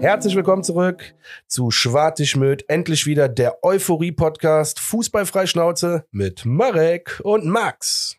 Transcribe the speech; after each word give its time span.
Herzlich 0.00 0.34
willkommen 0.34 0.64
zurück 0.64 1.14
zu 1.46 1.70
Schwartischmüt. 1.70 2.64
Endlich 2.68 3.04
wieder 3.04 3.28
der 3.28 3.62
Euphorie-Podcast 3.62 4.80
Fußballfreischnauze 4.80 6.06
mit 6.10 6.46
Marek 6.46 7.20
und 7.22 7.44
Max. 7.44 8.16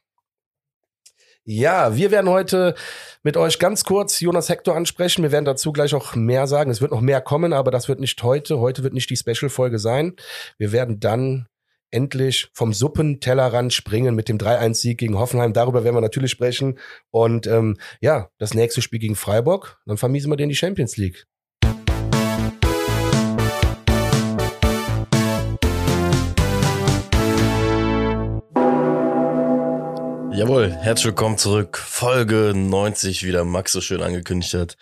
Ja, 1.43 1.95
wir 1.95 2.11
werden 2.11 2.29
heute 2.29 2.75
mit 3.23 3.35
euch 3.35 3.57
ganz 3.57 3.83
kurz 3.83 4.19
Jonas 4.19 4.47
Hector 4.47 4.75
ansprechen. 4.75 5.23
Wir 5.23 5.31
werden 5.31 5.45
dazu 5.45 5.73
gleich 5.73 5.95
auch 5.95 6.13
mehr 6.13 6.45
sagen. 6.45 6.69
Es 6.69 6.81
wird 6.81 6.91
noch 6.91 7.01
mehr 7.01 7.19
kommen, 7.19 7.51
aber 7.51 7.71
das 7.71 7.89
wird 7.89 7.99
nicht 7.99 8.21
heute. 8.21 8.59
Heute 8.59 8.83
wird 8.83 8.93
nicht 8.93 9.09
die 9.09 9.17
Special-Folge 9.17 9.79
sein. 9.79 10.13
Wir 10.59 10.71
werden 10.71 10.99
dann 10.99 11.47
endlich 11.89 12.51
vom 12.53 12.73
Suppentellerrand 12.73 13.73
springen 13.73 14.13
mit 14.13 14.29
dem 14.29 14.37
3-1-Sieg 14.37 14.99
gegen 14.99 15.17
Hoffenheim. 15.17 15.51
Darüber 15.51 15.83
werden 15.83 15.95
wir 15.95 16.01
natürlich 16.01 16.29
sprechen. 16.29 16.77
Und 17.09 17.47
ähm, 17.47 17.77
ja, 18.01 18.29
das 18.37 18.53
nächste 18.53 18.83
Spiel 18.83 18.99
gegen 18.99 19.15
Freiburg, 19.15 19.81
dann 19.87 19.97
vermiesen 19.97 20.31
wir 20.31 20.37
den 20.37 20.49
die 20.49 20.55
Champions 20.55 20.95
League. 20.97 21.25
Jawohl, 30.33 30.71
herzlich 30.71 31.07
willkommen 31.07 31.37
zurück. 31.37 31.77
Folge 31.77 32.53
90 32.55 33.25
wieder 33.25 33.43
Max 33.43 33.73
so 33.73 33.81
schön 33.81 34.01
angekündigt 34.01 34.53
hat. 34.53 34.77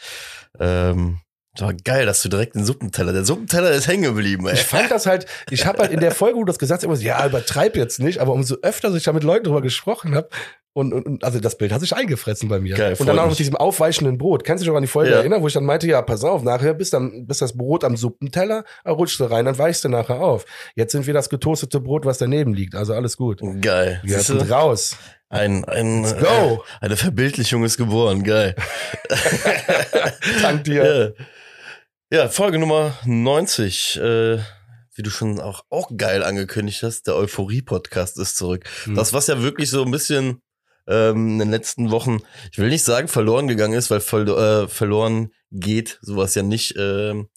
Ähm, 0.59 1.19
war 1.57 1.73
geil, 1.73 2.05
dass 2.05 2.21
du 2.21 2.29
direkt 2.29 2.55
den 2.55 2.63
Suppenteller. 2.65 3.11
Der 3.13 3.25
Suppenteller 3.25 3.71
ist 3.71 3.87
hängen 3.87 4.03
geblieben, 4.03 4.47
ey. 4.47 4.53
Ich 4.53 4.63
fand 4.63 4.91
das 4.91 5.07
halt, 5.07 5.25
ich 5.49 5.65
habe 5.65 5.79
halt 5.79 5.91
in 5.91 5.99
der 5.99 6.11
Folge, 6.11 6.37
wo 6.37 6.41
du 6.41 6.45
das 6.45 6.59
gesagt 6.59 6.79
hast, 6.79 6.85
immer 6.85 6.95
so, 6.95 7.03
ja, 7.03 7.25
übertreib 7.25 7.75
jetzt 7.75 7.99
nicht, 7.99 8.19
aber 8.19 8.33
umso 8.33 8.57
öfter 8.61 8.93
ich 8.93 9.03
da 9.03 9.11
mit 9.11 9.23
Leuten 9.23 9.45
drüber 9.45 9.61
gesprochen 9.61 10.15
habe, 10.15 10.29
und, 10.73 10.93
und, 10.93 11.23
also 11.23 11.39
das 11.39 11.57
Bild 11.57 11.71
hat 11.71 11.81
sich 11.81 11.95
eingefressen 11.95 12.47
bei 12.47 12.59
mir. 12.59 12.75
Geil, 12.75 12.95
und 12.97 13.07
dann 13.07 13.17
auch 13.17 13.23
mich. 13.23 13.31
mit 13.31 13.39
diesem 13.39 13.55
aufweichenden 13.55 14.17
Brot. 14.19 14.43
Kannst 14.43 14.61
du 14.61 14.65
dich 14.65 14.69
noch 14.69 14.77
an 14.77 14.83
die 14.83 14.87
Folge 14.87 15.11
Ja. 15.11 15.17
erinnern, 15.17 15.41
wo 15.41 15.47
ich 15.47 15.53
dann 15.53 15.65
meinte, 15.65 15.87
ja, 15.87 16.01
pass 16.01 16.23
auf, 16.23 16.43
nachher 16.43 16.75
bist, 16.75 16.93
dann, 16.93 17.25
bist 17.25 17.41
das 17.41 17.57
Brot 17.57 17.83
am 17.83 17.97
Suppenteller, 17.97 18.63
rutschst 18.87 19.19
du 19.19 19.25
rein, 19.25 19.45
dann 19.45 19.57
weichst 19.57 19.83
du 19.83 19.89
nachher 19.89 20.21
auf. 20.21 20.45
Jetzt 20.75 20.91
sind 20.91 21.07
wir 21.07 21.13
das 21.13 21.29
getoastete 21.29 21.81
Brot, 21.81 22.05
was 22.05 22.19
daneben 22.19 22.53
liegt. 22.53 22.75
Also 22.75 22.93
alles 22.93 23.17
gut. 23.17 23.41
Geil. 23.61 23.99
Wir 24.03 24.19
sind 24.19 24.49
raus. 24.49 24.95
Ein, 25.29 25.63
ein, 25.65 26.03
Let's 26.03 26.17
go. 26.17 26.25
Äh, 26.25 26.57
eine 26.85 26.97
Verbildlichung 26.97 27.63
ist 27.63 27.77
geboren. 27.77 28.23
Geil. 28.23 28.55
Dank 30.41 30.63
dir. 30.63 31.15
Ja. 32.09 32.23
ja, 32.23 32.29
Folge 32.29 32.57
Nummer 32.57 32.97
90. 33.05 33.97
Äh, 33.97 34.39
wie 34.95 35.03
du 35.03 35.11
schon 35.11 35.39
auch, 35.39 35.63
auch 35.69 35.91
geil 35.95 36.23
angekündigt 36.23 36.83
hast, 36.83 37.03
der 37.07 37.15
Euphorie-Podcast 37.15 38.17
ist 38.19 38.37
zurück. 38.37 38.65
Hm. 38.83 38.95
Das, 38.95 39.13
was 39.13 39.27
ja 39.27 39.41
wirklich 39.41 39.69
so 39.69 39.83
ein 39.85 39.91
bisschen 39.91 40.41
ähm, 40.87 41.33
in 41.33 41.39
den 41.39 41.51
letzten 41.51 41.91
Wochen, 41.91 42.19
ich 42.51 42.57
will 42.57 42.69
nicht 42.69 42.83
sagen 42.83 43.07
verloren 43.07 43.47
gegangen 43.47 43.77
ist, 43.77 43.91
weil 43.91 44.01
verlo 44.01 44.35
äh, 44.35 44.67
verloren 44.67 45.31
geht 45.51 45.99
sowas 46.01 46.33
ja 46.35 46.41
nicht. 46.41 46.73
ähm, 46.77 47.29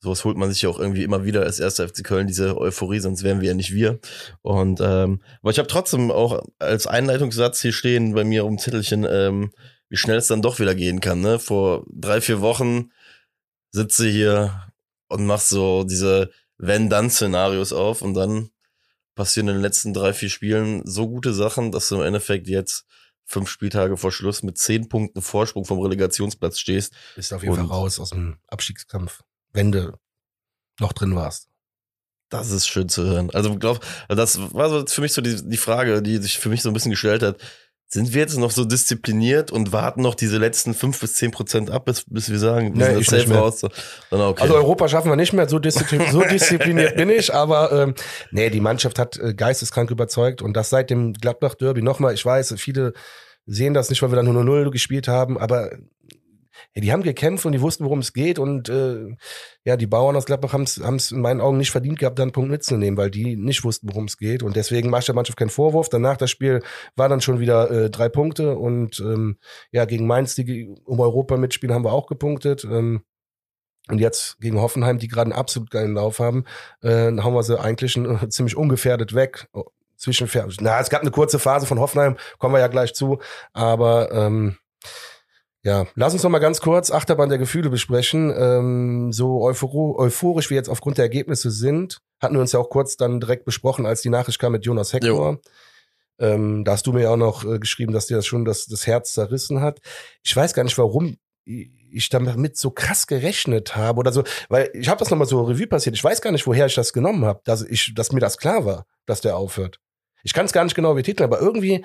sowas 0.00 0.24
holt 0.24 0.36
man 0.36 0.50
sich 0.50 0.62
ja 0.62 0.68
auch 0.68 0.78
irgendwie 0.78 1.02
immer 1.02 1.24
wieder 1.24 1.42
als 1.42 1.58
erster 1.58 1.88
FC 1.88 2.04
Köln, 2.04 2.26
diese 2.26 2.56
Euphorie, 2.56 3.00
sonst 3.00 3.22
wären 3.22 3.40
wir 3.40 3.48
ja 3.48 3.54
nicht 3.54 3.72
wir. 3.72 3.98
Und 4.42 4.80
ähm, 4.80 5.20
aber 5.42 5.50
ich 5.50 5.58
habe 5.58 5.68
trotzdem 5.68 6.10
auch 6.10 6.42
als 6.58 6.86
Einleitungssatz 6.86 7.60
hier 7.60 7.72
stehen 7.72 8.14
bei 8.14 8.24
mir 8.24 8.44
um 8.44 8.58
Zettelchen, 8.58 9.06
ähm, 9.08 9.52
wie 9.88 9.96
schnell 9.96 10.18
es 10.18 10.28
dann 10.28 10.42
doch 10.42 10.60
wieder 10.60 10.74
gehen 10.74 11.00
kann. 11.00 11.20
Ne? 11.20 11.38
Vor 11.38 11.84
drei, 11.92 12.20
vier 12.20 12.40
Wochen 12.40 12.90
sitze 13.70 14.08
hier 14.08 14.68
und 15.08 15.26
mach 15.26 15.40
so 15.40 15.84
diese 15.84 16.30
Wenn-Dann-Szenarios 16.58 17.72
auf 17.72 18.02
und 18.02 18.14
dann 18.14 18.50
passieren 19.14 19.48
in 19.48 19.54
den 19.54 19.62
letzten 19.62 19.92
drei, 19.92 20.12
vier 20.12 20.30
Spielen 20.30 20.82
so 20.84 21.08
gute 21.08 21.34
Sachen, 21.34 21.72
dass 21.72 21.88
du 21.88 21.96
im 21.96 22.02
Endeffekt 22.02 22.46
jetzt 22.46 22.86
fünf 23.24 23.50
Spieltage 23.50 23.96
vor 23.96 24.12
Schluss 24.12 24.42
mit 24.42 24.58
zehn 24.58 24.88
Punkten 24.88 25.20
Vorsprung 25.20 25.64
vom 25.64 25.80
Relegationsplatz 25.80 26.58
stehst. 26.58 26.94
Bist 27.14 27.32
auf 27.32 27.42
jeden 27.42 27.54
Fall 27.56 27.64
raus 27.64 28.00
aus 28.00 28.10
dem 28.10 28.38
Abstiegskampf, 28.46 29.22
wenn 29.52 29.72
du 29.72 29.92
noch 30.80 30.92
drin 30.92 31.14
warst. 31.14 31.48
Das 32.30 32.50
ist 32.50 32.68
schön 32.68 32.88
zu 32.88 33.04
hören. 33.04 33.30
Also 33.32 33.56
glaub, 33.56 33.80
das 34.08 34.38
war 34.52 34.68
so 34.68 34.84
für 34.86 35.00
mich 35.00 35.12
so 35.12 35.22
die, 35.22 35.48
die 35.48 35.56
Frage, 35.56 36.02
die 36.02 36.18
sich 36.18 36.38
für 36.38 36.50
mich 36.50 36.62
so 36.62 36.70
ein 36.70 36.74
bisschen 36.74 36.90
gestellt 36.90 37.22
hat. 37.22 37.38
Sind 37.90 38.12
wir 38.12 38.20
jetzt 38.20 38.36
noch 38.36 38.50
so 38.50 38.66
diszipliniert 38.66 39.50
und 39.50 39.72
warten 39.72 40.02
noch 40.02 40.14
diese 40.14 40.36
letzten 40.36 40.74
fünf 40.74 41.00
bis 41.00 41.14
zehn 41.14 41.30
Prozent 41.30 41.70
ab, 41.70 41.86
bis, 41.86 42.04
bis 42.06 42.28
wir 42.28 42.38
sagen, 42.38 42.78
wir 42.78 42.86
Nee, 42.86 43.02
sind 43.02 43.06
safe 43.06 43.34
raus? 43.34 43.62
Dann 44.10 44.20
okay. 44.20 44.42
Also 44.42 44.56
Europa 44.56 44.88
schaffen 44.88 45.10
wir 45.10 45.16
nicht 45.16 45.32
mehr, 45.32 45.48
so, 45.48 45.58
disziplin 45.58 46.02
so 46.12 46.20
diszipliniert 46.30 46.96
bin 46.96 47.08
ich, 47.08 47.32
aber 47.32 47.72
ähm, 47.72 47.94
nee, 48.30 48.50
die 48.50 48.60
Mannschaft 48.60 48.98
hat 48.98 49.16
äh, 49.16 49.32
geisteskrank 49.32 49.90
überzeugt 49.90 50.42
und 50.42 50.52
das 50.52 50.68
seit 50.68 50.90
dem 50.90 51.14
Gladbach-Derby 51.14 51.80
nochmal, 51.80 52.12
ich 52.12 52.26
weiß, 52.26 52.56
viele 52.58 52.92
sehen 53.46 53.72
das 53.72 53.88
nicht, 53.88 54.02
weil 54.02 54.10
wir 54.10 54.16
dann 54.16 54.30
nur 54.30 54.44
0 54.44 54.70
gespielt 54.70 55.08
haben, 55.08 55.38
aber 55.38 55.70
ja, 56.74 56.82
die 56.82 56.92
haben 56.92 57.02
gekämpft 57.02 57.46
und 57.46 57.52
die 57.52 57.60
wussten, 57.60 57.84
worum 57.84 58.00
es 58.00 58.12
geht 58.12 58.38
und 58.38 58.68
äh, 58.68 59.16
ja, 59.64 59.76
die 59.76 59.86
Bauern 59.86 60.16
aus 60.16 60.26
Gladbach 60.26 60.52
haben 60.52 60.62
es 60.62 61.12
in 61.12 61.20
meinen 61.20 61.40
Augen 61.40 61.58
nicht 61.58 61.70
verdient 61.70 61.98
gehabt, 61.98 62.18
da 62.18 62.22
einen 62.22 62.32
Punkt 62.32 62.50
mitzunehmen, 62.50 62.96
weil 62.96 63.10
die 63.10 63.36
nicht 63.36 63.64
wussten, 63.64 63.88
worum 63.88 64.04
es 64.04 64.16
geht 64.16 64.42
und 64.42 64.56
deswegen 64.56 64.90
mache 64.90 65.00
ich 65.00 65.06
der 65.06 65.14
Mannschaft 65.14 65.38
keinen 65.38 65.50
Vorwurf. 65.50 65.88
Danach 65.88 66.16
das 66.16 66.30
Spiel 66.30 66.62
war 66.96 67.08
dann 67.08 67.20
schon 67.20 67.40
wieder 67.40 67.70
äh, 67.70 67.90
drei 67.90 68.08
Punkte 68.08 68.56
und 68.56 69.00
ähm, 69.00 69.38
ja, 69.72 69.84
gegen 69.84 70.06
Mainz, 70.06 70.34
die 70.34 70.74
um 70.84 71.00
Europa 71.00 71.36
mitspielen, 71.36 71.74
haben 71.74 71.84
wir 71.84 71.92
auch 71.92 72.06
gepunktet. 72.06 72.64
Ähm, 72.64 73.02
und 73.88 73.98
jetzt 73.98 74.38
gegen 74.40 74.60
Hoffenheim, 74.60 74.98
die 74.98 75.08
gerade 75.08 75.30
einen 75.30 75.40
absolut 75.40 75.70
geilen 75.70 75.94
Lauf 75.94 76.18
haben, 76.18 76.44
äh, 76.82 77.10
hauen 77.10 77.34
wir 77.34 77.42
sie 77.42 77.58
eigentlich 77.58 77.96
äh, 77.96 78.28
ziemlich 78.28 78.56
ungefährdet 78.56 79.14
weg. 79.14 79.48
Oh, 79.52 79.64
Zwischen, 79.96 80.28
na, 80.60 80.78
es 80.78 80.90
gab 80.90 81.00
eine 81.00 81.10
kurze 81.10 81.40
Phase 81.40 81.66
von 81.66 81.80
Hoffenheim, 81.80 82.16
kommen 82.38 82.54
wir 82.54 82.60
ja 82.60 82.68
gleich 82.68 82.94
zu. 82.94 83.18
Aber 83.52 84.12
ähm, 84.12 84.56
ja, 85.68 85.86
lass 85.96 86.14
uns 86.14 86.22
noch 86.22 86.30
mal 86.30 86.38
ganz 86.38 86.62
kurz 86.62 86.90
Achterbahn 86.90 87.28
der 87.28 87.36
Gefühle 87.36 87.68
besprechen. 87.68 88.32
Ähm, 88.34 89.12
so 89.12 89.42
euphor 89.42 89.98
euphorisch 89.98 90.48
wir 90.48 90.56
jetzt 90.56 90.70
aufgrund 90.70 90.96
der 90.96 91.04
Ergebnisse 91.04 91.50
sind, 91.50 92.00
hatten 92.20 92.34
wir 92.34 92.40
uns 92.40 92.52
ja 92.52 92.58
auch 92.58 92.70
kurz 92.70 92.96
dann 92.96 93.20
direkt 93.20 93.44
besprochen, 93.44 93.84
als 93.84 94.00
die 94.00 94.08
Nachricht 94.08 94.38
kam 94.38 94.52
mit 94.52 94.64
Jonas 94.64 94.94
Hector. 94.94 95.40
Ähm, 96.18 96.64
da 96.64 96.72
hast 96.72 96.86
du 96.86 96.94
mir 96.94 97.02
ja 97.02 97.10
auch 97.10 97.18
noch 97.18 97.44
äh, 97.44 97.58
geschrieben, 97.58 97.92
dass 97.92 98.06
dir 98.06 98.16
das 98.16 98.24
schon 98.24 98.46
das, 98.46 98.64
das 98.64 98.86
Herz 98.86 99.12
zerrissen 99.12 99.60
hat. 99.60 99.80
Ich 100.22 100.34
weiß 100.34 100.54
gar 100.54 100.64
nicht, 100.64 100.78
warum 100.78 101.18
ich 101.44 102.08
damit 102.08 102.56
so 102.56 102.70
krass 102.70 103.06
gerechnet 103.06 103.76
habe 103.76 103.98
oder 103.98 104.12
so, 104.12 104.24
weil 104.48 104.70
ich 104.72 104.88
habe 104.88 104.98
das 104.98 105.10
nochmal 105.10 105.28
so 105.28 105.42
Revue 105.42 105.66
passiert. 105.66 105.94
Ich 105.94 106.04
weiß 106.04 106.22
gar 106.22 106.32
nicht, 106.32 106.46
woher 106.46 106.64
ich 106.64 106.74
das 106.74 106.94
genommen 106.94 107.26
habe, 107.26 107.42
dass 107.44 107.60
ich, 107.62 107.94
dass 107.94 108.12
mir 108.12 108.20
das 108.20 108.38
klar 108.38 108.64
war, 108.64 108.86
dass 109.04 109.20
der 109.20 109.36
aufhört. 109.36 109.80
Ich 110.22 110.32
kann 110.32 110.46
es 110.46 110.52
gar 110.52 110.64
nicht 110.64 110.74
genau 110.74 110.94
betiteln, 110.94 111.24
aber 111.24 111.40
irgendwie, 111.40 111.84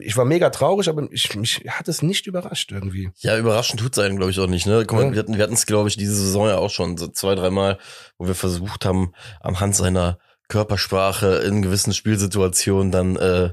ich 0.00 0.16
war 0.16 0.24
mega 0.24 0.50
traurig, 0.50 0.88
aber 0.88 1.06
ich, 1.10 1.34
mich 1.36 1.62
hat 1.68 1.88
es 1.88 2.02
nicht 2.02 2.26
überrascht 2.26 2.72
irgendwie. 2.72 3.10
Ja, 3.18 3.36
überraschend 3.38 3.80
tut's 3.80 3.98
einen, 3.98 4.16
glaube 4.16 4.30
ich, 4.30 4.40
auch 4.40 4.46
nicht. 4.46 4.66
Ne? 4.66 4.84
Guck 4.86 4.98
mal, 4.98 5.04
Ja. 5.06 5.12
wir 5.12 5.18
hatten 5.20 5.36
wir 5.38 5.48
es, 5.50 5.66
glaube 5.66 5.88
ich, 5.88 5.96
diese 5.96 6.14
Saison 6.14 6.48
ja 6.48 6.58
auch 6.58 6.70
schon 6.70 6.96
so 6.96 7.08
zwei, 7.08 7.34
dreimal, 7.34 7.78
wo 8.18 8.26
wir 8.26 8.34
versucht 8.34 8.84
haben, 8.84 9.12
am 9.40 9.60
Hand 9.60 9.76
seiner 9.76 10.18
Körpersprache 10.48 11.36
in 11.38 11.62
gewissen 11.62 11.92
Spielsituationen 11.94 12.90
dann, 12.92 13.16
äh, 13.16 13.52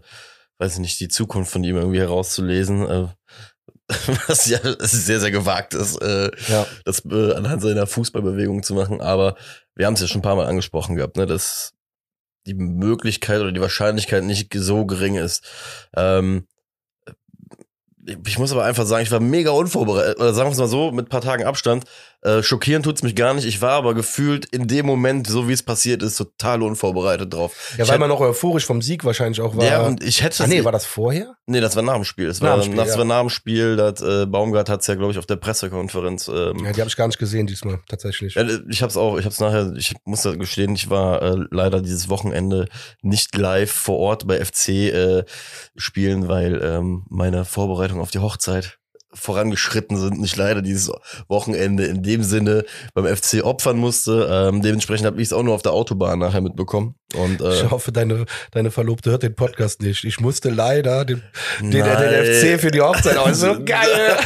weiß 0.58 0.74
ich 0.74 0.80
nicht, 0.80 1.00
die 1.00 1.08
Zukunft 1.08 1.52
von 1.52 1.64
ihm 1.64 1.75
irgendwie 1.78 2.00
herauszulesen. 2.00 2.88
Äh, 2.90 3.08
was 4.28 4.46
ja 4.47 4.59
sehr, 4.80 5.20
sehr 5.20 5.31
gewagt 5.31 5.74
ist, 5.74 6.02
äh, 6.02 6.31
Ja. 6.47 6.66
das 6.86 7.03
äh, 7.06 7.34
anhand 7.34 7.62
seiner 7.62 7.88
Fußballbewegung 7.88 8.64
zu 8.64 8.74
machen. 8.74 9.02
Aber 9.02 9.36
wir 9.75 9.86
haben 9.86 9.96
es 9.96 10.02
ja 10.02 10.08
schon 10.08 10.20
ein 10.20 10.24
paar 10.24 10.36
Mal 10.36 10.47
angesprochen 10.47 10.96
gehabt, 10.96 11.18
ne, 11.18 11.25
dass 11.25 11.74
die 12.46 12.53
Möglichkeit 12.53 13.41
oder 13.41 13.52
die 13.52 13.62
Wahrscheinlichkeit 13.62 14.24
nicht 14.24 14.53
so 14.53 14.85
gering 14.85 15.16
ist. 15.16 15.46
Ähm, 15.96 16.47
ich 18.25 18.40
muss 18.40 18.52
aber 18.52 18.63
einfach 18.63 18.85
sagen, 18.85 19.03
ich 19.03 19.12
war 19.12 19.19
mega 19.19 19.52
unvorbereitet. 19.52 20.19
Oder 20.19 20.34
sagen 20.34 20.50
wir 20.50 20.53
es 20.53 20.57
mal 20.57 20.68
so, 20.68 20.91
mit 20.91 21.06
ein 21.06 21.09
paar 21.09 21.22
Tagen 21.22 21.44
Abstand. 21.44 21.85
Äh, 22.24 22.44
schockieren 22.44 22.84
tut's 22.84 23.02
mich 23.02 23.16
gar 23.16 23.34
nicht. 23.34 23.46
Ich 23.46 23.62
war 23.62 23.72
aber 23.72 23.96
gefühlt 23.96 24.46
in 24.46 24.68
dem 24.68 24.86
Moment, 24.86 25.28
so 25.28 25.48
wie 25.48 25.54
es 25.54 25.64
passiert 25.64 26.04
ist, 26.04 26.18
total 26.18 26.62
unvorbereitet 26.62 27.34
drauf. 27.34 27.74
Ja, 27.78 27.84
ich 27.84 27.90
weil 27.90 27.98
man 27.98 28.09
noch 28.09 28.20
euphorisch 28.20 28.66
vom 28.66 28.82
Sieg 28.82 29.04
wahrscheinlich 29.06 29.42
auch 29.42 29.56
war. 29.56 29.66
ja, 29.66 29.82
und 29.82 30.03
ich 30.03 30.22
hätte 30.22 30.44
ah, 30.44 30.47
nee, 30.47 30.64
war 30.64 30.72
das 30.72 30.85
vorher? 30.85 31.35
Nee, 31.47 31.62
das 31.62 31.76
war 31.76 31.84
nach 31.84 31.96
dem 31.96 32.03
Spiel. 32.03 32.28
Das 32.28 32.40
Nach 32.40 32.58
war, 32.58 32.64
Spiel, 32.64 32.76
das 32.76 32.90
ja. 32.90 32.97
war 32.97 33.06
nach 33.06 33.22
dem 33.22 33.29
Spiel. 33.29 33.76
Das, 33.76 34.02
äh, 34.02 34.26
Baumgart 34.28 34.70
hat's 34.70 34.88
ja, 34.88 34.96
glaube 34.96 35.12
ich, 35.12 35.18
auf 35.18 35.26
der 35.26 35.38
Pressekonferenz. 35.38 36.28
Ähm, 36.28 36.64
Ja, 36.64 36.72
die 36.72 36.82
habe 36.82 36.90
ich 36.90 36.96
gar 36.96 37.08
nicht 37.08 37.18
gesehen 37.18 37.47
diesmal, 37.47 37.79
tatsächlich. 37.90 38.35
ja, 38.35 38.46
ich 38.70 38.84
hab's 38.84 38.97
auch, 38.97 39.17
ich 39.17 39.26
hab's 39.26 39.40
nachher, 39.40 39.74
ich 39.76 39.96
muss 40.06 40.22
da 40.22 40.35
gestehen, 40.35 40.76
ich 40.76 40.90
war 40.90 41.22
äh, 41.22 41.35
leider 41.50 41.82
dieses 41.82 42.09
Wochenende 42.09 42.67
nicht 43.02 43.35
live 43.35 43.72
vor 43.72 43.97
Ort 43.97 44.28
bei 44.28 44.44
FC 44.44 44.70
äh, 44.70 45.24
spielen, 45.76 46.28
weil 46.28 46.62
ähm, 46.64 47.06
meine 47.09 47.46
Vorbereitung 47.46 48.00
auf 48.00 48.12
die 48.12 48.20
Hochzeit 48.20 48.78
vorangeschritten 49.13 49.97
sind 49.97 50.17
und 50.17 50.23
ich 50.23 50.35
leider 50.35 50.61
dieses 50.61 50.91
Wochenende 51.28 51.85
in 51.85 52.02
dem 52.03 52.23
Sinne 52.23 52.63
beim 52.93 53.05
FC 53.05 53.43
opfern 53.43 53.78
musste. 53.78 54.28
Ähm, 54.31 54.61
dementsprechend 54.61 55.05
habe 55.08 55.22
ich 55.22 55.28
es 55.29 55.34
auch 55.34 55.43
nur 55.43 55.53
auf 55.55 55.61
der 55.61 55.73
Autobahn 55.73 56.19
nachher 56.19 56.41
mitbekommen. 56.41 56.96
Und 57.16 57.41
äh, 57.41 57.55
Ich 57.55 57.69
hoffe, 57.69 57.91
deine, 57.91 58.25
deine 58.52 58.72
Verlobte 58.72 59.11
hört 59.11 59.23
den 59.23 59.35
Podcast 59.35 59.81
nicht. 59.81 60.05
Ich 60.05 60.22
musste 60.22 60.49
leider 60.49 61.03
den, 61.03 61.22
den, 61.59 61.72
den, 61.72 61.84
den 61.84 62.55
FC 62.55 62.59
für 62.61 62.72
die 62.72 62.79
Hochzeit 62.81 63.17
aus. 63.17 63.40
So 63.41 63.61
geil. 63.66 64.17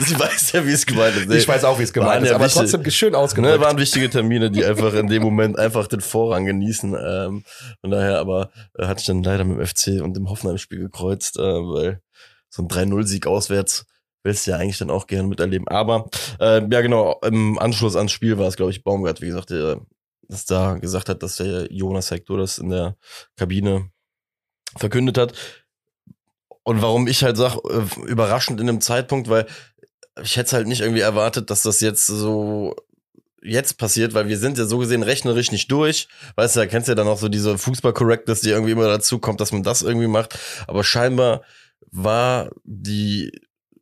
Sie 0.00 0.18
weiß 0.18 0.52
ja, 0.52 0.66
wie 0.66 0.72
es 0.72 0.86
gemeint 0.86 1.16
ist. 1.16 1.30
Ich 1.30 1.46
weiß 1.46 1.64
auch, 1.64 1.78
wie 1.78 1.82
es 1.82 1.92
gemeint 1.92 2.22
ist, 2.24 2.30
ja 2.30 2.36
aber 2.36 2.46
wichtig- 2.46 2.70
trotzdem 2.70 2.90
schön 2.90 3.12
Ne, 3.12 3.18
ausgedrückt. 3.18 3.60
waren 3.60 3.78
wichtige 3.78 4.08
Termine, 4.08 4.50
die 4.50 4.64
einfach 4.64 4.94
in 4.94 5.08
dem 5.08 5.22
Moment 5.22 5.58
einfach 5.58 5.86
den 5.88 6.00
Vorrang 6.00 6.46
genießen. 6.46 6.94
Ähm, 6.94 7.44
von 7.80 7.90
daher 7.90 8.18
aber 8.18 8.50
äh, 8.78 8.86
hatte 8.86 9.00
ich 9.00 9.06
dann 9.06 9.22
leider 9.22 9.44
mit 9.44 9.58
dem 9.58 9.66
FC 9.66 10.02
und 10.02 10.14
dem 10.16 10.30
Hoffenheim-Spiel 10.30 10.78
gekreuzt, 10.80 11.36
äh, 11.38 11.42
weil 11.42 12.00
so 12.48 12.62
ein 12.62 12.68
3-0-Sieg 12.68 13.26
auswärts 13.26 13.86
willst 14.22 14.46
du 14.46 14.50
ja 14.50 14.56
eigentlich 14.58 14.78
dann 14.78 14.90
auch 14.90 15.06
gerne 15.06 15.28
miterleben. 15.28 15.68
Aber 15.68 16.08
äh, 16.40 16.60
ja, 16.70 16.80
genau, 16.80 17.20
im 17.24 17.58
Anschluss 17.58 17.96
ans 17.96 18.12
Spiel 18.12 18.38
war 18.38 18.48
es, 18.48 18.56
glaube 18.56 18.72
ich, 18.72 18.84
Baumgart, 18.84 19.20
wie 19.20 19.26
gesagt, 19.26 19.50
der 19.50 19.80
das 20.28 20.44
da 20.44 20.74
gesagt 20.74 21.08
hat, 21.08 21.22
dass 21.22 21.36
der 21.36 21.72
Jonas 21.72 22.10
Hector 22.10 22.36
das 22.38 22.58
in 22.58 22.68
der 22.68 22.96
Kabine 23.36 23.90
verkündet 24.76 25.16
hat. 25.16 25.32
Und 26.62 26.82
warum 26.82 27.06
ich 27.06 27.24
halt 27.24 27.38
sage, 27.38 27.60
äh, 27.70 28.06
überraschend 28.06 28.60
in 28.60 28.68
einem 28.68 28.82
Zeitpunkt, 28.82 29.30
weil 29.30 29.46
ich 30.22 30.36
hätte 30.36 30.56
halt 30.56 30.66
nicht 30.66 30.82
irgendwie 30.82 31.00
erwartet, 31.00 31.48
dass 31.48 31.62
das 31.62 31.80
jetzt 31.80 32.06
so 32.06 32.76
jetzt 33.40 33.78
passiert, 33.78 34.14
weil 34.14 34.28
wir 34.28 34.36
sind 34.36 34.58
ja 34.58 34.64
so 34.64 34.78
gesehen 34.78 35.02
rechnerisch 35.02 35.52
nicht 35.52 35.70
durch. 35.70 36.08
Weißt 36.34 36.56
du, 36.56 36.60
da 36.60 36.66
kennst 36.66 36.88
du 36.88 36.92
ja 36.92 36.96
dann 36.96 37.06
auch 37.06 37.18
so 37.18 37.28
diese 37.28 37.56
Fußball-Correctness, 37.56 38.40
die 38.42 38.50
irgendwie 38.50 38.72
immer 38.72 38.88
dazu 38.88 39.20
kommt, 39.20 39.40
dass 39.40 39.52
man 39.52 39.62
das 39.62 39.80
irgendwie 39.80 40.08
macht. 40.08 40.38
Aber 40.66 40.84
scheinbar 40.84 41.42
war 41.90 42.50
die 42.64 43.32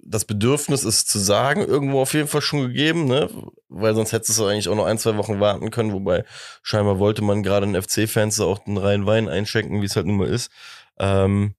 das 0.09 0.25
Bedürfnis, 0.25 0.85
es 0.85 1.05
zu 1.05 1.19
sagen, 1.19 1.63
irgendwo 1.63 2.01
auf 2.01 2.15
jeden 2.15 2.29
Fall 2.29 2.41
schon 2.41 2.63
gegeben, 2.63 3.07
ne? 3.07 3.29
Weil 3.69 3.95
sonst 3.95 4.13
hättest 4.13 4.39
du 4.39 4.47
eigentlich 4.47 4.69
auch 4.69 4.77
noch 4.77 4.87
ein, 4.87 4.99
zwei 4.99 5.17
Wochen 5.17 5.41
warten 5.41 5.71
können, 5.71 5.93
wobei 5.93 6.25
scheinbar 6.63 6.99
wollte 6.99 7.23
man 7.23 7.43
gerade 7.43 7.67
den 7.67 7.81
FC-Fans 7.81 8.41
auch 8.41 8.61
den 8.61 8.79
reinen 8.79 9.07
Wein 9.07 9.29
einschenken, 9.29 9.83
wie 9.83 9.87
es 9.87 9.97
halt 9.97 10.07
nun 10.07 10.19
mal 10.19 10.29
ist. 10.29 10.51
Ähm, 10.99 11.55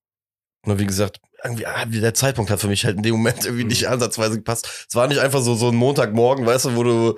nur 0.66 0.80
wie 0.80 0.86
gesagt, 0.86 1.20
irgendwie, 1.44 1.66
ah, 1.66 1.86
der 1.86 2.14
Zeitpunkt 2.14 2.50
hat 2.50 2.62
für 2.62 2.68
mich 2.68 2.86
halt 2.86 2.98
in 2.98 3.04
dem 3.04 3.16
Moment 3.16 3.46
irgendwie 3.46 3.66
nicht 3.66 3.84
mhm. 3.84 3.94
ansatzweise 3.94 4.38
gepasst. 4.38 4.86
Es 4.90 4.96
war 4.96 5.08
nicht 5.08 5.20
einfach 5.20 5.42
so, 5.42 5.56
so 5.56 5.70
ein 5.70 5.76
Montagmorgen, 5.76 6.46
weißt 6.46 6.66
du, 6.66 6.76
wo 6.76 6.84
du 6.84 7.16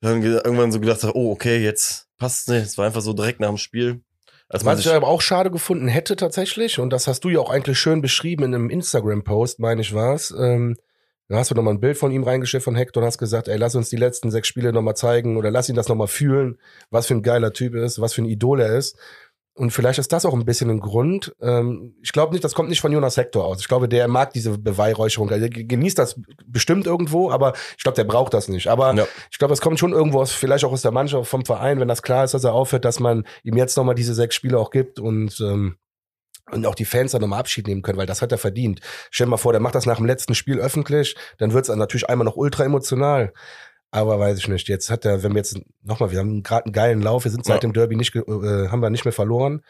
dann 0.00 0.22
irgendwann 0.22 0.72
so 0.72 0.80
gedacht 0.80 1.02
hast, 1.02 1.14
oh, 1.14 1.30
okay, 1.30 1.62
jetzt 1.62 2.08
passt 2.16 2.48
nicht. 2.48 2.62
Es 2.62 2.78
war 2.78 2.86
einfach 2.86 3.02
so 3.02 3.12
direkt 3.12 3.40
nach 3.40 3.48
dem 3.48 3.58
Spiel. 3.58 4.02
Also 4.50 4.66
Was 4.66 4.80
ich 4.80 4.92
aber 4.92 5.06
auch 5.06 5.20
schade 5.20 5.50
gefunden 5.50 5.86
hätte 5.86 6.16
tatsächlich, 6.16 6.80
und 6.80 6.90
das 6.90 7.06
hast 7.06 7.22
du 7.22 7.28
ja 7.28 7.38
auch 7.38 7.50
eigentlich 7.50 7.78
schön 7.78 8.02
beschrieben 8.02 8.42
in 8.42 8.54
einem 8.54 8.68
Instagram-Post, 8.68 9.60
meine 9.60 9.80
ich 9.80 9.94
war's, 9.94 10.34
ähm, 10.36 10.76
da 11.28 11.36
hast 11.36 11.52
du 11.52 11.54
nochmal 11.54 11.74
ein 11.74 11.80
Bild 11.80 11.96
von 11.96 12.10
ihm 12.10 12.24
reingeschickt 12.24 12.64
von 12.64 12.74
Hector 12.74 13.00
und 13.00 13.06
hast 13.06 13.18
gesagt, 13.18 13.46
ey, 13.46 13.56
lass 13.56 13.76
uns 13.76 13.90
die 13.90 13.96
letzten 13.96 14.32
sechs 14.32 14.48
Spiele 14.48 14.72
nochmal 14.72 14.96
zeigen 14.96 15.36
oder 15.36 15.52
lass 15.52 15.68
ihn 15.68 15.76
das 15.76 15.88
nochmal 15.88 16.08
fühlen, 16.08 16.58
was 16.90 17.06
für 17.06 17.14
ein 17.14 17.22
geiler 17.22 17.52
Typ 17.52 17.76
ist, 17.76 18.00
was 18.00 18.12
für 18.12 18.22
ein 18.22 18.28
Idol 18.28 18.60
er 18.60 18.76
ist. 18.76 18.98
Und 19.54 19.72
vielleicht 19.72 19.98
ist 19.98 20.12
das 20.12 20.24
auch 20.24 20.32
ein 20.32 20.44
bisschen 20.44 20.70
ein 20.70 20.80
Grund. 20.80 21.34
Ähm, 21.40 21.94
ich 22.02 22.12
glaube 22.12 22.32
nicht, 22.32 22.44
das 22.44 22.54
kommt 22.54 22.68
nicht 22.68 22.80
von 22.80 22.92
Jonas 22.92 23.16
Hector 23.16 23.44
aus. 23.44 23.60
Ich 23.60 23.68
glaube, 23.68 23.88
der 23.88 24.08
mag 24.08 24.32
diese 24.32 24.56
Beweihräucherung. 24.56 25.28
Der 25.28 25.50
genießt 25.50 25.98
das 25.98 26.20
bestimmt 26.46 26.86
irgendwo, 26.86 27.30
aber 27.30 27.52
ich 27.76 27.82
glaube, 27.82 27.96
der 27.96 28.04
braucht 28.04 28.32
das 28.32 28.48
nicht. 28.48 28.68
Aber 28.68 28.94
ja. 28.94 29.06
ich 29.30 29.38
glaube, 29.38 29.52
es 29.52 29.60
kommt 29.60 29.78
schon 29.78 29.92
irgendwo 29.92 30.20
aus, 30.20 30.32
vielleicht 30.32 30.64
auch 30.64 30.72
aus 30.72 30.82
der 30.82 30.92
Mannschaft, 30.92 31.28
vom 31.28 31.44
Verein, 31.44 31.80
wenn 31.80 31.88
das 31.88 32.02
klar 32.02 32.24
ist, 32.24 32.32
dass 32.32 32.44
er 32.44 32.54
aufhört, 32.54 32.84
dass 32.84 33.00
man 33.00 33.26
ihm 33.42 33.56
jetzt 33.56 33.76
nochmal 33.76 33.94
diese 33.96 34.14
sechs 34.14 34.34
Spiele 34.34 34.58
auch 34.58 34.70
gibt 34.70 34.98
und 34.98 35.40
ähm, 35.40 35.76
und 36.52 36.66
auch 36.66 36.74
die 36.74 36.84
Fans 36.84 37.12
dann 37.12 37.20
nochmal 37.20 37.38
Abschied 37.38 37.66
nehmen 37.68 37.82
können, 37.82 37.98
weil 37.98 38.06
das 38.06 38.22
hat 38.22 38.32
er 38.32 38.38
verdient. 38.38 38.80
Stell 39.10 39.26
dir 39.26 39.30
mal 39.30 39.36
vor, 39.36 39.52
der 39.52 39.60
macht 39.60 39.74
das 39.74 39.86
nach 39.86 39.98
dem 39.98 40.06
letzten 40.06 40.34
Spiel 40.34 40.58
öffentlich, 40.58 41.16
dann 41.38 41.52
wird's 41.52 41.68
dann 41.68 41.78
natürlich 41.78 42.08
einmal 42.08 42.24
noch 42.24 42.36
ultra 42.36 42.64
emotional. 42.64 43.32
Aber 43.92 44.18
weiß 44.18 44.38
ich 44.38 44.48
nicht. 44.48 44.68
Jetzt 44.68 44.90
hat 44.90 45.04
er, 45.04 45.22
wenn 45.22 45.32
wir 45.32 45.38
jetzt 45.38 45.58
nochmal, 45.82 46.10
wir 46.10 46.18
haben 46.18 46.42
gerade 46.42 46.66
einen 46.66 46.72
geilen 46.72 47.02
Lauf, 47.02 47.24
wir 47.24 47.30
sind 47.30 47.44
seit 47.44 47.56
ja. 47.56 47.60
dem 47.60 47.72
Derby 47.72 47.96
nicht, 47.96 48.14
äh, 48.14 48.68
haben 48.68 48.80
wir 48.80 48.90
nicht 48.90 49.04
mehr 49.04 49.12
verloren. 49.12 49.62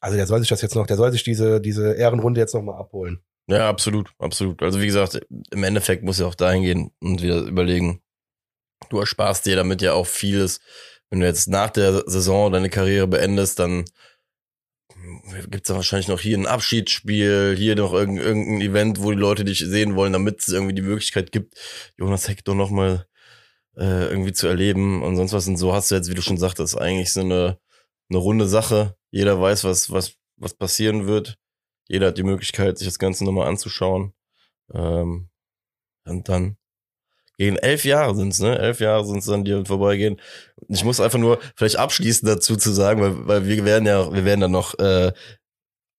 Also 0.00 0.16
der 0.16 0.26
soll 0.26 0.40
sich 0.40 0.48
das 0.48 0.62
jetzt 0.62 0.74
noch, 0.74 0.86
der 0.86 0.96
soll 0.96 1.12
sich 1.12 1.22
diese, 1.22 1.60
diese 1.60 1.94
Ehrenrunde 1.94 2.40
jetzt 2.40 2.54
nochmal 2.54 2.78
abholen. 2.78 3.22
Ja, 3.48 3.68
absolut, 3.68 4.10
absolut. 4.18 4.62
Also 4.62 4.80
wie 4.80 4.86
gesagt, 4.86 5.20
im 5.50 5.64
Endeffekt 5.64 6.04
muss 6.04 6.20
er 6.20 6.28
auch 6.28 6.34
dahin 6.34 6.62
gehen 6.62 6.90
und 7.00 7.22
wieder 7.22 7.40
überlegen, 7.40 8.02
du 8.88 8.98
ersparst 8.98 9.46
dir 9.46 9.56
damit 9.56 9.82
ja 9.82 9.94
auch 9.94 10.06
vieles. 10.06 10.60
Wenn 11.10 11.20
du 11.20 11.26
jetzt 11.26 11.48
nach 11.48 11.70
der 11.70 12.04
Saison 12.06 12.52
deine 12.52 12.70
Karriere 12.70 13.06
beendest, 13.06 13.58
dann 13.58 13.84
gibt 15.50 15.68
es 15.68 15.74
wahrscheinlich 15.74 16.08
noch 16.08 16.20
hier 16.20 16.36
ein 16.36 16.46
Abschiedsspiel, 16.46 17.54
hier 17.56 17.76
noch 17.76 17.92
irgendein 17.92 18.60
Event, 18.60 19.02
wo 19.02 19.10
die 19.10 19.18
Leute 19.18 19.44
dich 19.44 19.58
sehen 19.58 19.94
wollen, 19.96 20.12
damit 20.12 20.40
es 20.40 20.48
irgendwie 20.48 20.74
die 20.74 20.82
Möglichkeit 20.82 21.32
gibt, 21.32 21.54
Jonas 21.96 22.28
Hector 22.28 22.54
nochmal 22.54 23.06
äh, 23.76 24.06
irgendwie 24.08 24.32
zu 24.32 24.46
erleben 24.46 25.02
und 25.02 25.16
sonst 25.16 25.32
was. 25.32 25.48
Und 25.48 25.56
so 25.56 25.72
hast 25.72 25.90
du 25.90 25.94
jetzt, 25.94 26.10
wie 26.10 26.14
du 26.14 26.22
schon 26.22 26.38
sagtest, 26.38 26.78
eigentlich 26.78 27.12
so 27.12 27.20
eine, 27.20 27.58
eine 28.10 28.18
runde 28.18 28.46
Sache. 28.46 28.96
Jeder 29.10 29.40
weiß, 29.40 29.64
was, 29.64 29.90
was, 29.90 30.14
was 30.36 30.54
passieren 30.54 31.06
wird. 31.06 31.38
Jeder 31.88 32.08
hat 32.08 32.18
die 32.18 32.22
Möglichkeit, 32.22 32.78
sich 32.78 32.88
das 32.88 32.98
Ganze 32.98 33.24
nochmal 33.24 33.48
anzuschauen. 33.48 34.12
Ähm, 34.72 35.28
und 36.04 36.28
dann 36.28 36.56
gehen. 37.42 37.56
Elf 37.56 37.84
Jahre 37.84 38.14
sind's, 38.14 38.40
ne? 38.40 38.58
Elf 38.58 38.80
Jahre 38.80 39.04
sind's 39.04 39.26
dann, 39.26 39.44
die 39.44 39.64
vorbeigehen. 39.64 40.20
Ich 40.68 40.84
muss 40.84 41.00
einfach 41.00 41.18
nur 41.18 41.38
vielleicht 41.56 41.76
abschließend 41.76 42.28
dazu 42.28 42.56
zu 42.56 42.72
sagen, 42.72 43.00
weil, 43.00 43.26
weil 43.26 43.46
wir 43.46 43.64
werden 43.64 43.86
ja, 43.86 44.12
wir 44.12 44.24
werden 44.24 44.40
dann 44.40 44.52
noch 44.52 44.78
äh, 44.78 45.12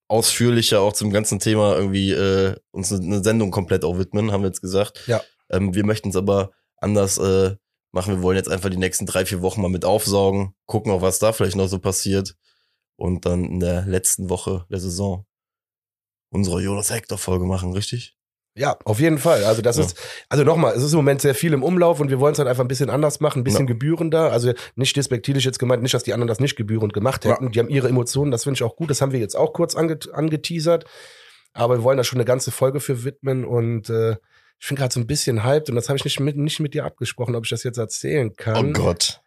ausführlicher 0.08 0.80
auch 0.82 0.94
zum 0.94 1.12
ganzen 1.12 1.40
Thema 1.40 1.76
irgendwie 1.76 2.12
äh, 2.12 2.56
uns 2.72 2.92
eine 2.92 3.24
Sendung 3.24 3.52
komplett 3.52 3.84
auch 3.84 3.98
widmen, 3.98 4.32
haben 4.32 4.44
wir 4.44 4.50
jetzt 4.50 4.62
gesagt. 4.62 5.02
Ja. 5.08 5.22
Ähm, 5.50 5.74
wir 5.76 5.86
möchten 5.86 6.10
es 6.10 6.16
aber 6.16 6.52
anders 6.78 7.18
äh, 7.18 7.56
machen. 7.92 8.16
Wir 8.16 8.22
wollen 8.22 8.38
jetzt 8.38 8.50
einfach 8.50 8.70
die 8.70 8.78
nächsten 8.78 9.06
drei, 9.06 9.26
vier 9.26 9.42
Wochen 9.42 9.62
mal 9.62 9.70
mit 9.70 9.86
aufsaugen, 9.86 10.54
gucken 10.66 10.92
auch, 10.92 11.02
was 11.02 11.20
da 11.20 11.34
vielleicht 11.34 11.56
noch 11.56 11.68
so 11.68 11.80
passiert. 11.80 12.36
Und 12.96 13.26
dann 13.26 13.44
in 13.44 13.60
der 13.60 13.86
letzten 13.86 14.30
Woche 14.30 14.66
der 14.70 14.80
Saison 14.80 15.26
unsere 16.30 16.62
Jonas 16.62 16.92
Hector 16.92 17.18
Folge 17.18 17.46
machen, 17.46 17.74
richtig? 17.74 18.16
Ja, 18.56 18.78
auf 18.86 19.00
jeden 19.00 19.18
Fall. 19.18 19.44
Also 19.46 19.64
das 19.64 19.78
ja. 19.78 19.84
ist, 19.84 19.98
also 20.30 20.44
nochmal, 20.44 20.76
es 20.76 20.84
ist 20.84 20.94
im 20.94 20.98
Moment 20.98 21.22
sehr 21.22 21.34
viel 21.34 21.54
im 21.54 21.64
Umlauf 21.64 22.00
und 22.00 22.10
wir 22.10 22.20
wollen 22.20 22.34
es 22.34 22.40
halt 22.40 22.48
einfach 22.48 22.64
ein 22.64 22.68
bisschen 22.68 22.92
anders 22.92 23.20
machen, 23.20 23.40
ein 23.40 23.44
bisschen 23.44 23.68
ja. 23.68 23.74
gebührender. 23.74 24.32
Also 24.32 24.54
nicht 24.76 24.96
despektierlich 24.96 25.44
jetzt 25.44 25.58
gemeint, 25.58 25.82
nicht, 25.82 25.94
dass 25.94 26.04
die 26.04 26.14
anderen 26.14 26.28
das 26.28 26.40
nicht 26.40 26.56
gebührend 26.56 26.94
gemacht 26.94 27.26
hätten. 27.26 27.46
Ja. 27.46 27.50
Die 27.50 27.60
haben 27.60 27.70
ihre 27.70 27.90
Emotionen, 27.90 28.30
das 28.30 28.44
finde 28.44 28.58
ich 28.58 28.64
auch 28.64 28.76
gut. 28.76 28.92
Das 28.92 29.02
haben 29.02 29.12
wir 29.12 29.20
jetzt 29.20 29.36
auch 29.36 29.54
kurz 29.54 29.76
ange 29.76 29.98
angeteasert. 30.14 30.86
Aber 31.54 31.78
wir 31.80 31.84
wollen 31.84 31.98
da 31.98 32.04
schon 32.04 32.18
eine 32.18 32.26
ganze 32.26 32.52
Folge 32.52 32.80
für 32.80 33.04
widmen 33.04 33.44
und 33.44 33.90
äh, 33.90 34.18
ich 34.60 34.68
bin 34.68 34.78
gerade 34.78 34.94
so 34.94 35.00
ein 35.00 35.08
bisschen 35.08 35.44
hyped 35.44 35.70
und 35.70 35.76
das 35.76 35.90
habe 35.90 35.98
ich 35.98 36.06
nicht 36.06 36.20
mit, 36.20 36.38
nicht 36.38 36.60
mit 36.60 36.74
dir 36.74 36.86
abgesprochen, 36.86 37.36
ob 37.36 37.44
ich 37.44 37.50
das 37.50 37.64
jetzt 37.64 37.78
erzählen 37.78 38.36
kann. 38.36 38.70
Oh 38.70 38.74
Gott. 38.74 39.22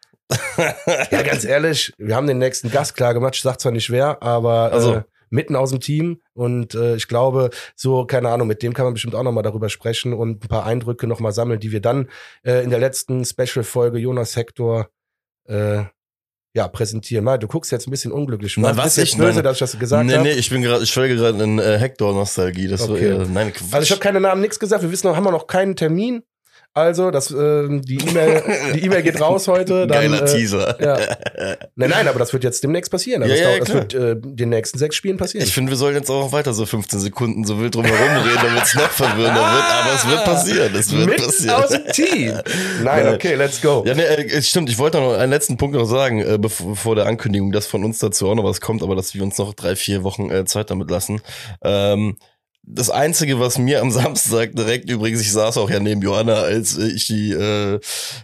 ja, 1.11 1.23
ganz 1.23 1.44
ehrlich, 1.44 1.93
wir 1.99 2.17
haben 2.17 2.26
den 2.26 2.38
nächsten 2.38 2.70
Gast 2.70 2.96
klar 2.96 3.14
gemacht. 3.14 3.37
Ich 3.37 3.43
sag 3.43 3.61
zwar 3.61 3.70
nicht 3.70 3.90
wer, 3.90 4.23
aber 4.23 4.73
also. 4.73 4.94
äh, 4.94 5.02
mitten 5.31 5.56
aus 5.56 5.70
dem 5.70 5.81
Team. 5.81 6.20
Und 6.34 6.75
äh, 6.75 6.96
ich 6.96 7.08
glaube, 7.08 7.50
so, 7.75 8.05
keine 8.06 8.31
Ahnung, 8.31 8.49
mit 8.49 8.62
dem 8.62 8.75
kann 8.75 8.84
man 8.84 8.94
bestimmt 8.94 9.14
auch 9.14 9.23
nochmal 9.23 9.43
darüber 9.43 9.69
sprechen 9.69 10.12
und 10.12 10.44
ein 10.44 10.49
paar 10.49 10.67
Eindrücke 10.67 11.06
nochmal 11.06 11.32
sammeln, 11.32 11.61
die 11.61 11.73
wir 11.73 11.81
dann 11.81 12.08
äh, 12.44 12.62
in 12.62 12.70
der 12.70 12.78
letzten 12.78 13.25
Special-Folge 13.25 13.99
Jonas 13.99 14.37
Hector 14.37 14.88
äh, 15.49 15.84
ja, 16.55 16.69
präsentieren. 16.69 17.23
Mal, 17.23 17.38
du 17.38 17.49
guckst 17.49 17.70
jetzt 17.70 17.87
ein 17.87 17.90
bisschen 17.90 18.12
unglücklich. 18.12 18.56
Nein, 18.56 18.76
was 18.78 18.96
ich 18.96 19.17
böse, 19.17 19.43
dass 19.43 19.56
ich 19.56 19.58
das 19.58 19.78
gesagt 19.78 20.11
habe. 20.11 20.23
Nee, 20.23 20.31
nee, 20.31 20.38
ich 20.38 20.49
bin 20.49 20.62
gerade, 20.62 20.82
ich 20.82 20.90
schwelge 20.90 21.17
gerade 21.17 21.42
in 21.45 21.59
äh, 21.59 21.78
Hector-Nostalgie. 21.78 22.66
Das 22.66 22.88
okay. 22.88 23.12
war, 23.12 23.26
äh, 23.26 23.28
nein, 23.28 23.52
Quatsch. 23.52 23.75
Also 23.75 23.85
ich 23.85 23.90
habe 23.90 24.00
keine 24.00 24.21
Namen, 24.21 24.40
nichts 24.40 24.59
gesagt. 24.59 24.83
Wir 24.83 24.90
wissen 24.90 25.06
noch, 25.06 25.16
haben 25.16 25.25
wir 25.25 25.33
noch 25.33 25.47
keinen 25.47 25.76
Termin. 25.76 26.23
Also, 26.76 27.11
das, 27.11 27.30
äh, 27.30 27.68
die 27.80 27.97
E-Mail, 28.06 28.42
die 28.75 28.85
E-Mail 28.85 29.02
geht 29.02 29.18
raus 29.18 29.49
heute. 29.49 29.87
Dann, 29.87 30.12
Geiler 30.12 30.23
äh, 30.25 30.26
Teaser. 30.26 30.76
Ja. 30.78 30.99
Nein, 31.75 31.88
nein, 31.88 32.06
aber 32.06 32.18
das 32.18 32.35
wird 32.35 32.45
jetzt 32.45 32.62
demnächst 32.62 32.90
passieren. 32.90 33.23
Also 33.23 33.35
ja, 33.35 33.50
ja, 33.50 33.59
das, 33.59 33.73
wird 33.73 33.95
äh, 33.95 34.14
den 34.18 34.50
nächsten 34.50 34.78
sechs 34.78 34.95
Spielen 34.95 35.16
passieren. 35.16 35.47
Ich 35.47 35.54
finde, 35.54 35.71
wir 35.71 35.78
sollen 35.78 35.95
jetzt 35.95 36.11
auch 36.11 36.33
weiter 36.33 36.52
so 36.52 36.66
15 36.66 37.00
Sekunden 37.00 37.45
so 37.45 37.59
wild 37.59 37.76
drum 37.76 37.87
herum 37.87 38.23
reden, 38.23 38.40
damit 38.42 38.62
es 38.64 38.75
noch 38.75 38.90
verwirrender 38.90 39.40
wird. 39.40 39.64
Aber 39.64 39.95
es 39.95 40.06
wird 40.06 40.25
passieren. 40.26 40.75
Es 40.75 40.92
wird 40.92 41.06
Mit 41.06 41.16
passieren. 41.16 41.54
aus 41.54 41.71
dem 41.71 41.87
Team. 41.92 42.40
Nein, 42.85 43.14
okay, 43.14 43.37
let's 43.37 43.62
go. 43.62 43.83
Ja, 43.87 43.95
nee, 43.95 44.02
äh, 44.02 44.42
stimmt. 44.42 44.68
Ich 44.68 44.76
wollte 44.76 44.99
noch 44.99 45.14
einen 45.14 45.33
letzten 45.33 45.56
Punkt 45.56 45.76
noch 45.76 45.87
sagen, 45.87 46.21
äh, 46.21 46.37
bevor 46.38 46.95
der 46.95 47.06
Ankündigung, 47.06 47.52
dass 47.52 47.66
von 47.66 47.85
uns 47.85 48.00
dazu 48.00 48.28
auch 48.28 48.35
noch 48.35 48.45
was 48.45 48.61
kommt, 48.61 48.83
aber 48.83 48.95
dass 48.95 49.14
wir 49.14 49.23
uns 49.23 49.38
noch 49.38 49.54
drei, 49.54 49.76
vier 49.76 50.02
Wochen 50.02 50.30
äh, 50.30 50.45
Zeit 50.45 50.71
damit 50.71 50.90
lassen. 50.90 51.23
Ähm, 51.64 52.18
das 52.66 52.90
Einzige, 52.90 53.38
was 53.38 53.58
mir 53.58 53.80
am 53.80 53.90
Samstag 53.92 54.54
direkt 54.54 54.90
übrigens, 54.90 55.20
ich 55.20 55.32
saß 55.32 55.56
auch 55.58 55.70
ja 55.70 55.80
neben 55.80 56.02
Johanna, 56.02 56.35
als 56.35 56.76
ich 56.76 57.06
die 57.06 57.32
äh, 57.32 57.80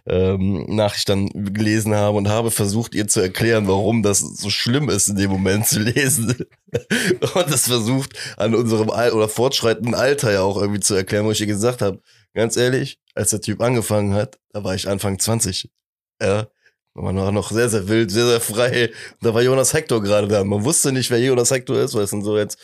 ähm, 0.07 0.67
Nachricht 0.69 1.09
dann 1.09 1.29
gelesen 1.29 1.95
habe 1.95 2.17
und 2.17 2.29
habe 2.29 2.51
versucht, 2.51 2.95
ihr 2.95 3.07
zu 3.07 3.21
erklären, 3.21 3.69
warum 3.69 4.03
das 4.03 4.19
so 4.19 4.51
schlimm 4.51 4.89
ist, 4.89 5.09
in 5.09 5.17
dem 5.17 5.31
Moment 5.31 5.67
zu 5.67 5.81
lesen. 5.81 6.35
und 7.35 7.51
das 7.51 7.69
versucht, 7.69 8.13
an 8.37 8.55
unserem 8.55 8.91
Al 8.91 9.13
oder 9.13 9.29
fortschreitenden 9.29 9.95
Alter 9.95 10.33
ja 10.33 10.43
auch 10.43 10.61
irgendwie 10.61 10.81
zu 10.81 10.95
erklären, 10.95 11.25
wo 11.25 11.31
ich 11.31 11.41
ihr 11.41 11.47
gesagt 11.47 11.81
habe, 11.81 12.01
ganz 12.35 12.57
ehrlich, 12.57 12.99
als 13.15 13.31
der 13.31 13.41
Typ 13.41 13.61
angefangen 13.61 14.15
hat, 14.15 14.39
da 14.51 14.65
war 14.65 14.75
ich 14.75 14.89
Anfang 14.89 15.19
20. 15.19 15.71
Ja, 16.21 16.47
war 16.95 17.33
noch 17.33 17.51
sehr, 17.51 17.69
sehr 17.69 17.89
wild, 17.89 18.11
sehr, 18.11 18.27
sehr 18.27 18.41
frei. 18.41 18.91
Da 19.21 19.33
war 19.35 19.43
Jonas 19.43 19.73
Hector 19.73 20.03
gerade 20.03 20.29
da. 20.29 20.45
Man 20.45 20.65
wusste 20.65 20.93
nicht, 20.93 21.11
wer 21.11 21.21
Jonas 21.21 21.51
Hector 21.51 21.79
ist, 21.79 21.95
weil 21.95 22.03
es 22.05 22.11
sind 22.11 22.23
so 22.23 22.37
jetzt 22.37 22.59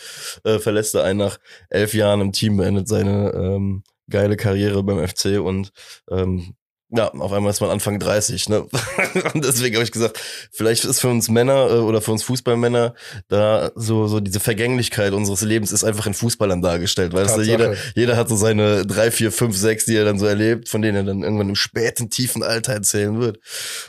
äh, 0.44 0.58
verlässt 0.58 0.94
er 0.94 1.04
einen 1.04 1.20
nach 1.20 1.38
elf 1.70 1.94
Jahren 1.94 2.20
im 2.20 2.32
Team, 2.32 2.56
beendet 2.58 2.88
seine 2.88 3.32
ähm, 3.32 3.82
geile 4.10 4.36
Karriere 4.36 4.82
beim 4.82 5.06
FC 5.06 5.40
und 5.40 5.72
ähm, 6.10 6.54
ja, 6.90 7.08
auf 7.08 7.32
einmal 7.32 7.50
ist 7.50 7.60
man 7.60 7.70
Anfang 7.70 7.98
30, 7.98 8.48
ne? 8.48 8.62
Und 9.34 9.44
deswegen 9.44 9.74
habe 9.76 9.84
ich 9.84 9.92
gesagt, 9.92 10.18
vielleicht 10.50 10.84
ist 10.86 11.00
für 11.00 11.08
uns 11.08 11.28
Männer 11.28 11.70
äh, 11.70 11.74
oder 11.74 12.00
für 12.00 12.12
uns 12.12 12.22
Fußballmänner 12.22 12.94
da 13.28 13.70
so 13.74 14.06
so 14.06 14.20
diese 14.20 14.40
Vergänglichkeit 14.40 15.12
unseres 15.12 15.42
Lebens 15.42 15.70
ist 15.70 15.84
einfach 15.84 16.06
in 16.06 16.14
Fußballern 16.14 16.62
dargestellt, 16.62 17.12
weil 17.12 17.26
du, 17.26 17.42
jeder 17.42 17.76
jeder 17.94 18.16
hat 18.16 18.30
so 18.30 18.36
seine 18.36 18.86
drei, 18.86 19.10
vier, 19.10 19.30
fünf, 19.32 19.56
sechs, 19.56 19.84
die 19.84 19.96
er 19.96 20.06
dann 20.06 20.18
so 20.18 20.24
erlebt, 20.24 20.68
von 20.70 20.80
denen 20.80 20.96
er 20.96 21.04
dann 21.04 21.22
irgendwann 21.22 21.50
im 21.50 21.56
späten 21.56 22.08
tiefen 22.08 22.42
Alter 22.42 22.72
erzählen 22.72 23.20
wird. 23.20 23.38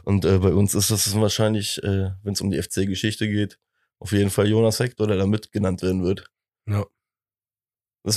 Und 0.03 0.25
äh, 0.25 0.39
bei 0.39 0.53
uns 0.53 0.75
ist 0.75 0.91
das 0.91 1.15
wahrscheinlich, 1.15 1.81
äh, 1.83 2.09
wenn 2.23 2.33
es 2.33 2.41
um 2.41 2.51
die 2.51 2.61
FC-Geschichte 2.61 3.29
geht, 3.29 3.57
auf 3.99 4.11
jeden 4.11 4.29
Fall 4.29 4.47
Jonas 4.47 4.79
Hector, 4.79 5.07
der 5.07 5.17
da 5.17 5.25
mit 5.25 5.51
genannt 5.53 5.81
werden 5.81 6.03
wird. 6.03 6.25
Ja. 6.67 6.85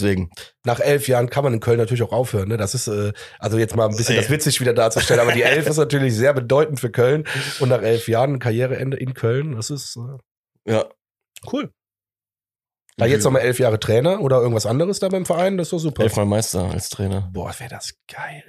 Deswegen. 0.01 0.31
Nach 0.65 0.81
elf 0.81 1.09
Jahren 1.09 1.31
kann 1.31 1.45
man 1.45 1.53
in 1.55 1.61
Köln 1.61 1.79
natürlich 1.79 2.03
auch 2.03 2.13
aufhören. 2.13 2.49
Ne? 2.49 2.57
Das 2.57 2.75
ist, 2.75 2.89
äh, 2.89 3.13
also 3.39 3.59
jetzt 3.59 3.77
mal 3.77 3.89
ein 3.89 3.97
bisschen 3.97 4.17
das 4.17 4.31
witzig 4.31 4.61
wieder 4.61 4.75
darzustellen, 4.75 5.21
aber 5.21 5.33
die 5.33 5.43
elf 5.43 5.67
ist 5.67 5.77
natürlich 5.77 6.15
sehr 6.15 6.33
bedeutend 6.35 6.81
für 6.81 6.91
Köln. 6.91 7.25
Und 7.61 7.69
nach 7.69 7.83
elf 7.83 8.09
Jahren 8.09 8.35
ein 8.35 8.39
Karriereende 8.39 8.97
in 8.97 9.15
Köln, 9.15 9.57
das 9.57 9.71
ist 9.71 9.97
äh, 9.97 10.73
Ja. 10.73 10.87
cool. 11.53 11.71
Da 12.99 13.07
jetzt 13.07 13.25
noch 13.25 13.31
mal 13.31 13.39
elf 13.41 13.59
Jahre 13.59 13.81
Trainer 13.81 14.21
oder 14.21 14.37
irgendwas 14.41 14.67
anderes 14.67 14.99
da 14.99 15.09
beim 15.09 15.25
Verein, 15.25 15.57
das 15.57 15.69
ist 15.69 15.73
doch 15.73 15.79
super. 15.79 16.03
Elfmal 16.03 16.27
Meister 16.27 16.71
als 16.71 16.91
Trainer. 16.91 17.31
Boah, 17.33 17.55
wäre 17.59 17.71
das 17.71 17.95
geil. 18.13 18.45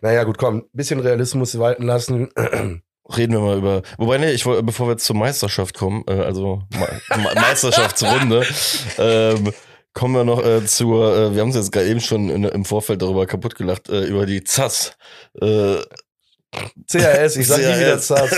Naja, 0.00 0.24
gut, 0.24 0.38
komm, 0.38 0.64
bisschen 0.72 1.00
Realismus 1.00 1.58
walten 1.58 1.82
lassen. 1.84 2.30
Reden 3.16 3.32
wir 3.32 3.40
mal 3.40 3.58
über. 3.58 3.82
Wobei, 3.98 4.16
nee, 4.18 4.30
ich 4.30 4.46
wollte, 4.46 4.62
bevor 4.62 4.86
wir 4.88 4.96
zur 4.96 5.16
Meisterschaft 5.16 5.76
kommen, 5.76 6.04
äh, 6.06 6.12
also 6.12 6.62
Me- 6.70 7.32
Meisterschaftsrunde, 7.34 8.46
ähm, 8.98 9.52
kommen 9.94 10.14
wir 10.14 10.24
noch 10.24 10.44
äh, 10.44 10.64
zur, 10.66 11.14
äh, 11.16 11.34
wir 11.34 11.40
haben 11.40 11.48
uns 11.48 11.56
jetzt 11.56 11.72
gerade 11.72 11.88
eben 11.88 12.00
schon 12.00 12.28
in, 12.30 12.44
im 12.44 12.64
Vorfeld 12.64 13.02
darüber 13.02 13.26
kaputt 13.26 13.54
gelacht, 13.56 13.88
äh, 13.88 14.04
über 14.04 14.26
die 14.26 14.42
ZAS. 14.44 14.92
Äh, 15.40 15.76
CRS, 16.90 17.36
ich 17.36 17.46
sag 17.48 17.58
nie 17.58 17.64
wieder. 17.80 17.98
ZAS. 17.98 18.30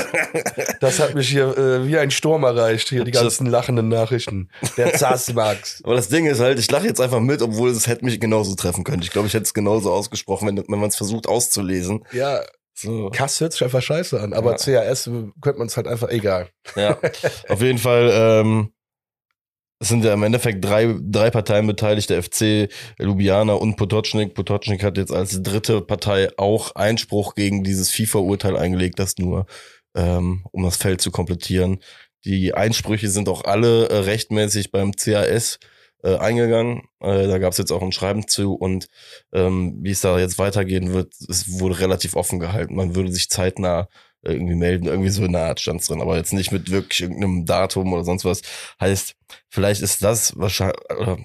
Das 0.81 1.01
hat 1.01 1.15
mich 1.17 1.29
hier 1.29 1.57
äh, 1.59 1.87
wie 1.87 1.99
ein 1.99 2.13
Sturm 2.13 2.45
erreicht, 2.45 2.89
hier 2.89 3.03
die 3.05 3.11
ganzen 3.11 3.47
lachenden 3.47 3.89
Nachrichten. 3.89 4.51
Der 4.77 4.93
ZAS 4.95 5.33
Max. 5.35 5.81
Aber 5.85 5.97
das 5.97 6.09
Ding 6.09 6.27
ist 6.27 6.39
halt, 6.39 6.59
ich 6.61 6.71
lache 6.71 6.87
jetzt 6.87 7.01
einfach 7.01 7.19
mit, 7.21 7.43
obwohl 7.43 7.71
es 7.71 7.87
hätte 7.89 8.05
mich 8.05 8.21
genauso 8.21 8.55
treffen 8.55 8.85
können. 8.85 9.03
Ich 9.03 9.11
glaube, 9.11 9.27
ich 9.27 9.35
hätte 9.35 9.45
es 9.45 9.55
genauso 9.55 9.91
ausgesprochen, 9.93 10.47
wenn, 10.47 10.59
wenn 10.59 10.79
man 10.79 10.91
es 10.91 10.97
versucht 10.97 11.27
auszulesen. 11.27 12.05
Ja, 12.13 12.41
So. 12.73 13.11
Kass 13.11 13.41
hört 13.41 13.53
sich 13.53 13.65
einfach 13.65 13.83
scheiße 13.83 14.21
an, 14.21 14.33
aber 14.33 14.53
Ja. 14.53 14.57
CRS 14.85 15.11
könnte 15.41 15.59
man 15.59 15.67
es 15.67 15.77
halt 15.77 15.89
einfach 15.89 16.09
egal. 16.11 16.49
Ja, 16.77 16.99
auf 17.49 17.63
jeden 17.63 17.79
Fall. 17.79 18.11
Ähm, 18.13 18.71
es 19.85 19.91
sind 19.91 20.03
ja 20.03 20.15
im 20.15 20.23
Endeffekt 20.23 20.65
drei, 20.65 20.97
drei 20.99 21.31
Parteien 21.31 21.67
beteiligt, 21.67 22.09
der 22.09 22.23
FC, 22.23 22.71
Ljubljana 22.99 23.53
und 23.53 23.77
Potocznik. 23.77 24.33
Potocznik 24.33 24.83
hat 24.83 24.97
jetzt 24.97 25.13
als 25.13 25.43
dritte 25.43 25.83
Partei 25.83 26.31
auch 26.39 26.75
Einspruch 26.75 27.35
gegen 27.35 27.65
dieses 27.65 27.91
FIFA-Urteil 27.91 28.57
eingelegt, 28.57 28.99
das 28.99 29.19
nur, 29.19 29.45
ähm, 29.95 30.47
um 30.53 30.63
das 30.63 30.79
Feld 30.79 31.03
zu 31.03 31.11
komplettieren. 31.11 31.81
Die 32.25 32.55
Einsprüche 32.55 33.11
sind 33.11 33.29
auch 33.29 33.45
alle 33.45 33.91
äh, 33.91 33.99
rechtmäßig 33.99 34.73
beim 34.73 34.93
CAS 34.93 35.59
äh, 36.03 36.17
eingegangen. 36.17 36.85
Äh, 37.01 37.27
da 37.27 37.37
gab 37.37 37.53
es 37.53 37.59
jetzt 37.59 37.71
auch 37.71 37.83
ein 37.83 37.93
Schreiben 37.93 38.27
zu 38.27 38.55
und 38.55 38.87
ähm, 39.35 39.81
wie 39.83 39.91
es 39.91 40.01
da 40.01 40.19
jetzt 40.19 40.39
weitergehen 40.39 40.95
wird, 40.95 41.13
es 41.29 41.61
wurde 41.61 41.81
relativ 41.81 42.17
offen 42.17 42.41
gehalten. 42.41 42.75
Man 42.75 42.97
würde 42.97 43.13
sich 43.13 43.29
zeitnah 43.29 43.89
irgendwie 44.25 44.55
melden, 44.55 44.87
irgendwie 44.87 45.11
so 45.11 45.25
in 45.25 45.33
der 45.33 45.47
Art 45.47 45.61
stand's 45.61 45.87
drin, 45.87 46.01
aber 46.01 46.17
jetzt 46.17 46.33
nicht 46.33 46.53
mit 46.53 46.71
wirklich 46.71 47.03
irgendeinem 47.03 47.45
Datum 47.47 47.93
oder 47.93 48.05
sonst 48.05 48.25
was. 48.25 48.43
Heißt, 48.81 49.15
vielleicht 49.51 49.83
ist 49.83 50.03
das 50.03 50.37
wahrscheinlich, 50.37 50.79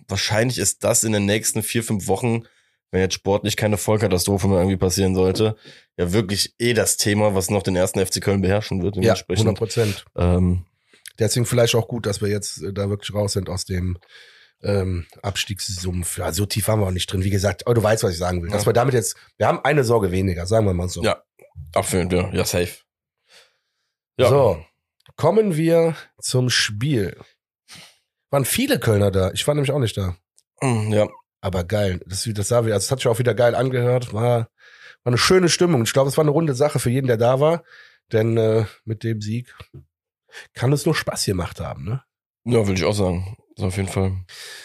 wahrscheinlich 0.07 0.57
ist 0.57 0.83
das 0.83 1.03
in 1.03 1.11
den 1.13 1.25
nächsten 1.25 1.63
vier, 1.63 1.83
fünf 1.83 2.07
Wochen, 2.07 2.43
wenn 2.91 3.01
jetzt 3.01 3.13
sportlich 3.15 3.55
keine 3.55 3.77
Vollkatastrophe 3.77 4.47
mehr 4.47 4.57
irgendwie 4.59 4.77
passieren 4.77 5.15
sollte, 5.15 5.55
ja 5.97 6.11
wirklich 6.11 6.55
eh 6.59 6.73
das 6.73 6.97
Thema, 6.97 7.35
was 7.35 7.49
noch 7.49 7.63
den 7.63 7.75
ersten 7.75 8.03
FC 8.05 8.21
Köln 8.21 8.41
beherrschen 8.41 8.81
wird. 8.81 8.95
Ja, 8.95 9.13
100 9.13 9.27
Dementsprechend, 9.29 9.57
Prozent. 9.57 10.05
ähm, 10.17 10.65
Deswegen 11.19 11.45
vielleicht 11.45 11.75
auch 11.75 11.87
gut, 11.87 12.05
dass 12.05 12.21
wir 12.21 12.29
jetzt 12.29 12.63
äh, 12.63 12.71
da 12.73 12.89
wirklich 12.89 13.13
raus 13.13 13.33
sind 13.33 13.49
aus 13.49 13.65
dem 13.65 13.97
ähm, 14.63 15.05
Abstiegssumpf. 15.21 16.17
Ja, 16.17 16.31
so 16.31 16.45
tief 16.45 16.67
waren 16.67 16.79
wir 16.79 16.87
auch 16.87 16.91
nicht 16.91 17.11
drin. 17.11 17.23
Wie 17.23 17.29
gesagt, 17.29 17.65
aber 17.67 17.75
du 17.75 17.83
weißt, 17.83 18.03
was 18.03 18.13
ich 18.13 18.17
sagen 18.17 18.41
will. 18.41 18.49
Dass 18.49 18.63
Ja. 18.63 18.67
wir 18.69 18.73
damit 18.73 18.93
jetzt, 18.93 19.15
wir 19.37 19.47
haben 19.47 19.59
eine 19.63 19.83
Sorge 19.83 20.11
weniger, 20.11 20.45
sagen 20.45 20.65
wir 20.65 20.73
mal 20.73 20.89
so. 20.89 21.03
Ja. 21.03 21.21
wir, 22.11 22.31
ja, 22.33 22.45
safe. 22.45 22.69
Ja. 24.19 24.29
So, 24.29 24.63
kommen 25.15 25.55
wir 25.55 25.95
zum 26.19 26.49
Spiel. 26.49 27.17
Waren 28.31 28.45
viele 28.45 28.79
Kölner 28.79 29.11
da. 29.11 29.31
Ich 29.31 29.47
war 29.47 29.55
nämlich 29.55 29.71
auch 29.71 29.79
nicht 29.79 29.97
da. 29.97 30.15
Mm, 30.61 30.91
Ja, 30.91 31.07
Aber 31.41 31.63
geil. 31.63 32.01
Das, 32.05 32.29
das 32.31 32.47
sah 32.49 32.65
wieder, 32.65 32.75
also 32.75 32.85
das 32.85 32.91
hat 32.91 32.99
sich 32.99 33.07
auch 33.07 33.19
wieder 33.19 33.33
geil 33.33 33.55
angehört. 33.55 34.13
War, 34.13 34.39
war 34.41 34.49
eine 35.05 35.17
schöne 35.17 35.49
Stimmung. 35.49 35.83
Ich 35.83 35.93
glaube, 35.93 36.09
es 36.09 36.17
war 36.17 36.23
eine 36.23 36.31
runde 36.31 36.53
Sache 36.53 36.79
für 36.79 36.89
jeden, 36.89 37.07
der 37.07 37.17
da 37.17 37.39
war. 37.39 37.63
Denn 38.11 38.37
äh, 38.37 38.65
mit 38.85 39.03
dem 39.03 39.21
Sieg 39.21 39.55
kann 40.53 40.73
es 40.73 40.85
nur 40.85 40.95
Spaß 40.95 41.25
gemacht 41.25 41.59
haben. 41.59 41.85
Ne? 41.85 42.03
ja, 42.43 42.67
würde 42.67 42.73
ich 42.79 42.85
auch 42.85 42.93
sagen. 42.93 43.37
So 43.59 43.65
auf 43.65 43.75
jeden 43.75 43.89
Fall 43.89 44.13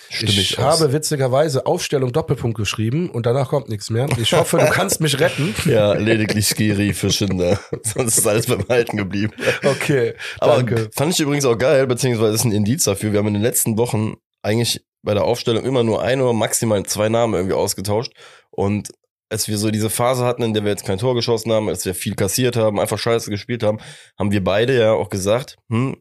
stimmig 0.08 0.38
Ich 0.38 0.58
aus. 0.60 0.80
habe 0.80 0.92
witzigerweise 0.92 1.66
Aufstellung 1.66 2.12
Doppelpunkt 2.12 2.56
geschrieben 2.56 3.10
und 3.10 3.26
danach 3.26 3.48
kommt 3.48 3.68
nichts 3.68 3.90
mehr. 3.90 4.06
Ich 4.18 4.32
hoffe, 4.34 4.58
du 4.58 4.66
kannst 4.70 5.00
mich 5.00 5.18
retten. 5.18 5.52
Ja, 5.64 5.94
lediglich 5.94 6.46
Skiri 6.46 6.94
für 6.94 7.10
Schinder. 7.10 7.58
Sonst 7.82 8.18
ist 8.18 8.26
alles 8.26 8.46
beim 8.46 8.64
Alten 8.68 8.96
geblieben. 8.96 9.32
Okay, 9.64 10.14
Aber 10.38 10.56
danke. 10.58 10.90
fand 10.94 11.12
ich 11.12 11.18
übrigens 11.18 11.44
auch 11.44 11.58
geil, 11.58 11.86
beziehungsweise 11.88 12.34
ist 12.34 12.44
ein 12.44 12.52
Indiz 12.52 12.84
dafür. 12.84 13.10
Wir 13.12 13.18
haben 13.18 13.26
in 13.26 13.34
den 13.34 13.42
letzten 13.42 13.76
Wochen 13.78 14.14
eigentlich 14.42 14.84
bei 15.02 15.12
der 15.14 15.24
Aufstellung 15.24 15.64
immer 15.64 15.82
nur 15.82 16.00
ein 16.02 16.20
oder 16.20 16.32
maximal 16.32 16.84
zwei 16.84 17.08
Namen 17.08 17.34
irgendwie 17.34 17.54
ausgetauscht. 17.56 18.12
Und 18.50 18.90
als 19.30 19.48
wir 19.48 19.58
so 19.58 19.72
diese 19.72 19.90
Phase 19.90 20.24
hatten, 20.24 20.44
in 20.44 20.54
der 20.54 20.62
wir 20.62 20.70
jetzt 20.70 20.86
kein 20.86 20.98
Tor 20.98 21.16
geschossen 21.16 21.50
haben, 21.52 21.68
als 21.68 21.84
wir 21.84 21.96
viel 21.96 22.14
kassiert 22.14 22.54
haben, 22.56 22.78
einfach 22.78 22.98
scheiße 22.98 23.28
gespielt 23.30 23.64
haben, 23.64 23.78
haben 24.16 24.30
wir 24.30 24.44
beide 24.44 24.78
ja 24.78 24.92
auch 24.92 25.08
gesagt, 25.08 25.56
hm, 25.68 25.96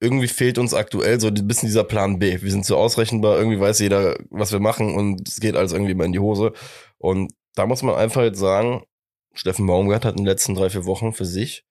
irgendwie 0.00 0.28
fehlt 0.28 0.58
uns 0.58 0.74
aktuell 0.74 1.20
so 1.20 1.28
ein 1.28 1.46
bisschen 1.48 1.68
dieser 1.68 1.84
Plan 1.84 2.18
B. 2.18 2.40
Wir 2.42 2.50
sind 2.50 2.66
so 2.66 2.76
ausrechenbar, 2.76 3.38
irgendwie 3.38 3.60
weiß 3.60 3.78
jeder, 3.78 4.16
was 4.30 4.52
wir 4.52 4.60
machen 4.60 4.94
und 4.94 5.26
es 5.28 5.40
geht 5.40 5.56
alles 5.56 5.72
irgendwie 5.72 5.94
mal 5.94 6.04
in 6.04 6.12
die 6.12 6.18
Hose. 6.18 6.52
Und 6.98 7.32
da 7.54 7.66
muss 7.66 7.82
man 7.82 7.94
einfach 7.94 8.22
jetzt 8.22 8.38
sagen, 8.38 8.84
Steffen 9.34 9.66
Baumgart 9.66 10.04
hat 10.04 10.12
in 10.12 10.18
den 10.24 10.26
letzten 10.26 10.54
drei, 10.54 10.70
vier 10.70 10.84
Wochen 10.84 11.12
für 11.12 11.24
sich 11.24 11.64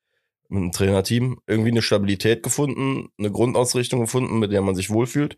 mit 0.47 0.61
dem 0.61 0.71
Trainerteam 0.71 1.39
irgendwie 1.47 1.71
eine 1.71 1.81
Stabilität 1.81 2.43
gefunden, 2.43 3.09
eine 3.17 3.31
Grundausrichtung 3.31 3.99
gefunden, 3.99 4.37
mit 4.37 4.51
der 4.51 4.61
man 4.61 4.75
sich 4.75 4.91
wohlfühlt. 4.91 5.37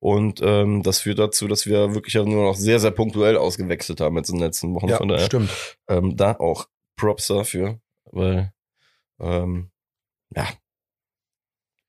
Und 0.00 0.40
ähm, 0.42 0.82
das 0.82 1.00
führt 1.00 1.20
dazu, 1.20 1.46
dass 1.46 1.66
wir 1.66 1.94
wirklich 1.94 2.14
nur 2.14 2.26
noch 2.44 2.56
sehr, 2.56 2.80
sehr 2.80 2.90
punktuell 2.90 3.36
ausgewechselt 3.36 4.00
haben 4.00 4.16
jetzt 4.16 4.30
in 4.30 4.36
den 4.36 4.44
letzten 4.44 4.74
Wochen. 4.74 4.88
Von 4.88 5.08
Ja, 5.08 5.14
daher 5.14 5.26
stimmt. 5.26 5.50
ähm, 5.88 6.16
da 6.16 6.32
auch 6.38 6.66
Props 6.96 7.28
dafür, 7.28 7.80
weil 8.10 8.52
ähm, 9.20 9.70
ja. 10.34 10.48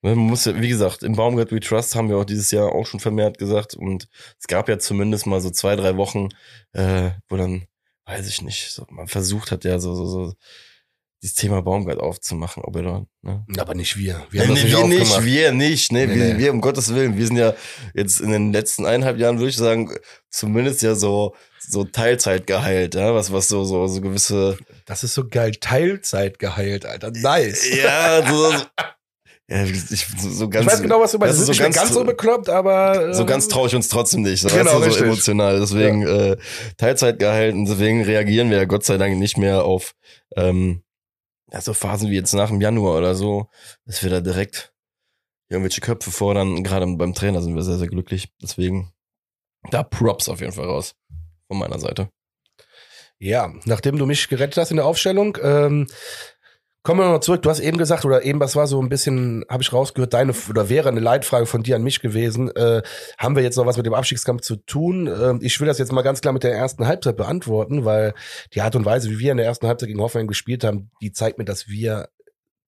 Man 0.02 0.18
muss 0.18 0.46
ja, 0.46 0.60
wie 0.62 0.70
gesagt, 0.70 1.04
im 1.04 1.16
Baumgart 1.16 1.52
We 1.52 1.60
Trust 1.60 1.96
haben 1.96 2.10
wir 2.10 2.18
auch 2.18 2.26
dieses 2.26 2.52
Jahr 2.52 2.72
auch 2.72 2.86
schon 2.86 3.00
vermehrt 3.00 3.38
gesagt 3.38 3.74
und 3.76 4.08
es 4.40 4.48
gab 4.48 4.70
ja 4.70 4.80
zumindest 4.80 5.28
mal 5.28 5.42
so 5.42 5.50
zwei, 5.50 5.76
drei 5.76 5.98
Wochen, 5.98 6.30
äh, 6.74 7.12
wo 7.28 7.36
dann, 7.36 7.66
weiß 8.06 8.28
ich 8.28 8.42
nicht, 8.42 8.72
so, 8.72 8.86
man 8.90 9.08
versucht 9.08 9.52
hat 9.52 9.66
ja 9.66 9.80
so, 9.80 9.96
so, 9.96 10.06
so 10.06 10.34
dieses 11.22 11.36
Thema 11.36 11.62
Baumgart 11.62 12.00
aufzumachen, 12.00 12.64
ob 12.64 12.78
er 12.78 12.82
da, 12.84 13.06
ne? 13.24 13.46
Aber 13.58 13.76
nicht 13.76 13.98
wir. 13.98 14.26
Wir 14.30 14.42
Ja, 14.44 14.48
haben 14.48 14.56
das 14.56 14.64
nee, 14.64 14.70
nicht 14.70 14.78
wir 14.78 14.88
nicht, 14.88 15.26
wir 15.26 15.52
nicht, 15.52 15.92
ne? 15.92 16.08
Nee, 16.08 16.16
wir, 16.16 16.34
nee. 16.34 16.40
wir, 16.40 16.52
um 16.54 16.62
Gottes 16.62 16.94
Willen, 16.96 17.18
wir 17.18 17.28
sind 17.28 17.36
ja 17.36 17.54
jetzt 17.94 18.22
in 18.22 18.32
den 18.32 18.54
letzten 18.54 18.86
eineinhalb 18.86 19.18
Jahren, 19.18 19.38
würde 19.38 19.50
ich 19.50 19.58
sagen, 19.58 19.94
zumindest 20.30 20.82
ja 20.82 20.96
so, 20.96 21.36
so 21.60 21.84
Teilzeit 21.84 22.48
geheilt, 22.48 22.96
ja, 22.96 23.14
was, 23.14 23.34
was 23.34 23.50
so, 23.50 23.66
so, 23.66 23.86
so 23.88 24.00
gewisse, 24.00 24.58
Das 24.86 25.04
ist 25.04 25.14
so 25.14 25.28
geil. 25.28 25.52
Teilzeit 25.60 26.40
geheilt, 26.40 26.86
Alter. 26.86 27.12
Nice. 27.12 27.76
ja, 27.76 28.26
so, 28.26 28.54
ja, 29.50 29.64
ich, 29.64 30.08
so, 30.20 30.48
ganz, 30.50 30.66
ich 30.66 30.72
weiß 30.72 30.82
genau, 30.82 31.02
was 31.02 31.12
du 31.12 31.18
meinst. 31.18 31.40
das 31.40 31.48
Das 31.48 31.50
ist 31.50 31.58
so 31.58 31.64
ganz- 31.64 31.76
ganz 31.76 31.94
so 31.94 32.04
bekloppt, 32.04 32.50
aber. 32.50 33.10
äh, 33.10 33.14
so 33.14 33.26
ganz 33.26 33.48
traue 33.48 33.68
ich 33.68 33.76
uns 33.76 33.88
trotzdem 33.90 34.22
nicht, 34.22 34.42
so, 34.42 34.48
Genau, 34.50 34.80
so 34.82 35.04
emotional, 35.04 35.60
deswegen, 35.60 36.06
äh, 36.06 36.38
Teilzeit 36.78 37.20
gehalten, 37.20 37.66
deswegen 37.66 38.04
reagieren 38.04 38.50
wir 38.50 38.58
ja 38.58 38.66
Gott 38.66 38.86
sei 38.86 38.98
Dank 38.98 39.18
nicht 39.18 39.38
mehr 39.38 39.64
auf, 39.66 39.96
ähm, 40.36 40.84
ja, 41.52 41.62
so 41.62 41.74
Phasen 41.74 42.12
wie 42.12 42.16
jetzt 42.16 42.34
nach 42.34 42.50
dem 42.50 42.62
Januar 42.62 42.98
oder 42.98 43.16
so, 43.16 43.48
dass 43.86 44.04
wir 44.04 44.10
da 44.12 44.22
direkt 44.22 44.72
irgendwelche 45.50 45.82
Köpfe 45.82 46.12
fordern. 46.12 46.64
Gerade 46.64 46.86
beim 46.96 47.16
Trainer 47.16 47.42
sind 47.42 47.56
wir 47.56 47.64
sehr, 47.64 47.78
sehr 47.80 47.88
glücklich. 47.88 48.30
Deswegen 48.40 48.94
da 49.72 49.82
Props 49.82 50.30
auf 50.30 50.42
jeden 50.42 50.52
Fall 50.54 50.66
raus. 50.68 50.94
Von 51.48 51.58
meiner 51.58 51.80
Seite. 51.80 52.10
Ja, 53.18 53.52
nachdem 53.66 53.98
du 53.98 54.06
mich 54.06 54.30
gerettet 54.30 54.58
hast 54.58 54.70
in 54.70 54.78
der 54.78 54.86
Aufstellung, 54.86 55.38
ähm, 55.42 55.88
kommen 56.84 57.02
wir 57.02 57.12
noch 57.12 57.20
zurück. 57.20 57.42
Du 57.42 57.50
hast 57.50 57.60
eben 57.60 57.78
gesagt, 57.78 58.06
oder 58.06 58.24
eben, 58.24 58.40
was 58.40 58.56
war 58.56 58.68
so 58.68 58.82
ein 58.82 58.90
bisschen, 58.90 59.44
habe 59.50 59.62
ich 59.64 59.74
rausgehört, 59.74 60.14
deine, 60.14 60.34
oder 60.50 60.70
wäre 60.70 60.90
eine 60.90 61.00
Leitfrage 61.00 61.46
von 61.46 61.64
dir 61.64 61.76
an 61.76 61.84
mich 61.84 62.02
gewesen. 62.02 62.50
Äh, 62.56 62.82
haben 63.18 63.36
wir 63.36 63.44
jetzt 63.44 63.58
noch 63.58 63.66
was 63.66 63.78
mit 63.78 63.86
dem 63.86 63.94
Abstiegskampf 63.94 64.42
zu 64.42 64.56
tun? 64.56 65.08
Ähm, 65.08 65.40
ich 65.42 65.60
will 65.60 65.68
das 65.68 65.78
jetzt 65.78 65.92
mal 65.92 66.02
ganz 66.02 66.22
klar 66.22 66.34
mit 66.34 66.44
der 66.44 66.54
ersten 66.54 66.88
Halbzeit 66.88 67.18
beantworten, 67.18 67.86
weil 67.86 68.14
die 68.54 68.62
Art 68.62 68.76
und 68.76 68.86
Weise, 68.86 69.10
wie 69.10 69.20
wir 69.20 69.32
in 69.32 69.38
der 69.38 69.46
ersten 69.46 69.68
Halbzeit 69.68 69.88
gegen 69.88 70.02
Hoffenheim 70.02 70.28
gespielt 70.28 70.64
haben, 70.64 70.92
die 71.02 71.12
zeigt 71.12 71.38
mir, 71.38 71.46
dass 71.46 71.68
wir 71.68 72.10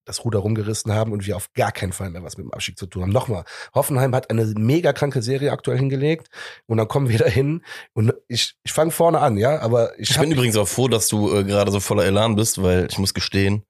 das 0.04 0.24
Ruder 0.24 0.40
rumgerissen 0.40 0.92
haben 0.92 1.12
und 1.12 1.26
wir 1.26 1.36
auf 1.36 1.52
gar 1.52 1.72
keinen 1.72 1.92
Fall 1.92 2.10
mehr 2.10 2.22
was 2.22 2.36
mit 2.36 2.46
dem 2.46 2.52
Abstieg 2.52 2.76
zu 2.78 2.86
tun 2.86 3.02
haben. 3.02 3.12
Nochmal, 3.12 3.44
Hoffenheim 3.74 4.14
hat 4.14 4.30
eine 4.30 4.44
mega 4.56 4.92
kranke 4.92 5.22
Serie 5.22 5.52
aktuell 5.52 5.78
hingelegt 5.78 6.28
und 6.66 6.78
dann 6.78 6.88
kommen 6.88 7.08
wir 7.08 7.18
dahin 7.18 7.64
und 7.92 8.12
ich, 8.28 8.54
ich 8.64 8.72
fange 8.72 8.90
vorne 8.90 9.20
an, 9.20 9.36
ja, 9.36 9.60
aber 9.60 9.98
ich, 9.98 10.10
Ich 10.10 10.18
bin 10.18 10.32
übrigens 10.32 10.56
auch 10.56 10.68
froh, 10.68 10.88
dass 10.88 11.08
du 11.08 11.32
äh, 11.32 11.44
gerade 11.44 11.70
so 11.70 11.80
voller 11.80 12.04
Elan 12.04 12.34
bist, 12.34 12.62
weil 12.62 12.88
ich 12.90 12.98
muss 12.98 13.14
gestehen, 13.14 13.64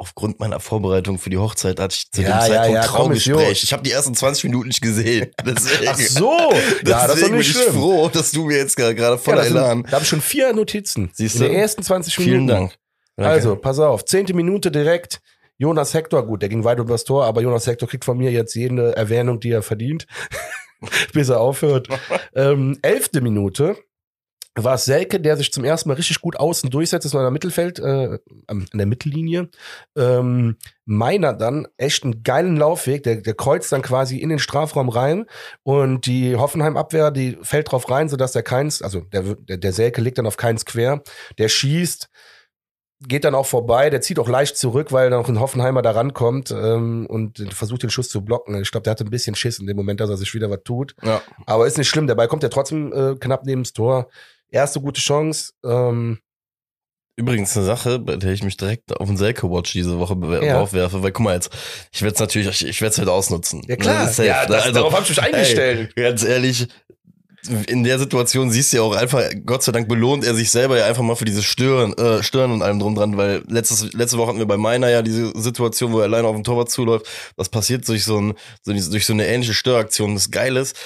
aufgrund 0.00 0.40
meiner 0.40 0.60
Vorbereitung 0.60 1.18
für 1.18 1.28
die 1.30 1.36
Hochzeit 1.38 1.78
hatte 1.78 1.94
ich 1.94 2.10
zu 2.10 2.22
Ja, 2.22 2.28
dem 2.28 2.30
ja, 2.32 2.40
Zeitpunkt 2.40 2.74
ja, 2.74 2.82
Traugespräch. 2.82 3.34
gut. 3.48 3.62
ich 3.62 3.72
habe 3.72 3.82
die 3.82 3.90
ersten 3.92 4.14
20 4.14 4.44
Minuten 4.44 4.68
nicht 4.68 4.80
gesehen. 4.80 5.30
Deswegen, 5.44 5.88
Ach 5.88 5.98
so, 5.98 6.32
ja, 6.86 7.06
das 7.06 7.16
ist 7.18 7.24
bin 7.30 7.38
ich 7.40 7.52
schlimm. 7.52 7.74
froh, 7.74 8.08
dass 8.08 8.30
du 8.32 8.46
mir 8.46 8.56
jetzt 8.56 8.76
gerade 8.76 8.98
Ja, 8.98 9.16
voller 9.18 9.44
sind, 9.44 9.56
Elan. 9.56 9.82
da 9.84 9.92
habe 9.92 10.02
ich 10.02 10.08
schon 10.08 10.20
vier 10.22 10.52
Notizen. 10.54 11.10
Siehst 11.12 11.36
in 11.36 11.42
du? 11.42 11.48
den 11.48 11.56
ersten 11.58 11.82
20 11.82 12.18
Minuten. 12.18 12.34
Vielen 12.34 12.46
Dank. 12.46 12.74
Danke. 13.16 13.30
Also, 13.30 13.56
pass 13.56 13.78
auf. 13.78 14.04
Zehnte 14.06 14.32
Minute 14.34 14.70
direkt. 14.70 15.20
Jonas 15.58 15.92
Hector, 15.92 16.26
gut, 16.26 16.40
der 16.40 16.48
ging 16.48 16.64
weit 16.64 16.78
übers 16.78 17.04
Tor, 17.04 17.26
aber 17.26 17.42
Jonas 17.42 17.66
Hector 17.66 17.86
kriegt 17.86 18.06
von 18.06 18.16
mir 18.16 18.30
jetzt 18.32 18.54
jede 18.54 18.96
Erwähnung, 18.96 19.40
die 19.40 19.50
er 19.50 19.62
verdient. 19.62 20.06
bis 21.12 21.28
er 21.28 21.40
aufhört. 21.40 21.88
ähm, 22.34 22.78
elfte 22.80 23.20
Minute 23.20 23.76
war 24.56 24.74
es 24.74 24.84
Selke, 24.84 25.20
der 25.20 25.36
sich 25.36 25.52
zum 25.52 25.64
ersten 25.64 25.88
Mal 25.88 25.94
richtig 25.94 26.20
gut 26.20 26.36
außen 26.36 26.70
durchsetzt, 26.70 27.04
das 27.04 27.14
war 27.14 27.20
in 27.20 27.26
der 27.26 27.30
Mittelfeld, 27.30 27.78
äh, 27.78 28.18
an 28.46 28.66
der 28.72 28.86
Mittellinie. 28.86 29.48
Ähm, 29.96 30.56
Meiner 30.84 31.34
dann 31.34 31.68
echt 31.76 32.02
einen 32.02 32.24
geilen 32.24 32.56
Laufweg, 32.56 33.04
der, 33.04 33.16
der 33.16 33.34
kreuzt 33.34 33.70
dann 33.70 33.82
quasi 33.82 34.18
in 34.18 34.28
den 34.28 34.40
Strafraum 34.40 34.88
rein 34.88 35.26
und 35.62 36.06
die 36.06 36.34
Hoffenheim-Abwehr, 36.34 37.12
die 37.12 37.38
fällt 37.42 37.70
drauf 37.70 37.88
rein, 37.90 38.08
sodass 38.08 38.32
der 38.32 38.42
Keins, 38.42 38.82
also 38.82 39.00
der, 39.00 39.22
der, 39.36 39.58
der 39.58 39.72
Selke 39.72 40.00
liegt 40.00 40.18
dann 40.18 40.26
auf 40.26 40.36
Keins 40.36 40.64
quer, 40.64 41.02
der 41.38 41.48
schießt, 41.48 42.10
geht 43.06 43.24
dann 43.24 43.34
auch 43.34 43.46
vorbei, 43.46 43.88
der 43.88 44.00
zieht 44.00 44.18
auch 44.18 44.28
leicht 44.28 44.56
zurück, 44.56 44.92
weil 44.92 45.10
noch 45.10 45.28
ein 45.28 45.40
Hoffenheimer 45.40 45.80
da 45.80 45.92
rankommt 45.92 46.50
ähm, 46.50 47.06
und 47.06 47.38
versucht 47.54 47.82
den 47.82 47.90
Schuss 47.90 48.10
zu 48.10 48.24
blocken. 48.24 48.60
Ich 48.60 48.70
glaube, 48.70 48.84
der 48.84 48.90
hatte 48.90 49.04
ein 49.04 49.10
bisschen 49.10 49.34
Schiss 49.34 49.58
in 49.58 49.66
dem 49.66 49.76
Moment, 49.76 50.00
dass 50.00 50.10
er 50.10 50.16
sich 50.16 50.34
wieder 50.34 50.50
was 50.50 50.62
tut. 50.64 50.94
Ja. 51.02 51.22
Aber 51.46 51.66
ist 51.66 51.78
nicht 51.78 51.88
schlimm, 51.88 52.06
dabei 52.06 52.26
kommt 52.26 52.42
er 52.42 52.50
trotzdem 52.50 52.92
äh, 52.92 53.14
knapp 53.16 53.46
neben 53.46 53.62
das 53.62 53.72
Tor. 53.72 54.08
Erste 54.50 54.80
gute 54.80 55.00
Chance. 55.00 55.52
Ähm, 55.64 56.18
Übrigens 57.16 57.54
eine 57.56 57.66
Sache, 57.66 57.98
bei 57.98 58.16
der 58.16 58.32
ich 58.32 58.42
mich 58.42 58.56
direkt 58.56 58.96
auf 58.98 59.06
den 59.06 59.16
Selke-Watch 59.18 59.72
diese 59.72 59.98
Woche 59.98 60.16
Ja. 60.42 60.60
aufwerfe, 60.60 61.02
weil 61.02 61.12
guck 61.12 61.24
mal 61.24 61.34
jetzt, 61.34 61.50
ich 61.92 62.00
werde 62.00 62.14
es 62.14 62.20
natürlich, 62.20 62.48
ich, 62.48 62.66
ich 62.66 62.80
werde 62.80 62.92
es 62.92 62.98
halt 62.98 63.08
ausnutzen. 63.08 63.62
ja 63.68 63.76
klar, 63.76 64.06
Das 64.06 64.16
ja, 64.16 64.46
das, 64.46 64.62
Also, 64.64 64.72
darauf 64.72 64.92
habe 64.94 65.02
ich 65.02 65.10
mich 65.10 65.22
eingestellt. 65.22 65.92
Ey, 65.96 66.02
ganz 66.02 66.24
ehrlich, 66.24 66.68
in 67.66 67.84
der 67.84 67.98
Situation 67.98 68.50
siehst 68.50 68.72
du 68.72 68.78
ja 68.78 68.82
auch 68.82 68.94
einfach, 68.94 69.22
Gott 69.44 69.62
sei 69.62 69.72
Dank 69.72 69.88
belohnt 69.88 70.24
er 70.24 70.34
sich 70.34 70.50
selber 70.50 70.78
ja 70.78 70.86
einfach 70.86 71.02
mal 71.02 71.16
für 71.16 71.24
dieses 71.24 71.44
Stören, 71.44 71.92
äh, 71.94 72.22
Stören 72.22 72.52
und 72.52 72.62
allem 72.62 72.78
drum 72.78 72.94
dran, 72.94 73.16
weil 73.16 73.42
letztes, 73.48 73.92
letzte 73.92 74.18
Woche 74.18 74.28
hatten 74.28 74.38
wir 74.38 74.46
bei 74.46 74.56
meiner 74.56 74.88
ja 74.88 75.02
diese 75.02 75.32
Situation, 75.38 75.92
wo 75.92 75.98
er 75.98 76.04
alleine 76.04 76.28
auf 76.28 76.34
dem 76.34 76.44
Torwart 76.44 76.70
zuläuft. 76.70 77.06
Das 77.36 77.48
passiert 77.48 77.86
durch 77.88 78.04
so, 78.04 78.18
ein, 78.18 78.34
so 78.62 78.72
durch 78.72 79.06
so 79.06 79.12
eine 79.12 79.26
ähnliche 79.26 79.54
Störaktion. 79.54 80.14
Das 80.14 80.30
Geile 80.30 80.60
ist, 80.60 80.76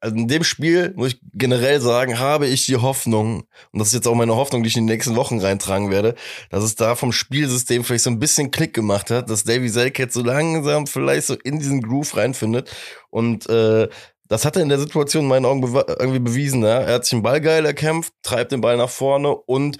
also 0.00 0.16
in 0.16 0.28
dem 0.28 0.44
Spiel 0.44 0.92
muss 0.96 1.14
ich 1.14 1.20
generell 1.34 1.80
sagen, 1.80 2.18
habe 2.18 2.46
ich 2.46 2.66
die 2.66 2.76
Hoffnung, 2.76 3.44
und 3.72 3.78
das 3.78 3.88
ist 3.88 3.94
jetzt 3.94 4.08
auch 4.08 4.14
meine 4.14 4.36
Hoffnung, 4.36 4.62
die 4.62 4.68
ich 4.68 4.76
in 4.76 4.86
die 4.86 4.92
nächsten 4.92 5.16
Wochen 5.16 5.40
reintragen 5.40 5.90
werde, 5.90 6.14
dass 6.50 6.64
es 6.64 6.76
da 6.76 6.94
vom 6.94 7.12
Spielsystem 7.12 7.84
vielleicht 7.84 8.04
so 8.04 8.10
ein 8.10 8.18
bisschen 8.18 8.50
Klick 8.50 8.74
gemacht 8.74 9.10
hat, 9.10 9.30
dass 9.30 9.44
Davy 9.44 9.68
Selke 9.68 10.02
jetzt 10.02 10.14
so 10.14 10.22
langsam 10.22 10.86
vielleicht 10.86 11.26
so 11.26 11.34
in 11.34 11.58
diesen 11.58 11.82
Groove 11.82 12.16
reinfindet 12.16 12.70
und 13.10 13.48
äh, 13.48 13.88
das 14.28 14.44
hat 14.44 14.56
er 14.56 14.62
in 14.62 14.68
der 14.68 14.78
Situation 14.78 15.24
in 15.24 15.28
meinen 15.28 15.44
Augen 15.44 15.62
irgendwie 15.98 16.18
bewiesen. 16.18 16.62
Ja? 16.62 16.80
Er 16.80 16.94
hat 16.94 17.04
sich 17.04 17.10
den 17.10 17.22
Ball 17.22 17.40
geil 17.40 17.64
erkämpft, 17.64 18.12
treibt 18.22 18.52
den 18.52 18.60
Ball 18.60 18.76
nach 18.76 18.90
vorne 18.90 19.34
und 19.34 19.78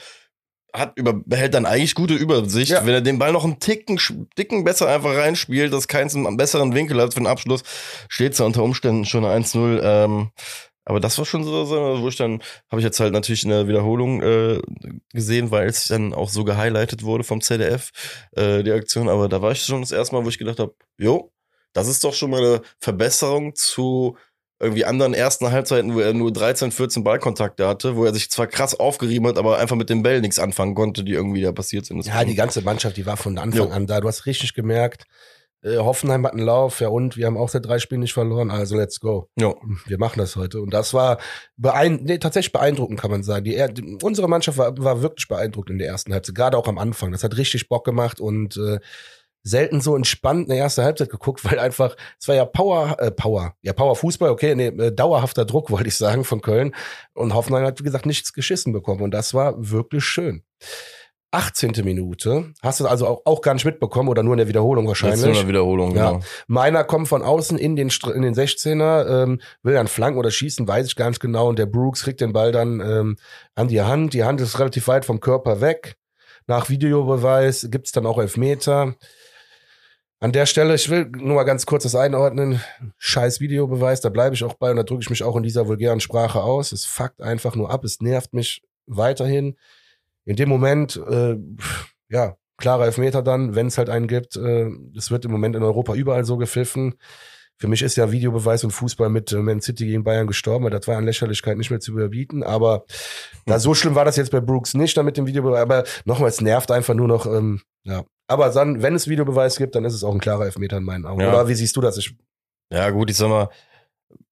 hat 0.72 0.92
über, 0.96 1.14
behält 1.14 1.54
dann 1.54 1.66
eigentlich 1.66 1.94
gute 1.94 2.14
Übersicht. 2.14 2.70
Ja. 2.70 2.86
Wenn 2.86 2.94
er 2.94 3.00
den 3.00 3.18
Ball 3.18 3.32
noch 3.32 3.44
einen 3.44 3.58
Ticken, 3.58 3.98
Ticken 4.36 4.64
besser 4.64 4.88
einfach 4.88 5.14
reinspielt, 5.14 5.72
dass 5.72 5.88
keins 5.88 6.14
einen 6.14 6.36
besseren 6.36 6.74
Winkel 6.74 7.00
hat 7.00 7.14
für 7.14 7.20
den 7.20 7.26
Abschluss, 7.26 7.62
steht 8.08 8.34
es 8.34 8.40
unter 8.40 8.62
Umständen 8.62 9.04
schon 9.04 9.24
1-0. 9.24 9.80
Ähm, 9.82 10.30
aber 10.84 11.00
das 11.00 11.18
war 11.18 11.24
schon 11.24 11.42
so, 11.42 11.64
so 11.64 12.00
wo 12.00 12.08
ich 12.08 12.16
dann, 12.16 12.40
habe 12.70 12.80
ich 12.80 12.84
jetzt 12.84 13.00
halt 13.00 13.12
natürlich 13.12 13.42
in 13.42 13.50
der 13.50 13.66
Wiederholung 13.66 14.22
äh, 14.22 14.60
gesehen, 15.12 15.50
weil 15.50 15.66
es 15.66 15.88
dann 15.88 16.14
auch 16.14 16.28
so 16.28 16.44
gehighlightet 16.44 17.02
wurde 17.02 17.24
vom 17.24 17.40
ZDF, 17.40 17.90
äh, 18.36 18.62
die 18.62 18.70
Aktion. 18.70 19.08
Aber 19.08 19.28
da 19.28 19.42
war 19.42 19.52
ich 19.52 19.62
schon 19.62 19.80
das 19.80 19.90
erste 19.90 20.14
Mal, 20.14 20.24
wo 20.24 20.28
ich 20.28 20.38
gedacht 20.38 20.60
habe, 20.60 20.74
jo, 20.96 21.32
das 21.72 21.88
ist 21.88 22.04
doch 22.04 22.14
schon 22.14 22.30
mal 22.30 22.40
eine 22.40 22.62
Verbesserung 22.78 23.54
zu 23.54 24.16
irgendwie 24.58 24.84
anderen 24.84 25.12
ersten 25.12 25.50
Halbzeiten, 25.50 25.94
wo 25.94 26.00
er 26.00 26.14
nur 26.14 26.32
13, 26.32 26.70
14 26.72 27.04
Ballkontakte 27.04 27.66
hatte, 27.68 27.96
wo 27.96 28.04
er 28.04 28.14
sich 28.14 28.30
zwar 28.30 28.46
krass 28.46 28.74
aufgerieben 28.74 29.26
hat, 29.28 29.36
aber 29.36 29.58
einfach 29.58 29.76
mit 29.76 29.90
dem 29.90 30.02
Ball 30.02 30.20
nichts 30.20 30.38
anfangen 30.38 30.74
konnte, 30.74 31.04
die 31.04 31.12
irgendwie 31.12 31.42
da 31.42 31.52
passiert 31.52 31.84
sind. 31.86 31.98
Das 31.98 32.06
Ja, 32.06 32.24
die 32.24 32.34
ganze 32.34 32.62
Mannschaft, 32.62 32.96
die 32.96 33.04
war 33.04 33.16
von 33.16 33.36
Anfang 33.36 33.68
Jo. 33.68 33.74
an 33.74 33.86
da. 33.86 34.00
Du 34.00 34.08
hast 34.08 34.24
richtig 34.24 34.54
gemerkt, 34.54 35.04
äh, 35.62 35.76
Hoffenheim 35.76 36.24
hat 36.24 36.32
einen 36.32 36.42
Lauf, 36.42 36.80
ja 36.80 36.88
und 36.88 37.16
wir 37.16 37.26
haben 37.26 37.36
auch 37.36 37.48
seit 37.48 37.66
drei 37.66 37.78
Spielen 37.78 38.00
nicht 38.00 38.14
verloren, 38.14 38.50
also 38.50 38.76
let's 38.76 39.00
go. 39.00 39.28
ja. 39.38 39.52
Wir 39.86 39.98
machen 39.98 40.18
das 40.18 40.36
heute. 40.36 40.60
Und 40.60 40.72
das 40.72 40.94
war 40.94 41.18
beein 41.56 42.00
nee, 42.04 42.18
tatsächlich 42.18 42.52
beeindruckend, 42.52 43.00
kann 43.00 43.10
man 43.10 43.22
sagen. 43.22 43.44
Die, 43.44 43.62
die, 43.72 43.98
unsere 44.02 44.28
Mannschaft 44.28 44.58
war, 44.58 44.76
war 44.78 45.02
wirklich 45.02 45.28
beeindruckend 45.28 45.72
in 45.72 45.78
der 45.78 45.88
ersten 45.88 46.12
Halbzeit, 46.14 46.34
gerade 46.34 46.56
auch 46.56 46.68
am 46.68 46.78
Anfang. 46.78 47.12
Das 47.12 47.24
hat 47.24 47.36
richtig 47.36 47.68
Bock 47.68 47.84
gemacht 47.84 48.20
und 48.20 48.56
äh, 48.56 48.78
selten 49.46 49.80
so 49.80 49.94
entspannt 49.94 50.50
eine 50.50 50.58
erste 50.58 50.82
Halbzeit 50.82 51.08
geguckt, 51.08 51.44
weil 51.44 51.58
einfach, 51.58 51.96
es 52.20 52.26
war 52.26 52.34
ja 52.34 52.44
Power, 52.44 52.96
äh, 52.98 53.10
Power, 53.12 53.54
ja 53.62 53.72
Power 53.72 53.94
Fußball, 53.94 54.30
okay, 54.30 54.54
nee, 54.54 54.66
äh, 54.66 54.92
dauerhafter 54.92 55.44
Druck, 55.44 55.70
wollte 55.70 55.88
ich 55.88 55.96
sagen, 55.96 56.24
von 56.24 56.40
Köln. 56.40 56.74
Und 57.14 57.34
Hoffenheim 57.34 57.64
hat, 57.64 57.78
wie 57.78 57.84
gesagt, 57.84 58.06
nichts 58.06 58.32
geschissen 58.32 58.72
bekommen. 58.72 59.02
Und 59.02 59.12
das 59.12 59.34
war 59.34 59.54
wirklich 59.56 60.04
schön. 60.04 60.42
18. 61.32 61.72
Minute, 61.84 62.52
hast 62.62 62.80
du 62.80 62.86
also 62.86 63.06
auch, 63.06 63.22
auch 63.24 63.42
gar 63.42 63.52
nicht 63.52 63.64
mitbekommen 63.64 64.08
oder 64.08 64.22
nur 64.22 64.34
in 64.34 64.38
der 64.38 64.48
Wiederholung 64.48 64.86
wahrscheinlich. 64.88 65.20
Letzte 65.22 65.42
Mal 65.42 65.48
Wiederholung, 65.48 65.94
Ja. 65.94 66.12
genau. 66.12 66.24
Meiner 66.46 66.82
kommt 66.84 67.08
von 67.08 67.22
außen 67.22 67.58
in 67.58 67.76
den, 67.76 67.90
in 68.14 68.22
den 68.22 68.34
16er, 68.34 69.22
ähm, 69.24 69.40
will 69.62 69.74
dann 69.74 69.88
flanken 69.88 70.18
oder 70.18 70.30
schießen, 70.30 70.66
weiß 70.66 70.86
ich 70.86 70.96
gar 70.96 71.08
nicht 71.08 71.20
genau. 71.20 71.48
Und 71.48 71.58
der 71.58 71.66
Brooks 71.66 72.04
kriegt 72.04 72.20
den 72.20 72.32
Ball 72.32 72.52
dann 72.52 72.80
ähm, 72.80 73.16
an 73.54 73.68
die 73.68 73.82
Hand. 73.82 74.14
Die 74.14 74.24
Hand 74.24 74.40
ist 74.40 74.58
relativ 74.58 74.88
weit 74.88 75.04
vom 75.04 75.20
Körper 75.20 75.60
weg. 75.60 75.96
Nach 76.46 76.68
Videobeweis 76.68 77.68
gibt's 77.70 77.92
dann 77.92 78.06
auch 78.06 78.18
Elfmeter. 78.18 78.94
An 80.18 80.32
der 80.32 80.46
Stelle, 80.46 80.74
ich 80.74 80.88
will 80.88 81.10
nur 81.14 81.34
mal 81.34 81.44
ganz 81.44 81.66
kurz 81.66 81.82
das 81.82 81.94
einordnen. 81.94 82.60
Scheiß 82.96 83.40
Videobeweis, 83.40 84.00
da 84.00 84.08
bleibe 84.08 84.34
ich 84.34 84.44
auch 84.44 84.54
bei 84.54 84.70
und 84.70 84.76
da 84.76 84.82
drücke 84.82 85.02
ich 85.02 85.10
mich 85.10 85.22
auch 85.22 85.36
in 85.36 85.42
dieser 85.42 85.68
vulgären 85.68 86.00
Sprache 86.00 86.42
aus. 86.42 86.72
Es 86.72 86.86
fuckt 86.86 87.20
einfach 87.20 87.54
nur 87.54 87.70
ab, 87.70 87.84
es 87.84 88.00
nervt 88.00 88.32
mich 88.32 88.62
weiterhin. 88.86 89.56
In 90.24 90.36
dem 90.36 90.48
Moment, 90.48 90.96
äh, 90.96 91.36
ja, 92.08 92.36
klarer 92.56 92.86
Elfmeter 92.86 93.22
dann, 93.22 93.54
wenn 93.54 93.66
es 93.66 93.76
halt 93.76 93.90
einen 93.90 94.08
gibt. 94.08 94.36
Äh, 94.36 94.70
das 94.94 95.10
wird 95.10 95.26
im 95.26 95.32
Moment 95.32 95.54
in 95.54 95.62
Europa 95.62 95.94
überall 95.94 96.24
so 96.24 96.38
gepfiffen. 96.38 96.94
Für 97.58 97.68
mich 97.68 97.82
ist 97.82 97.96
ja 97.96 98.10
Videobeweis 98.10 98.64
und 98.64 98.70
Fußball 98.70 99.10
mit 99.10 99.32
äh, 99.32 99.36
Man 99.36 99.60
City 99.60 99.86
gegen 99.86 100.04
Bayern 100.04 100.26
gestorben, 100.26 100.64
weil 100.64 100.70
das 100.70 100.88
war 100.88 100.96
an 100.96 101.04
Lächerlichkeit 101.04 101.58
nicht 101.58 101.70
mehr 101.70 101.80
zu 101.80 101.92
überbieten. 101.92 102.42
Aber 102.42 102.86
na, 103.44 103.58
so 103.58 103.74
schlimm 103.74 103.94
war 103.94 104.04
das 104.06 104.16
jetzt 104.16 104.30
bei 104.30 104.40
Brooks 104.40 104.74
nicht, 104.74 104.96
dann 104.96 105.04
mit 105.04 105.16
dem 105.16 105.26
Videobeweis. 105.26 105.60
Aber 105.60 105.84
nochmal, 106.06 106.30
es 106.30 106.40
nervt 106.40 106.70
einfach 106.70 106.94
nur 106.94 107.08
noch. 107.08 107.26
Ähm, 107.26 107.60
ja. 107.84 108.04
Aber 108.28 108.50
dann, 108.50 108.82
wenn 108.82 108.94
es 108.94 109.08
Videobeweis 109.08 109.56
gibt, 109.56 109.74
dann 109.74 109.84
ist 109.84 109.94
es 109.94 110.02
auch 110.02 110.12
ein 110.12 110.20
klarer 110.20 110.46
Elfmeter 110.46 110.78
in 110.78 110.84
meinen 110.84 111.06
Augen. 111.06 111.20
Ja. 111.20 111.28
Oder 111.28 111.48
wie 111.48 111.54
siehst 111.54 111.76
du 111.76 111.80
das? 111.80 111.96
Ich, 111.98 112.14
Ja, 112.72 112.90
gut, 112.90 113.10
ich 113.10 113.16
sag 113.16 113.28
mal, 113.28 113.48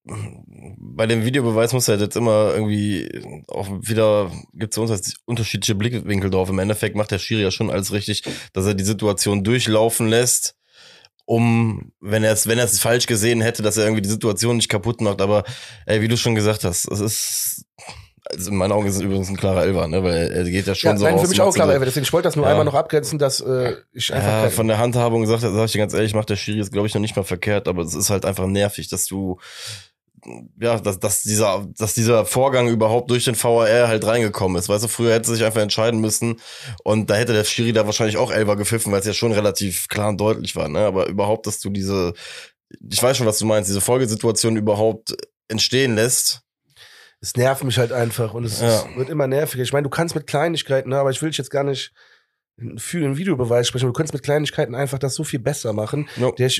bei 0.06 1.06
dem 1.06 1.24
Videobeweis 1.24 1.72
muss 1.72 1.88
halt 1.88 2.00
jetzt 2.00 2.16
immer 2.16 2.52
irgendwie 2.54 3.08
auch 3.48 3.68
wieder, 3.80 4.30
gibt 4.52 4.76
es 4.76 5.14
unterschiedliche 5.24 5.74
Blickwinkel 5.74 6.30
drauf. 6.30 6.50
Im 6.50 6.58
Endeffekt 6.58 6.94
macht 6.96 7.10
der 7.10 7.18
Schiri 7.18 7.42
ja 7.42 7.50
schon 7.50 7.70
alles 7.70 7.92
richtig, 7.92 8.22
dass 8.52 8.66
er 8.66 8.74
die 8.74 8.84
Situation 8.84 9.44
durchlaufen 9.44 10.08
lässt, 10.08 10.56
um, 11.24 11.92
wenn 12.00 12.22
er 12.22 12.32
es, 12.32 12.46
wenn 12.46 12.58
er 12.58 12.66
es 12.66 12.80
falsch 12.80 13.06
gesehen 13.06 13.40
hätte, 13.40 13.62
dass 13.62 13.78
er 13.78 13.84
irgendwie 13.84 14.02
die 14.02 14.10
Situation 14.10 14.56
nicht 14.56 14.68
kaputt 14.68 15.00
macht. 15.00 15.22
Aber 15.22 15.44
ey, 15.86 16.02
wie 16.02 16.08
du 16.08 16.18
schon 16.18 16.34
gesagt 16.34 16.64
hast, 16.64 16.90
es 16.90 17.00
ist, 17.00 17.64
also 18.30 18.50
in 18.50 18.56
meinen 18.56 18.72
Augen 18.72 18.86
ist 18.86 18.96
es 18.96 19.02
übrigens 19.02 19.28
ein 19.28 19.36
klarer 19.36 19.64
Elfer, 19.64 19.86
ne? 19.86 20.02
Weil 20.02 20.30
er 20.32 20.44
geht 20.44 20.66
ja 20.66 20.74
schon 20.74 20.92
ja, 20.92 20.96
so 20.96 21.04
nein, 21.04 21.18
für 21.18 21.28
mich 21.28 21.40
auch 21.40 21.54
klarer 21.54 21.72
Elfmeter. 21.72 21.90
Deswegen, 21.90 22.04
ich 22.04 22.12
wollte 22.12 22.26
das 22.28 22.36
nur 22.36 22.46
Ja. 22.46 22.52
einmal 22.52 22.64
noch 22.64 22.74
abgrenzen, 22.74 23.18
dass 23.18 23.40
äh, 23.40 23.74
ich 23.92 24.12
einfach 24.12 24.44
Ja, 24.44 24.50
von 24.50 24.66
der 24.66 24.78
Handhabung 24.78 25.20
gesagt, 25.22 25.42
sag 25.42 25.64
ich 25.66 25.72
dir 25.72 25.78
ganz 25.78 25.92
ehrlich, 25.92 26.14
macht 26.14 26.30
der 26.30 26.36
Schiri 26.36 26.58
jetzt, 26.58 26.72
glaube 26.72 26.86
ich, 26.86 26.94
noch 26.94 27.00
nicht 27.00 27.16
mal 27.16 27.22
verkehrt, 27.24 27.68
aber 27.68 27.82
es 27.82 27.94
ist 27.94 28.10
halt 28.10 28.24
einfach 28.24 28.46
nervig, 28.46 28.88
dass 28.88 29.04
du, 29.06 29.38
ja, 30.58 30.80
dass, 30.80 30.98
dass 31.00 31.22
dieser, 31.22 31.66
dass 31.76 31.92
dieser 31.92 32.24
Vorgang 32.24 32.68
überhaupt 32.68 33.10
durch 33.10 33.24
den 33.26 33.34
VAR 33.36 33.88
halt 33.88 34.06
reingekommen 34.06 34.56
ist. 34.58 34.70
Weißt 34.70 34.84
du, 34.84 34.88
früher 34.88 35.12
hätte 35.12 35.30
sich 35.30 35.44
einfach 35.44 35.60
entscheiden 35.60 36.00
müssen 36.00 36.40
und 36.82 37.10
da 37.10 37.16
hätte 37.16 37.34
der 37.34 37.44
Schiri 37.44 37.74
da 37.74 37.84
wahrscheinlich 37.84 38.16
auch 38.16 38.30
Elfer 38.32 38.56
gepfiffen, 38.56 38.90
weil 38.90 39.00
es 39.00 39.06
ja 39.06 39.12
schon 39.12 39.32
relativ 39.32 39.88
klar 39.88 40.08
und 40.08 40.18
deutlich 40.18 40.56
war, 40.56 40.68
ne? 40.68 40.80
Aber 40.80 41.08
überhaupt, 41.08 41.46
dass 41.46 41.60
du 41.60 41.68
diese, 41.68 42.14
ich 42.90 43.02
weiß 43.02 43.18
schon, 43.18 43.26
was 43.26 43.38
du 43.38 43.44
meinst, 43.44 43.68
diese 43.68 43.82
Folgesituation 43.82 44.56
überhaupt 44.56 45.14
entstehen 45.48 45.94
lässt. 45.94 46.40
Es 47.24 47.36
nervt 47.36 47.64
mich 47.64 47.78
halt 47.78 47.90
einfach 47.92 48.34
und 48.34 48.44
es, 48.44 48.60
Ja. 48.60 48.68
es 48.68 48.96
wird 48.96 49.08
immer 49.08 49.26
nerviger. 49.26 49.62
Ich 49.62 49.72
meine, 49.72 49.84
du 49.84 49.90
kannst 49.90 50.14
mit 50.14 50.26
Kleinigkeiten, 50.26 50.90
ne, 50.90 50.98
aber 50.98 51.10
ich 51.10 51.22
will 51.22 51.30
dich 51.30 51.38
jetzt 51.38 51.50
gar 51.50 51.64
nicht 51.64 51.92
für 52.76 53.00
den 53.00 53.16
Videobeweis 53.16 53.66
sprechen, 53.66 53.86
du 53.86 53.92
kannst 53.92 54.12
mit 54.12 54.22
Kleinigkeiten 54.22 54.74
einfach 54.74 54.98
das 54.98 55.14
so 55.14 55.24
viel 55.24 55.40
besser 55.40 55.72
machen. 55.72 56.08
No. 56.16 56.32
Der, 56.32 56.50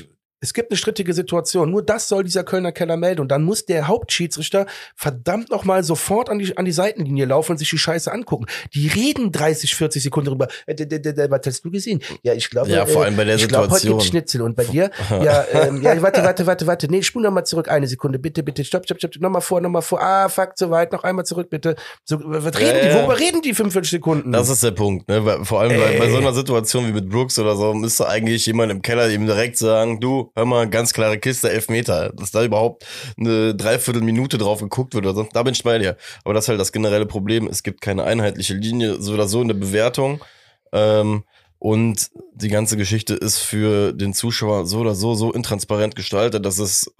es 0.41 0.53
gibt 0.53 0.71
eine 0.71 0.77
strittige 0.77 1.13
Situation. 1.13 1.71
Nur 1.71 1.83
das 1.83 2.07
soll 2.07 2.23
dieser 2.23 2.43
Kölner 2.43 2.71
Keller 2.71 2.97
melden. 2.97 3.21
Und 3.21 3.29
dann 3.29 3.43
muss 3.43 3.65
der 3.65 3.87
Hauptschiedsrichter 3.87 4.65
verdammt 4.95 5.49
noch 5.49 5.63
mal 5.65 5.83
sofort 5.83 6.29
an 6.29 6.39
die, 6.39 6.55
an 6.57 6.65
die 6.65 6.71
Seitenlinie 6.71 7.25
laufen 7.25 7.53
und 7.53 7.57
sich 7.57 7.69
die 7.69 7.77
Scheiße 7.77 8.11
angucken. 8.11 8.45
Die 8.73 8.87
reden 8.87 9.31
30, 9.31 9.75
40 9.75 10.03
Sekunden 10.03 10.29
drüber. 10.29 10.47
Äh, 10.67 10.75
d- 10.75 10.85
d- 10.85 10.99
d- 10.99 11.29
was 11.29 11.41
hast 11.45 11.63
du 11.65 11.71
gesehen? 11.71 12.01
Ja, 12.23 12.33
ich 12.33 12.49
glaube, 12.49 12.69
Ja, 12.69 12.85
vor 12.85 13.03
allem 13.05 13.15
bei 13.15 13.23
der 13.23 13.35
ich 13.37 13.47
glaube, 13.47 13.69
heute 13.69 13.87
gibt's 13.87 14.05
Schnitzel. 14.05 14.41
Und 14.41 14.55
bei 14.55 14.63
dir? 14.65 14.89
Ja, 15.09 15.45
ähm, 15.53 15.81
ja, 15.81 15.99
warte, 16.01 16.21
warte, 16.23 16.45
warte, 16.45 16.67
warte. 16.67 16.87
Nee, 16.89 17.01
spul 17.01 17.23
noch 17.23 17.31
mal 17.31 17.45
zurück. 17.45 17.69
Eine 17.69 17.87
Sekunde, 17.87 18.19
bitte, 18.19 18.43
bitte. 18.43 18.63
Stopp, 18.65 18.83
stopp, 18.85 18.97
stopp. 18.99 19.15
Nochmal 19.19 19.41
vor, 19.41 19.61
nochmal 19.61 19.81
vor. 19.81 20.01
Ah, 20.01 20.27
fuck, 20.29 20.57
zu 20.57 20.69
weit. 20.69 20.91
Noch 20.91 21.03
einmal 21.03 21.25
zurück, 21.25 21.49
bitte. 21.49 21.75
So, 22.03 22.19
was 22.23 22.57
reden 22.59 22.79
die? 22.83 22.87
ja. 22.89 22.95
Worüber 22.95 23.17
reden 23.19 23.41
die 23.41 23.53
45 23.53 23.91
Sekunden? 23.91 24.31
Das 24.31 24.49
ist 24.49 24.63
der 24.63 24.71
Punkt, 24.71 25.07
ne? 25.07 25.39
Vor 25.43 25.61
allem 25.61 25.79
bei, 25.79 25.97
bei 25.97 26.09
so 26.09 26.17
einer 26.17 26.33
Situation 26.33 26.87
wie 26.87 26.91
mit 26.91 27.09
Brooks 27.09 27.39
oder 27.39 27.55
so, 27.55 27.73
müsste 27.73 28.07
eigentlich 28.07 28.45
jemand 28.45 28.71
im 28.71 28.81
Keller 28.81 29.09
ihm 29.09 29.25
direkt 29.25 29.57
sagen, 29.57 29.99
du, 29.99 30.31
hör 30.35 30.45
mal, 30.45 30.69
ganz 30.69 30.93
klare 30.93 31.17
Kiste, 31.17 31.49
elf 31.49 31.69
Meter. 31.69 32.11
Dass 32.13 32.31
da 32.31 32.43
überhaupt 32.43 32.85
eine 33.17 33.55
Dreiviertelminute 33.55 34.37
drauf 34.37 34.59
geguckt 34.59 34.93
wird 34.93 35.05
oder 35.05 35.15
so, 35.15 35.27
da 35.31 35.43
bin 35.43 35.53
ich 35.53 35.63
bei 35.63 35.77
dir. 35.79 35.97
Aber 36.23 36.33
das 36.33 36.45
ist 36.45 36.49
halt 36.49 36.59
das 36.59 36.71
generelle 36.71 37.05
Problem. 37.05 37.47
Es 37.47 37.63
gibt 37.63 37.81
keine 37.81 38.03
einheitliche 38.03 38.53
Linie, 38.53 39.01
so 39.01 39.13
oder 39.13 39.27
so 39.27 39.41
in 39.41 39.47
der 39.47 39.55
Bewertung. 39.55 40.23
Ähm, 40.71 41.23
und 41.57 42.11
die 42.33 42.49
ganze 42.49 42.77
Geschichte 42.77 43.15
ist 43.15 43.39
für 43.39 43.93
den 43.93 44.13
Zuschauer 44.13 44.65
so 44.65 44.79
oder 44.79 44.93
so 44.93 45.15
so 45.15 45.31
intransparent 45.31 45.95
gestaltet, 45.95 46.45
dass 46.45 46.59
es 46.59 46.93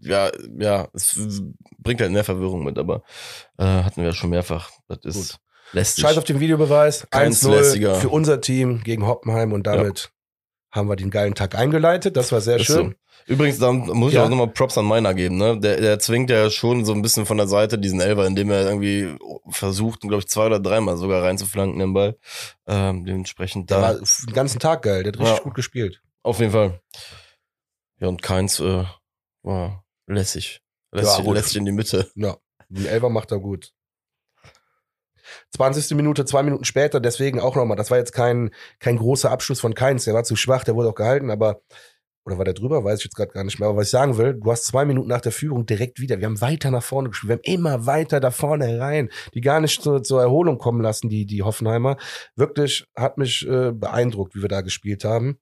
ja, 0.00 0.30
ja, 0.58 0.88
es 0.92 1.42
bringt 1.78 2.00
halt 2.00 2.12
mehr 2.12 2.24
Verwirrung 2.24 2.64
mit, 2.64 2.78
aber 2.78 3.02
äh, 3.56 3.64
hatten 3.64 4.02
wir 4.02 4.12
schon 4.12 4.30
mehrfach. 4.30 4.70
Das 4.88 4.98
ist 5.04 5.14
Gut. 5.32 5.40
lästig. 5.72 6.02
Scheiß 6.02 6.18
auf 6.18 6.24
den 6.24 6.40
Videobeweis. 6.40 7.06
1-0 7.10 7.94
für 7.94 8.08
unser 8.10 8.40
Team 8.42 8.82
gegen 8.84 9.06
Hoppenheim 9.06 9.52
und 9.52 9.66
damit 9.66 10.00
ja. 10.00 10.08
Haben 10.74 10.88
wir 10.88 10.96
den 10.96 11.10
geilen 11.10 11.34
Tag 11.34 11.54
eingeleitet. 11.54 12.16
Das 12.16 12.32
war 12.32 12.40
sehr 12.40 12.56
ist 12.56 12.66
schön. 12.66 12.90
So. 12.90 13.32
Übrigens, 13.32 13.58
da 13.58 13.72
muss 13.72 14.10
ich 14.10 14.16
ja. 14.16 14.24
auch 14.24 14.28
nochmal 14.28 14.48
Props 14.48 14.76
an 14.76 14.84
meiner 14.84 15.14
geben, 15.14 15.38
ne? 15.38 15.58
Der, 15.58 15.80
der 15.80 15.98
zwingt 15.98 16.28
ja 16.30 16.50
schon 16.50 16.84
so 16.84 16.92
ein 16.92 17.00
bisschen 17.00 17.24
von 17.24 17.38
der 17.38 17.46
Seite 17.46 17.78
diesen 17.78 18.00
Elfer, 18.00 18.26
indem 18.26 18.50
er 18.50 18.66
irgendwie 18.66 19.16
versucht, 19.48 20.00
glaube 20.00 20.18
ich, 20.18 20.28
zwei 20.28 20.46
oder 20.46 20.60
dreimal 20.60 20.96
sogar 20.96 21.22
reinzuflanken 21.22 21.78
den 21.78 21.94
Ball. 21.94 22.18
Ähm, 22.66 23.04
dementsprechend 23.06 23.70
da. 23.70 23.76
Der 23.76 24.00
war 24.00 24.06
den 24.26 24.34
ganzen 24.34 24.58
Tag 24.58 24.82
geil, 24.82 25.04
der 25.04 25.12
hat 25.12 25.20
richtig 25.20 25.38
ja. 25.38 25.42
gut 25.42 25.54
gespielt. 25.54 26.02
Auf 26.22 26.40
jeden 26.40 26.52
Fall. 26.52 26.80
Ja, 28.00 28.08
und 28.08 28.20
keins 28.20 28.60
äh, 28.60 28.84
war 29.42 29.84
lässig. 30.06 30.60
Lässig, 30.90 31.24
ja, 31.24 31.32
lässig 31.32 31.56
in 31.56 31.64
die 31.64 31.72
Mitte. 31.72 32.10
Ja, 32.16 32.36
den 32.68 32.86
Elfer 32.86 33.08
macht 33.08 33.30
er 33.30 33.38
gut. 33.38 33.72
20. 35.54 35.96
Minute, 35.96 36.24
zwei 36.24 36.42
Minuten 36.42 36.64
später, 36.64 37.00
deswegen 37.00 37.40
auch 37.40 37.54
nochmal. 37.54 37.76
Das 37.76 37.90
war 37.90 37.98
jetzt 37.98 38.12
kein, 38.12 38.50
kein 38.80 38.96
großer 38.96 39.30
Abschluss 39.30 39.60
von 39.60 39.74
Keins. 39.74 40.04
Der 40.04 40.14
war 40.14 40.24
zu 40.24 40.36
schwach, 40.36 40.64
der 40.64 40.74
wurde 40.74 40.88
auch 40.88 40.94
gehalten, 40.94 41.30
aber, 41.30 41.60
oder 42.24 42.38
war 42.38 42.44
der 42.44 42.54
drüber? 42.54 42.82
Weiß 42.82 42.98
ich 42.98 43.04
jetzt 43.04 43.14
gerade 43.14 43.32
gar 43.32 43.44
nicht 43.44 43.60
mehr. 43.60 43.68
Aber 43.68 43.78
was 43.78 43.86
ich 43.86 43.90
sagen 43.92 44.18
will, 44.18 44.34
du 44.34 44.50
hast 44.50 44.64
zwei 44.64 44.84
Minuten 44.84 45.08
nach 45.08 45.20
der 45.20 45.30
Führung 45.30 45.64
direkt 45.64 46.00
wieder. 46.00 46.18
Wir 46.18 46.26
haben 46.26 46.40
weiter 46.40 46.70
nach 46.72 46.82
vorne 46.82 47.10
gespielt. 47.10 47.28
Wir 47.28 47.36
haben 47.36 47.60
immer 47.60 47.86
weiter 47.86 48.18
da 48.18 48.32
vorne 48.32 48.80
rein. 48.80 49.10
Die 49.34 49.40
gar 49.40 49.60
nicht 49.60 49.80
zur, 49.80 50.02
zur 50.02 50.22
Erholung 50.22 50.58
kommen 50.58 50.80
lassen, 50.80 51.08
die, 51.08 51.24
die 51.24 51.42
Hoffenheimer. 51.42 51.98
Wirklich 52.34 52.86
hat 52.96 53.18
mich 53.18 53.46
äh, 53.46 53.70
beeindruckt, 53.72 54.34
wie 54.34 54.42
wir 54.42 54.48
da 54.48 54.62
gespielt 54.62 55.04
haben. 55.04 55.38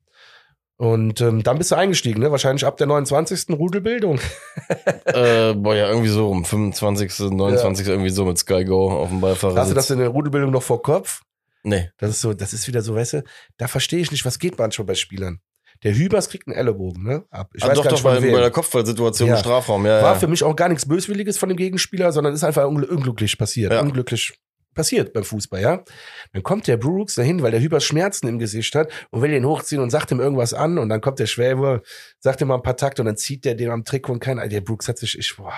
Und 0.77 1.21
ähm, 1.21 1.43
dann 1.43 1.59
bist 1.59 1.71
du 1.71 1.77
eingestiegen, 1.77 2.21
ne? 2.21 2.31
Wahrscheinlich 2.31 2.65
ab 2.67 2.77
der 2.77 2.87
29. 2.87 3.51
Rudelbildung. 3.51 4.19
äh, 5.05 5.55
boah, 5.55 5.75
ja, 5.75 5.89
irgendwie 5.89 6.09
so 6.09 6.29
um 6.29 6.45
25., 6.45 7.31
29. 7.31 7.87
Ja. 7.87 7.93
irgendwie 7.93 8.11
so 8.11 8.25
mit 8.25 8.39
Sky 8.39 8.65
Go 8.65 8.91
auf 8.91 9.11
dem 9.11 9.21
Beifahrer. 9.21 9.61
Hast 9.61 9.71
du 9.71 9.75
das 9.75 9.91
in 9.91 9.99
der 9.99 10.09
Rudelbildung 10.09 10.51
noch 10.51 10.63
vor 10.63 10.83
Kopf? 10.83 11.23
Nee. 11.63 11.91
Das 11.99 12.11
ist 12.11 12.21
so, 12.21 12.35
das 12.35 12.53
ist 12.53 12.67
wieder 12.67 12.83
so, 12.83 12.95
weißt 12.95 13.13
du, 13.13 13.25
da 13.59 13.69
verstehe 13.69 14.01
ich 14.01 14.11
nicht, 14.11 14.25
was 14.25 14.39
geht 14.39 14.59
manchmal 14.59 14.87
bei 14.87 14.95
Spielern. 14.95 15.41
Der 15.85 15.95
Hübers 15.95 16.29
kriegt 16.29 16.47
einen 16.47 16.57
Ellenbogen, 16.57 17.03
ne? 17.03 17.25
Ab. 17.31 17.51
Ich 17.55 17.65
ah, 17.65 17.69
weiß 17.69 17.77
doch, 17.77 17.85
gar 17.85 17.93
nicht, 17.93 18.05
doch, 18.05 18.11
bei, 18.11 18.33
bei 18.33 18.41
der 18.41 18.51
Kopfballsituation 18.51 19.29
ja. 19.29 19.35
im 19.35 19.41
Strafraum, 19.41 19.85
ja. 19.87 20.03
War 20.03 20.15
ja. 20.15 20.19
für 20.19 20.29
mich 20.29 20.43
auch 20.45 20.55
gar 20.55 20.69
nichts 20.69 20.87
Böswilliges 20.87 21.39
von 21.39 21.49
dem 21.49 21.57
Gegenspieler, 21.57 22.13
sondern 22.13 22.35
ist 22.35 22.45
einfach 22.45 22.67
unglücklich 22.67 23.37
passiert. 23.37 23.73
Ja. 23.73 23.81
Unglücklich 23.81 24.35
passiert 24.75 25.13
beim 25.13 25.25
Fußball, 25.25 25.61
ja. 25.61 25.85
Dann 26.33 26.43
kommt 26.43 26.67
der 26.67 26.77
Brooks 26.77 27.15
dahin, 27.15 27.43
weil 27.43 27.51
der 27.51 27.61
Hübers 27.61 27.85
Schmerzen 27.85 28.29
im 28.29 28.39
Gesicht 28.39 28.75
hat 28.75 28.91
und 29.11 29.23
will 29.23 29.33
ihn 29.33 29.45
hochziehen 29.45 29.83
und 29.83 29.91
sagt 29.91 30.11
ihm 30.11 30.21
irgendwas 30.21 30.55
an 30.55 30.79
und 30.79 30.89
dann 30.89 31.01
kommt 31.01 31.19
der 31.19 31.27
Schwäbe, 31.27 31.83
sagt 32.19 32.41
ihm 32.41 32.49
mal 32.49 32.57
ein 32.57 32.63
paar 32.63 32.77
Takte 32.77 33.03
und 33.03 33.07
dann 33.07 33.17
zieht 33.17 33.45
der 33.45 33.55
den 33.55 33.71
am 33.71 33.85
Trick 33.85 34.09
und 34.09 34.21
kein, 34.21 34.49
der 34.49 34.61
Brooks 34.61 34.89
hat 34.89 34.99
sich, 34.99 35.19
ich, 35.19 35.37
boah, 35.37 35.53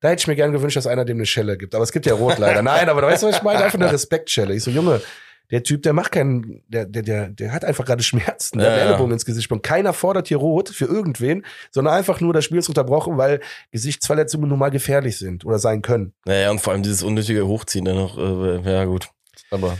da 0.00 0.08
hätte 0.08 0.20
ich 0.20 0.26
mir 0.26 0.36
gern 0.36 0.52
gewünscht, 0.52 0.76
dass 0.76 0.86
einer 0.86 1.04
dem 1.04 1.16
eine 1.16 1.26
Schelle 1.26 1.56
gibt. 1.56 1.74
Aber 1.74 1.82
es 1.82 1.92
gibt 1.92 2.06
ja 2.06 2.14
Rot 2.14 2.38
leider. 2.38 2.62
Nein, 2.64 2.88
aber 2.88 3.00
du 3.00 3.06
weißt, 3.06 3.22
was 3.22 3.36
ich 3.36 3.42
meine? 3.42 3.64
Einfach 3.64 3.78
eine 3.78 3.92
Respektschelle. 3.92 4.54
Ich 4.54 4.62
so, 4.62 4.70
Junge, 4.70 5.00
der 5.50 5.62
Typ, 5.62 5.82
der 5.82 5.92
macht 5.92 6.12
keinen, 6.12 6.62
der, 6.68 6.86
der, 6.86 7.02
der, 7.02 7.28
der 7.28 7.52
hat 7.52 7.64
einfach 7.64 7.84
gerade 7.84 8.02
Schmerzen, 8.02 8.58
der 8.58 8.68
ja, 8.68 8.88
hat 8.90 9.00
ja. 9.00 9.04
ins 9.06 9.24
Gesicht 9.24 9.50
und 9.52 9.62
keiner 9.62 9.92
fordert 9.92 10.28
hier 10.28 10.38
rot 10.38 10.68
für 10.68 10.86
irgendwen, 10.86 11.44
sondern 11.70 11.94
einfach 11.94 12.20
nur 12.20 12.32
das 12.32 12.44
Spiel 12.44 12.58
ist 12.58 12.68
unterbrochen, 12.68 13.16
weil 13.16 13.40
Gesichtsverletzungen 13.70 14.48
nun 14.48 14.58
mal 14.58 14.70
gefährlich 14.70 15.18
sind 15.18 15.44
oder 15.44 15.58
sein 15.58 15.82
können. 15.82 16.12
Naja, 16.24 16.50
und 16.50 16.60
vor 16.60 16.72
allem 16.72 16.82
dieses 16.82 17.02
unnötige 17.02 17.46
Hochziehen 17.46 17.84
dann 17.84 17.96
noch, 17.96 18.18
äh, 18.18 18.70
ja 18.70 18.84
gut. 18.84 19.08
Aber, 19.50 19.78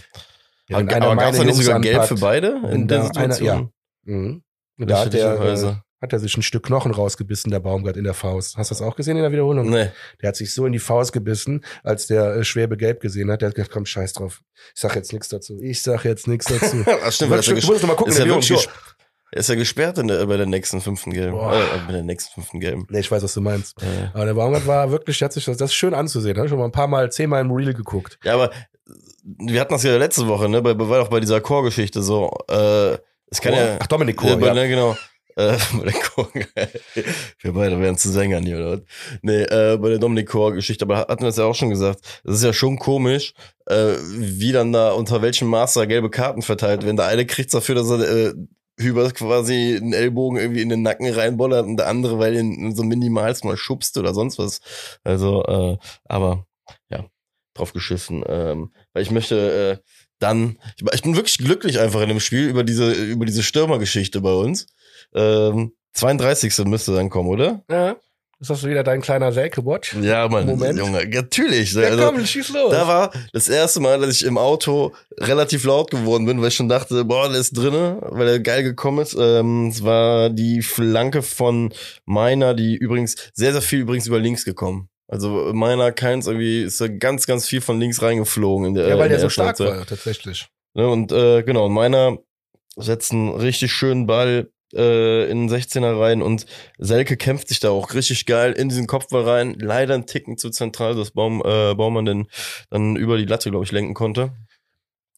ja, 0.68 0.78
aber, 0.78 1.16
gab 1.16 1.34
es 1.34 1.42
nicht 1.42 1.54
sogar 1.54 1.80
Gelb 1.80 2.04
für 2.04 2.16
beide 2.16 2.60
in 2.70 2.88
der 2.88 3.04
Situation? 3.04 3.48
Einer, 3.48 3.60
ja. 3.60 4.14
Mhm. 4.14 4.42
Da 4.78 5.00
hat 5.00 5.12
der, 5.12 5.84
hat 6.06 6.12
er 6.12 6.18
sich 6.18 6.36
ein 6.36 6.42
Stück 6.42 6.64
Knochen 6.64 6.92
rausgebissen, 6.92 7.50
der 7.50 7.60
Baumgart 7.60 7.96
in 7.96 8.04
der 8.04 8.14
Faust. 8.14 8.56
Hast 8.56 8.70
du 8.70 8.74
das 8.74 8.82
auch 8.82 8.96
gesehen 8.96 9.16
in 9.16 9.22
der 9.22 9.32
Wiederholung? 9.32 9.70
Nee. 9.70 9.90
Der 10.22 10.28
hat 10.28 10.36
sich 10.36 10.52
so 10.52 10.66
in 10.66 10.72
die 10.72 10.78
Faust 10.78 11.12
gebissen, 11.12 11.64
als 11.82 12.06
der 12.06 12.36
äh, 12.36 12.44
Schwäbe 12.44 12.76
gelb 12.76 13.00
gesehen 13.00 13.30
hat. 13.30 13.42
Der 13.42 13.48
hat 13.48 13.54
gesagt, 13.54 13.72
komm, 13.72 13.86
scheiß 13.86 14.14
drauf. 14.14 14.42
Ich 14.74 14.80
sag 14.80 14.94
jetzt 14.96 15.12
nichts 15.12 15.28
dazu. 15.28 15.58
Ich 15.60 15.82
sag 15.82 16.04
jetzt 16.04 16.26
nichts 16.26 16.46
dazu. 16.60 16.84
Ach, 16.86 17.12
stimmt, 17.12 17.32
du, 17.32 17.42
stimmt, 17.42 17.62
du 17.62 17.66
musst 17.66 17.82
noch 17.82 17.88
mal 17.88 17.96
gucken. 17.96 18.12
Ist 18.12 18.18
ja 18.18 18.26
wirklich, 18.26 18.68
er 19.32 19.40
ist 19.40 19.48
ja 19.48 19.54
gesperrt 19.56 19.98
in 19.98 20.08
der, 20.08 20.24
bei 20.26 20.36
der 20.36 20.46
nächsten 20.46 20.80
fünften 20.80 21.12
Gelben. 21.12 21.36
Äh, 21.36 21.62
bei 21.86 21.92
der 21.92 22.02
nächsten 22.02 22.32
fünften 22.32 22.60
Gelben. 22.60 22.86
Nee, 22.90 23.00
ich 23.00 23.10
weiß, 23.10 23.22
was 23.22 23.34
du 23.34 23.40
meinst. 23.40 23.74
Ja. 23.80 24.10
Aber 24.14 24.24
der 24.24 24.34
Baumgart 24.34 24.66
war 24.66 24.90
wirklich, 24.90 25.20
hat 25.22 25.32
sich 25.32 25.44
das, 25.44 25.56
das 25.56 25.70
ist 25.70 25.74
schön 25.74 25.94
anzusehen. 25.94 26.38
Habe 26.38 26.48
schon 26.48 26.58
mal 26.58 26.64
ein 26.64 26.72
paar 26.72 26.86
Mal, 26.86 27.10
zehnmal 27.10 27.40
im 27.40 27.50
Reel 27.50 27.74
geguckt. 27.74 28.18
Ja, 28.22 28.34
aber 28.34 28.50
wir 29.24 29.60
hatten 29.60 29.72
das 29.72 29.82
ja 29.82 29.96
letzte 29.96 30.28
Woche, 30.28 30.48
ne? 30.48 30.62
Bei, 30.62 30.78
war 30.78 31.02
auch 31.02 31.08
bei 31.08 31.20
dieser 31.20 31.40
Chorgeschichte 31.40 32.02
so. 32.02 32.30
Äh, 32.48 32.98
es 33.30 33.40
kann 33.40 33.54
ja. 33.54 33.78
Ach, 33.80 33.86
Dominik 33.88 34.16
Chor. 34.16 34.38
Ja, 34.38 34.46
ja. 34.46 34.54
Ne, 34.54 34.68
genau. 34.68 34.96
Äh, 35.36 35.56
bei 35.78 35.84
der 35.84 35.92
Chor, 35.92 36.28
wir 37.40 37.52
beide 37.52 37.80
wären 37.80 37.96
zu 37.96 38.10
Sängern 38.10 38.44
hier, 38.44 38.56
oder? 38.56 38.80
Nee, 39.22 39.42
äh, 39.42 39.76
bei 39.76 39.90
der 39.90 39.98
Dominik 39.98 40.28
Chor-Geschichte, 40.28 40.84
aber 40.84 40.98
hatten 40.98 41.22
wir 41.22 41.28
es 41.28 41.36
ja 41.36 41.44
auch 41.44 41.54
schon 41.54 41.70
gesagt, 41.70 42.00
das 42.24 42.36
ist 42.36 42.44
ja 42.44 42.52
schon 42.52 42.78
komisch, 42.78 43.34
äh, 43.66 43.94
wie 44.00 44.52
dann 44.52 44.72
da 44.72 44.92
unter 44.92 45.22
welchem 45.22 45.48
Master 45.48 45.86
gelbe 45.86 46.10
Karten 46.10 46.42
verteilt 46.42 46.84
werden. 46.84 46.96
Der 46.96 47.06
eine 47.06 47.26
kriegt 47.26 47.52
dafür, 47.52 47.74
dass 47.74 47.90
er 47.90 48.00
äh, 48.00 48.34
Hübers 48.78 49.14
quasi 49.14 49.78
einen 49.80 49.92
Ellbogen 49.92 50.38
irgendwie 50.38 50.62
in 50.62 50.68
den 50.68 50.82
Nacken 50.82 51.10
reinbollert 51.10 51.66
und 51.66 51.78
der 51.78 51.88
andere, 51.88 52.18
weil 52.18 52.34
ihn 52.36 52.74
so 52.74 52.82
minimalst 52.82 53.44
mal 53.44 53.56
schubst 53.56 53.96
oder 53.96 54.12
sonst 54.12 54.38
was. 54.38 54.60
Also, 55.02 55.44
äh, 55.44 55.78
aber 56.04 56.46
ja, 56.90 57.06
drauf 57.54 57.72
geschissen. 57.72 58.22
Ähm, 58.26 58.72
weil 58.92 59.02
ich 59.02 59.10
möchte 59.10 59.80
äh, 59.80 59.90
dann, 60.18 60.58
ich, 60.76 60.84
ich 60.94 61.02
bin 61.02 61.16
wirklich 61.16 61.38
glücklich 61.38 61.78
einfach 61.78 62.02
in 62.02 62.08
dem 62.08 62.20
Spiel 62.20 62.48
über 62.48 62.64
diese, 62.64 62.92
über 62.92 63.24
diese 63.24 63.42
Stürmergeschichte 63.42 64.20
bei 64.20 64.32
uns. 64.32 64.66
Ähm, 65.14 65.72
32. 65.94 66.64
müsste 66.66 66.94
dann 66.94 67.10
kommen, 67.10 67.28
oder? 67.28 67.62
Ja. 67.70 67.96
Ist 68.38 68.50
das 68.50 68.64
wieder 68.66 68.82
dein 68.82 69.00
kleiner 69.00 69.32
Selke-Watch? 69.32 69.94
Ja, 70.02 70.28
Mann, 70.28 70.44
Moment. 70.44 70.78
Junge, 70.78 71.08
natürlich. 71.08 71.72
Ja, 71.72 71.84
also, 71.84 72.04
komm, 72.04 72.24
schieß 72.24 72.50
los. 72.50 72.70
Da 72.70 72.86
war 72.86 73.10
das 73.32 73.48
erste 73.48 73.80
Mal, 73.80 73.98
dass 73.98 74.14
ich 74.14 74.26
im 74.26 74.36
Auto 74.36 74.92
relativ 75.18 75.64
laut 75.64 75.90
geworden 75.90 76.26
bin, 76.26 76.42
weil 76.42 76.48
ich 76.48 76.54
schon 76.54 76.68
dachte, 76.68 77.06
boah, 77.06 77.30
der 77.30 77.40
ist 77.40 77.56
drinne, 77.56 77.98
weil 78.02 78.28
er 78.28 78.40
geil 78.40 78.62
gekommen 78.62 78.98
ist. 78.98 79.16
Ähm, 79.18 79.68
es 79.68 79.82
war 79.82 80.28
die 80.28 80.60
Flanke 80.60 81.22
von 81.22 81.72
meiner, 82.04 82.52
die 82.52 82.76
übrigens, 82.76 83.16
sehr, 83.32 83.52
sehr 83.52 83.62
viel 83.62 83.80
übrigens 83.80 84.06
über 84.06 84.18
links 84.18 84.44
gekommen. 84.44 84.90
Also 85.08 85.52
meiner 85.54 85.92
keins 85.92 86.26
irgendwie 86.26 86.62
ist 86.62 86.78
da 86.78 86.88
ganz, 86.88 87.26
ganz 87.26 87.48
viel 87.48 87.62
von 87.62 87.80
links 87.80 88.02
reingeflogen 88.02 88.66
in 88.66 88.74
der 88.74 88.88
Ja, 88.88 88.98
weil 88.98 89.08
der 89.08 89.20
so 89.20 89.30
stark 89.30 89.58
war, 89.60 89.86
tatsächlich. 89.86 90.48
Ne, 90.74 90.86
und 90.86 91.10
äh, 91.10 91.42
genau, 91.42 91.70
meiner 91.70 92.18
setzt 92.76 93.12
einen 93.12 93.30
richtig 93.30 93.72
schönen 93.72 94.06
Ball 94.06 94.50
äh, 94.74 95.30
in 95.30 95.48
den 95.48 95.56
16er 95.56 96.00
rein 96.00 96.22
und 96.22 96.46
Selke 96.78 97.16
kämpft 97.16 97.48
sich 97.48 97.60
da 97.60 97.70
auch 97.70 97.94
richtig 97.94 98.26
geil 98.26 98.52
in 98.52 98.68
diesen 98.68 98.86
Kopfball 98.86 99.22
rein. 99.22 99.54
Leider 99.58 99.94
ein 99.94 100.06
Ticken 100.06 100.38
zu 100.38 100.50
zentral, 100.50 100.94
dass 100.94 101.10
Baum, 101.12 101.42
äh, 101.44 101.74
Baumann 101.74 102.04
den 102.04 102.28
dann 102.70 102.96
über 102.96 103.16
die 103.16 103.26
Latte, 103.26 103.50
glaube 103.50 103.64
ich, 103.64 103.72
lenken 103.72 103.94
konnte. 103.94 104.32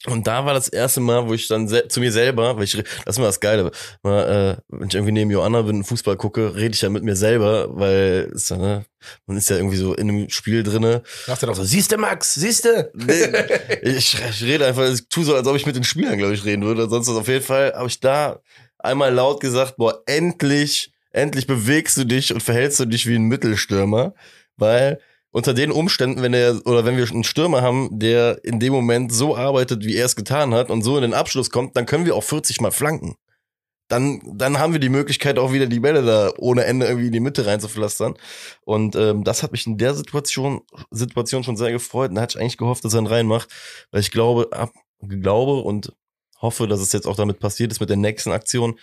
Und 0.06 0.28
da 0.28 0.46
war 0.46 0.54
das 0.54 0.68
erste 0.68 1.00
Mal, 1.00 1.28
wo 1.28 1.34
ich 1.34 1.48
dann 1.48 1.68
zu 1.68 1.98
mir 1.98 2.12
selber, 2.12 2.56
weil 2.56 2.64
ich, 2.64 2.72
das 2.72 2.84
ist 3.06 3.16
immer 3.16 3.26
das 3.26 3.40
Geile, 3.40 3.72
mal, 4.04 4.58
äh, 4.58 4.62
wenn 4.68 4.86
ich 4.86 4.94
irgendwie 4.94 5.12
neben 5.12 5.30
Joanna 5.32 5.62
bin, 5.62 5.82
Fußball 5.82 6.16
gucke, 6.16 6.54
rede 6.54 6.74
ich 6.74 6.82
ja 6.82 6.88
mit 6.88 7.02
mir 7.02 7.16
selber, 7.16 7.76
weil 7.76 8.30
ist 8.32 8.50
ja, 8.50 8.58
ne, 8.58 8.84
man 9.26 9.36
ist 9.36 9.50
ja 9.50 9.56
irgendwie 9.56 9.76
so 9.76 9.94
in 9.94 10.08
einem 10.08 10.30
Spiel 10.30 10.62
drinne. 10.62 11.02
Sagst 11.26 11.42
du 11.42 11.46
doch 11.48 11.56
so, 11.56 11.64
siehste 11.64 11.96
Max, 11.96 12.34
siehste? 12.34 12.92
Ich, 13.82 14.14
ich 14.14 14.42
rede 14.42 14.66
einfach, 14.66 14.88
ich 14.88 15.08
tue 15.08 15.24
so, 15.24 15.34
als 15.34 15.46
ob 15.48 15.56
ich 15.56 15.66
mit 15.66 15.74
den 15.74 15.84
Spielern, 15.84 16.16
glaube 16.16 16.34
ich, 16.34 16.44
reden 16.44 16.64
würde. 16.64 16.88
Sonst 16.88 17.08
was. 17.08 17.16
Auf 17.16 17.28
jeden 17.28 17.44
Fall 17.44 17.72
habe 17.74 17.88
ich 17.88 17.98
da 18.00 18.40
einmal 18.78 19.12
laut 19.12 19.40
gesagt, 19.40 19.76
boah, 19.76 20.02
endlich, 20.06 20.92
endlich 21.10 21.46
bewegst 21.46 21.96
du 21.96 22.04
dich 22.04 22.32
und 22.32 22.42
verhältst 22.42 22.80
du 22.80 22.86
dich 22.86 23.06
wie 23.06 23.16
ein 23.16 23.24
Mittelstürmer, 23.24 24.14
weil 24.56 25.00
unter 25.30 25.54
den 25.54 25.70
Umständen, 25.70 26.22
wenn 26.22 26.34
er 26.34 26.66
oder 26.66 26.84
wenn 26.84 26.96
wir 26.96 27.08
einen 27.08 27.24
Stürmer 27.24 27.62
haben, 27.62 27.98
der 27.98 28.42
in 28.44 28.60
dem 28.60 28.72
Moment 28.72 29.12
so 29.12 29.36
arbeitet, 29.36 29.84
wie 29.84 29.96
er 29.96 30.06
es 30.06 30.16
getan 30.16 30.54
hat 30.54 30.70
und 30.70 30.82
so 30.82 30.96
in 30.96 31.02
den 31.02 31.14
Abschluss 31.14 31.50
kommt, 31.50 31.76
dann 31.76 31.86
können 31.86 32.06
wir 32.06 32.16
auch 32.16 32.24
40 32.24 32.60
mal 32.60 32.70
flanken. 32.70 33.16
Dann, 33.88 34.20
dann 34.34 34.58
haben 34.58 34.74
wir 34.74 34.80
die 34.80 34.90
Möglichkeit 34.90 35.38
auch 35.38 35.52
wieder 35.52 35.66
die 35.66 35.80
Bälle 35.80 36.02
da 36.02 36.32
ohne 36.36 36.64
Ende 36.64 36.86
irgendwie 36.86 37.06
in 37.06 37.12
die 37.12 37.20
Mitte 37.20 37.46
reinzupflastern. 37.46 38.14
Und 38.64 38.96
ähm, 38.96 39.24
das 39.24 39.42
hat 39.42 39.52
mich 39.52 39.66
in 39.66 39.78
der 39.78 39.94
Situation, 39.94 40.60
Situation 40.90 41.42
schon 41.42 41.56
sehr 41.56 41.72
gefreut. 41.72 42.10
Da 42.14 42.20
hatte 42.20 42.36
ich 42.36 42.40
eigentlich 42.40 42.58
gehofft, 42.58 42.84
dass 42.84 42.92
er 42.92 43.00
ihn 43.00 43.06
reinmacht, 43.06 43.48
weil 43.90 44.02
ich 44.02 44.10
glaube, 44.10 44.48
ab, 44.52 44.72
glaube 45.00 45.60
und 45.62 45.94
hoffe, 46.40 46.66
dass 46.66 46.80
es 46.80 46.92
jetzt 46.92 47.06
auch 47.06 47.16
damit 47.16 47.40
passiert 47.40 47.72
ist 47.72 47.80
mit 47.80 47.90
der 47.90 47.96
nächsten 47.96 48.32
Aktion. 48.32 48.78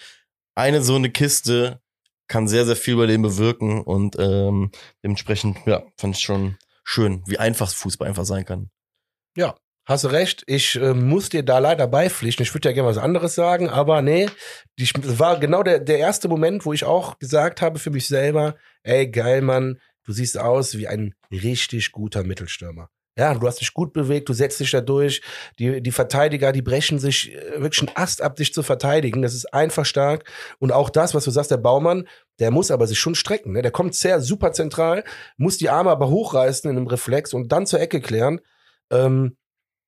Eine 0.56 0.82
so 0.82 0.96
eine 0.96 1.10
Kiste 1.10 1.82
kann 2.28 2.48
sehr, 2.48 2.66
sehr 2.66 2.76
viel 2.76 2.96
bei 2.96 3.06
dem 3.06 3.22
bewirken 3.22 3.82
und 3.82 4.18
ähm, 4.18 4.72
dementsprechend, 5.04 5.58
ja, 5.66 5.84
fand 5.98 6.16
ich 6.16 6.24
schon 6.24 6.58
schön, 6.84 7.24
wie 7.28 7.38
einfach 7.38 7.72
Fußball 7.72 8.08
einfach 8.08 8.26
sein 8.26 8.46
kann. 8.46 8.70
Ja, 9.36 9.56
hast 9.86 10.04
du 10.06 10.08
recht. 10.08 10.44
Ich 10.48 10.76
äh, 10.76 10.94
muss 10.94 11.30
dir 11.30 11.44
da 11.44 11.60
leider 11.60 11.88
beipflichten. 11.88 12.44
Ich 12.44 12.54
würde 12.54 12.70
ja 12.70 12.74
gerne 12.74 12.90
was 12.90 12.98
anderes 12.98 13.36
sagen, 13.36 13.70
aber 13.70 14.02
nee, 14.02 14.30
das 14.78 15.20
war 15.20 15.40
genau 15.40 15.62
der, 15.62 15.80
der 15.80 16.00
erste 16.00 16.28
Moment, 16.28 16.66
wo 16.66 16.74
ich 16.74 16.84
auch 16.84 17.20
gesagt 17.20 17.62
habe 17.62 17.80
für 17.80 17.92
mich 17.92 18.08
selber, 18.08 18.56
ey, 18.84 19.10
geil, 19.10 19.42
Mann, 19.42 19.80
du 20.04 20.14
siehst 20.14 20.38
aus 20.38 20.78
wie 20.78 20.88
ein 20.88 21.14
richtig 21.32 21.92
guter 21.92 22.24
Mittelstürmer. 22.24 22.90
Ja, 23.18 23.34
du 23.34 23.48
hast 23.48 23.62
dich 23.62 23.74
gut 23.74 23.94
bewegt, 23.94 24.28
du 24.28 24.34
setzt 24.34 24.60
dich 24.60 24.72
da 24.72 24.82
durch. 24.82 25.22
Die, 25.58 25.82
die 25.82 25.92
Verteidiger, 25.92 26.52
die 26.52 26.62
brechen 26.62 27.00
sich 27.00 27.34
äh, 27.34 27.62
wirklich 27.62 27.88
einen 27.88 27.96
Ast 27.96 28.22
ab, 28.22 28.36
dich 28.36 28.54
zu 28.54 28.62
verteidigen. 28.62 29.22
Das 29.22 29.34
ist 29.34 29.54
einfach 29.54 29.86
stark. 29.86 30.30
Und 30.60 30.74
auch 30.74 30.90
das, 30.90 31.14
was 31.16 31.24
du 31.24 31.32
sagst, 31.32 31.50
der 31.50 31.58
Baumann, 31.58 32.08
der 32.40 32.52
muss 32.52 32.72
aber 32.72 32.88
sich 32.88 33.00
schon 33.00 33.16
strecken. 33.16 33.54
Ne? 33.54 33.62
Der 33.62 33.72
kommt 33.72 33.96
sehr 33.96 34.20
super 34.20 34.52
zentral, 34.52 35.06
muss 35.38 35.58
die 35.58 35.70
Arme 35.70 35.92
aber 35.92 36.10
hochreißen 36.10 36.70
in 36.70 36.76
einem 36.76 36.88
Reflex 36.88 37.34
und 37.34 37.54
dann 37.54 37.66
zur 37.66 37.80
Ecke 37.80 38.02
klären. 38.02 38.42
Ähm, 38.92 39.38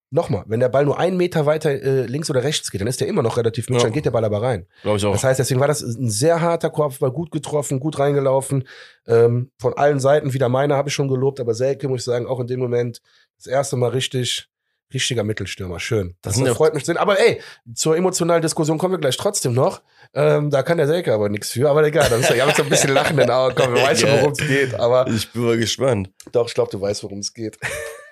Nochmal, 0.10 0.44
wenn 0.48 0.62
der 0.62 0.70
Ball 0.70 0.86
nur 0.86 0.98
einen 0.98 1.18
Meter 1.18 1.46
weiter 1.46 1.70
äh, 1.70 2.06
links 2.06 2.30
oder 2.30 2.42
rechts 2.42 2.72
geht, 2.72 2.80
dann 2.80 2.88
ist 2.88 3.02
der 3.02 3.08
immer 3.10 3.22
noch 3.24 3.36
relativ 3.36 3.68
mittig, 3.68 3.82
Ja. 3.84 3.88
dann 3.88 3.94
geht 3.94 4.06
der 4.06 4.12
Ball 4.12 4.24
aber 4.24 4.42
rein. 4.42 4.66
Glaube 4.82 4.98
ich 4.98 5.06
auch. 5.06 5.12
Das 5.12 5.24
heißt, 5.26 5.38
deswegen 5.40 5.60
war 5.60 5.68
das 5.68 5.82
ein 5.82 6.10
sehr 6.10 6.40
harter 6.40 6.70
Kopfball, 6.70 7.12
gut 7.12 7.30
getroffen, 7.32 7.82
gut 7.82 8.00
reingelaufen. 8.00 8.64
Ähm, 9.06 9.52
von 9.60 9.74
allen 9.74 10.00
Seiten, 10.00 10.34
wieder 10.34 10.48
meine 10.48 10.76
habe 10.76 10.88
ich 10.88 10.96
schon 10.96 11.10
gelobt, 11.10 11.42
aber 11.42 11.54
Selke, 11.54 11.90
muss 11.90 12.02
ich 12.02 12.06
sagen, 12.06 12.26
auch 12.26 12.40
in 12.40 12.48
dem 12.48 12.60
Moment 12.62 13.02
das 13.36 13.48
erste 13.48 13.76
Mal 13.76 13.90
richtig, 13.90 14.48
richtiger 14.94 15.24
Mittelstürmer. 15.24 15.80
Schön. 15.80 16.16
Das 16.22 16.38
Das, 16.40 16.56
freut 16.58 16.74
mich. 16.74 16.84
zu 16.84 16.92
sehen. 16.92 16.98
Aber 16.98 17.20
ey, 17.20 17.42
zur 17.74 17.98
emotionalen 17.98 18.42
Diskussion 18.42 18.78
kommen 18.78 18.94
wir 18.94 19.00
gleich 19.00 19.18
trotzdem 19.18 19.54
noch. 19.54 19.82
Ähm, 20.14 20.50
da 20.50 20.64
kann 20.64 20.78
der 20.78 20.88
Selke 20.88 21.14
aber 21.14 21.28
nichts 21.30 21.52
für, 21.52 21.70
aber 21.70 21.84
egal. 21.86 22.06
Ich 22.06 22.12
habe 22.30 22.48
jetzt 22.48 22.58
so 22.58 22.64
ein 22.64 22.70
bisschen 22.70 22.92
Lachen 22.94 23.12
in 23.20 23.28
den 23.28 23.32
Augen. 23.32 23.56
Komm, 23.56 23.74
wir 23.76 23.82
weißt 23.84 24.02
schon, 24.02 24.12
worum 24.12 24.32
es 24.32 24.38
geht. 24.40 24.74
Aber 24.76 25.08
ich 25.10 25.32
bin 25.32 25.44
mal 25.44 25.58
gespannt. 25.58 26.10
doch, 26.32 26.48
ich 26.48 26.54
glaube, 26.54 26.72
du 26.72 26.80
weißt, 26.80 27.04
worum 27.04 27.20
es 27.20 27.34
geht. 27.34 27.58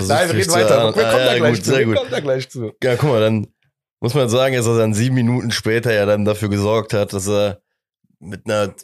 Nein, 0.00 0.28
wir 0.28 0.34
reden 0.34 0.52
weiter. 0.52 0.74
erahnen. 0.76 0.96
Wir 0.96 1.02
kommen 1.02 1.14
Ah, 1.14 1.24
da 1.24 1.32
ja, 1.32 1.38
gleich 1.38 1.54
gut, 1.54 1.64
zu. 1.64 1.70
sehr 1.70 1.78
Wir 1.80 1.86
gut. 1.86 1.96
kommen 1.96 2.10
da 2.10 2.20
gleich 2.20 2.48
zu. 2.50 2.72
Ja, 2.82 2.96
guck 2.96 3.10
mal, 3.10 3.20
dann 3.20 3.46
muss 4.00 4.14
man 4.14 4.28
sagen, 4.28 4.54
dass 4.56 4.66
er 4.66 4.78
dann 4.78 4.94
sieben 4.94 5.14
Minuten 5.14 5.50
später 5.50 5.92
ja 5.92 6.06
dann 6.06 6.24
dafür 6.24 6.48
gesorgt 6.48 6.94
hat, 6.94 7.12
dass 7.12 7.28
er 7.28 7.60
mit 8.18 8.46
einer 8.46 8.74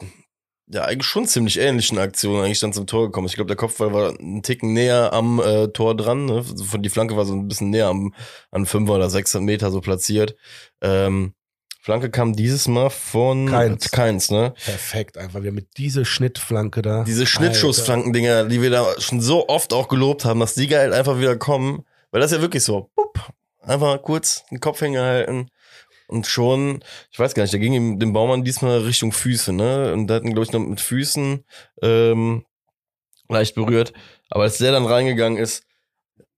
ja 0.68 0.84
eigentlich 0.84 1.06
schon 1.06 1.26
ziemlich 1.26 1.58
ähnlichen 1.58 1.98
Aktion 1.98 2.42
eigentlich 2.42 2.60
dann 2.60 2.72
zum 2.72 2.86
Tor 2.86 3.06
gekommen. 3.06 3.26
Ich 3.26 3.34
glaube, 3.34 3.48
der 3.48 3.56
Kopfball 3.56 3.92
war 3.92 4.18
einen 4.18 4.42
Ticken 4.42 4.72
näher 4.72 5.12
am 5.12 5.40
äh, 5.40 5.68
Tor 5.68 5.96
dran. 5.96 6.26
Ne? 6.26 6.42
Von 6.42 6.82
die 6.82 6.88
Flanke 6.88 7.16
war 7.16 7.24
so 7.24 7.34
ein 7.34 7.48
bisschen 7.48 7.70
näher 7.70 7.86
am 7.86 8.14
an 8.50 8.66
fünf 8.66 8.90
oder 8.90 9.08
sechs 9.10 9.34
Meter 9.34 9.70
so 9.70 9.80
platziert. 9.80 10.36
Ähm, 10.80 11.34
Flanke 11.80 12.10
kam 12.10 12.34
dieses 12.34 12.66
Mal 12.66 12.90
von 12.90 13.46
Keins. 13.46 13.92
Keins 13.92 14.30
ne? 14.32 14.54
Perfekt, 14.64 15.18
einfach. 15.18 15.44
Wir 15.44 15.52
mit 15.52 15.76
diese 15.76 16.04
Schnittflanke 16.04 16.82
da. 16.82 17.04
Diese 17.04 17.26
Schnittschussflankendinger, 17.26 18.46
die 18.46 18.60
wir 18.60 18.70
da 18.70 19.00
schon 19.00 19.20
so 19.20 19.48
oft 19.48 19.72
auch 19.72 19.86
gelobt 19.86 20.24
haben, 20.24 20.40
dass 20.40 20.54
die 20.54 20.66
geil 20.66 20.92
einfach 20.92 21.20
wieder 21.20 21.36
kommen. 21.36 21.84
Weil 22.10 22.20
das 22.20 22.32
ja 22.32 22.40
wirklich 22.40 22.64
so. 22.64 22.90
Bup, 22.96 23.30
einfach 23.60 24.02
kurz 24.02 24.44
den 24.50 24.58
Kopf 24.58 24.80
hingehalten. 24.80 25.48
Und 26.08 26.26
schon, 26.26 26.84
ich 27.10 27.18
weiß 27.18 27.34
gar 27.34 27.42
nicht, 27.42 27.54
da 27.54 27.58
ging 27.58 27.72
ihm 27.72 27.98
dem 27.98 28.12
Baumann 28.12 28.44
diesmal 28.44 28.78
Richtung 28.80 29.12
Füße, 29.12 29.52
ne? 29.52 29.92
Und 29.92 30.06
da 30.06 30.14
hatten, 30.14 30.32
glaube 30.32 30.44
ich, 30.44 30.52
noch 30.52 30.60
mit 30.60 30.80
Füßen 30.80 31.44
ähm, 31.82 32.44
leicht 33.28 33.54
berührt. 33.54 33.92
Aber 34.30 34.44
als 34.44 34.58
der 34.58 34.72
dann 34.72 34.86
reingegangen 34.86 35.38
ist, 35.38 35.64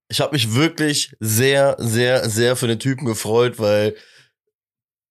ich 0.09 0.21
habe 0.21 0.33
mich 0.33 0.55
wirklich 0.55 1.15
sehr, 1.21 1.77
sehr, 1.79 2.29
sehr 2.29 2.57
für 2.57 2.67
den 2.67 2.79
Typen 2.79 3.05
gefreut, 3.05 3.59
weil 3.59 3.95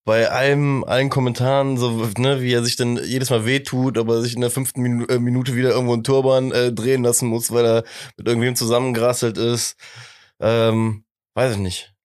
bei 0.05 0.29
allem, 0.29 0.85
allen 0.85 1.09
Kommentaren, 1.09 1.77
so, 1.77 2.09
ne, 2.17 2.41
wie 2.41 2.53
er 2.53 2.63
sich 2.63 2.77
dann 2.77 2.97
jedes 3.03 3.29
Mal 3.29 3.45
wehtut, 3.45 3.97
aber 3.97 4.21
sich 4.21 4.35
in 4.35 4.41
der 4.41 4.49
fünften 4.49 5.07
äh, 5.09 5.19
Minute 5.19 5.53
wieder 5.53 5.71
irgendwo 5.71 5.93
einen 5.93 6.05
Turban 6.05 6.51
äh, 6.53 6.71
drehen 6.71 7.03
lassen 7.03 7.27
muss, 7.27 7.51
weil 7.51 7.65
er 7.65 7.83
mit 8.15 8.25
irgendwem 8.25 8.55
zusammengerasselt 8.55 9.37
ist. 9.37 9.75
Ähm, 10.39 11.03
weiß 11.35 11.53
ich 11.53 11.59
nicht. 11.59 11.96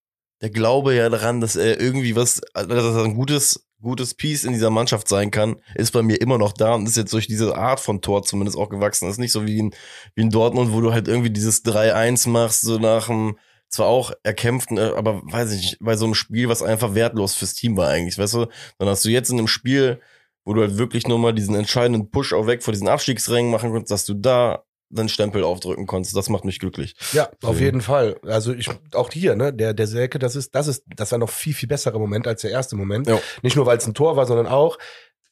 Der 0.42 0.50
Glaube 0.50 0.94
ja 0.94 1.08
daran, 1.08 1.40
dass 1.40 1.56
er 1.56 1.80
irgendwie 1.80 2.16
was, 2.16 2.40
dass 2.54 2.66
er 2.66 3.04
ein 3.04 3.14
gutes, 3.14 3.68
gutes 3.80 4.14
Piece 4.14 4.44
in 4.44 4.52
dieser 4.52 4.70
Mannschaft 4.70 5.08
sein 5.08 5.30
kann, 5.30 5.56
ist 5.76 5.92
bei 5.92 6.02
mir 6.02 6.20
immer 6.20 6.36
noch 6.36 6.52
da 6.52 6.74
und 6.74 6.86
ist 6.86 6.96
jetzt 6.96 7.12
durch 7.12 7.28
diese 7.28 7.56
Art 7.56 7.78
von 7.78 8.02
Tor 8.02 8.24
zumindest 8.24 8.58
auch 8.58 8.68
gewachsen. 8.68 9.06
Das 9.06 9.14
ist 9.14 9.20
nicht 9.20 9.32
so 9.32 9.46
wie 9.46 9.58
in, 9.58 9.74
wie 10.16 10.22
in 10.22 10.30
Dortmund, 10.30 10.72
wo 10.72 10.80
du 10.80 10.92
halt 10.92 11.06
irgendwie 11.06 11.30
dieses 11.30 11.64
3-1 11.64 12.28
machst, 12.28 12.62
so 12.62 12.78
nach 12.78 13.06
dem, 13.06 13.38
zwar 13.68 13.86
auch 13.86 14.12
erkämpften, 14.24 14.78
äh, 14.78 14.92
aber 14.96 15.22
weiß 15.24 15.52
ich 15.52 15.62
nicht, 15.62 15.76
bei 15.80 15.96
so 15.96 16.04
einem 16.04 16.14
Spiel, 16.14 16.48
was 16.48 16.62
einfach 16.62 16.94
wertlos 16.94 17.34
fürs 17.34 17.54
Team 17.54 17.76
war 17.76 17.88
eigentlich, 17.88 18.18
weißt 18.18 18.34
du? 18.34 18.46
Dann 18.78 18.88
hast 18.88 19.04
du 19.04 19.10
jetzt 19.10 19.30
in 19.30 19.38
einem 19.38 19.48
Spiel, 19.48 20.00
wo 20.44 20.54
du 20.54 20.60
halt 20.60 20.76
wirklich 20.76 21.06
nochmal 21.06 21.34
diesen 21.34 21.54
entscheidenden 21.54 22.10
Push 22.10 22.32
auch 22.32 22.46
weg 22.46 22.62
vor 22.62 22.72
diesen 22.72 22.88
Abstiegsrängen 22.88 23.50
machen 23.50 23.70
konntest, 23.70 23.92
dass 23.92 24.04
du 24.04 24.14
da 24.14 24.64
deinen 24.92 25.08
Stempel 25.08 25.42
aufdrücken 25.42 25.86
konntest. 25.86 26.14
Das 26.16 26.28
macht 26.28 26.44
mich 26.44 26.58
glücklich. 26.58 26.94
Ja, 27.12 27.30
auf 27.42 27.56
So. 27.56 27.62
jeden 27.64 27.80
Fall. 27.80 28.16
Also 28.26 28.52
ich 28.52 28.68
auch 28.94 29.10
hier, 29.10 29.34
ne, 29.34 29.52
der 29.52 29.74
der 29.74 29.86
Selke, 29.86 30.18
das 30.18 30.36
ist 30.36 30.54
das 30.54 30.66
ist 30.68 30.84
das 30.96 31.10
war 31.12 31.18
noch 31.18 31.30
viel 31.30 31.54
viel 31.54 31.68
besserer 31.68 31.98
Moment 31.98 32.26
als 32.28 32.42
der 32.42 32.50
erste 32.50 32.76
Moment. 32.76 33.06
Ja. 33.08 33.18
Nicht 33.42 33.56
nur 33.56 33.66
weil 33.66 33.78
es 33.78 33.86
ein 33.86 33.94
Tor 33.94 34.16
war, 34.16 34.26
sondern 34.26 34.46
auch 34.46 34.78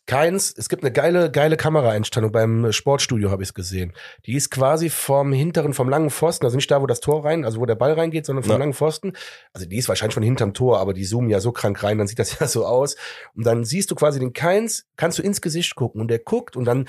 keins. 0.07 0.53
Es 0.57 0.69
gibt 0.69 0.83
eine 0.83 0.91
geile 0.93 1.31
geile 1.31 1.57
Kameraeinstellung 1.57 2.33
beim 2.33 2.73
Sportstudio 2.73 3.31
habe 3.31 3.43
ich 3.43 3.51
es 3.51 3.55
gesehen. 3.55 3.93
Die 4.27 4.35
ist 4.35 4.51
quasi 4.51 4.91
vom 4.91 5.33
hinteren 5.33 5.73
vom 5.73 5.89
langen 5.89 6.11
Pfosten, 6.11 6.45
also 6.47 6.57
nicht 6.57 6.71
da, 6.71 6.83
wo 6.83 6.87
das 6.87 7.01
Tor 7.01 7.25
rein, 7.25 7.45
also 7.45 7.61
wo 7.61 7.67
der 7.67 7.77
Ball 7.77 7.93
reingeht, 7.93 8.27
sondern 8.27 8.43
vom 8.43 8.53
Ja. 8.53 8.59
langen 8.59 8.75
Pfosten. 8.75 9.13
Also 9.53 9.69
die 9.69 9.77
ist 9.77 9.89
wahrscheinlich 9.89 10.15
von 10.15 10.23
hinterm 10.25 10.53
Tor, 10.55 10.81
aber 10.81 10.95
die 10.95 11.05
zoomen 11.05 11.31
ja 11.31 11.39
so 11.41 11.53
krank 11.53 11.83
rein, 11.85 11.99
dann 11.99 12.09
sieht 12.09 12.19
das 12.19 12.31
ja 12.41 12.49
so 12.49 12.67
aus. 12.67 12.97
Und 13.37 13.47
dann 13.47 13.65
siehst 13.65 13.91
du 13.91 13.95
quasi 13.95 14.19
den 14.19 14.33
Keins, 14.33 14.87
kannst 14.97 15.19
du 15.19 15.23
ins 15.23 15.41
Gesicht 15.41 15.75
gucken 15.77 16.01
und 16.01 16.09
der 16.09 16.19
guckt 16.19 16.57
und 16.57 16.65
dann 16.65 16.89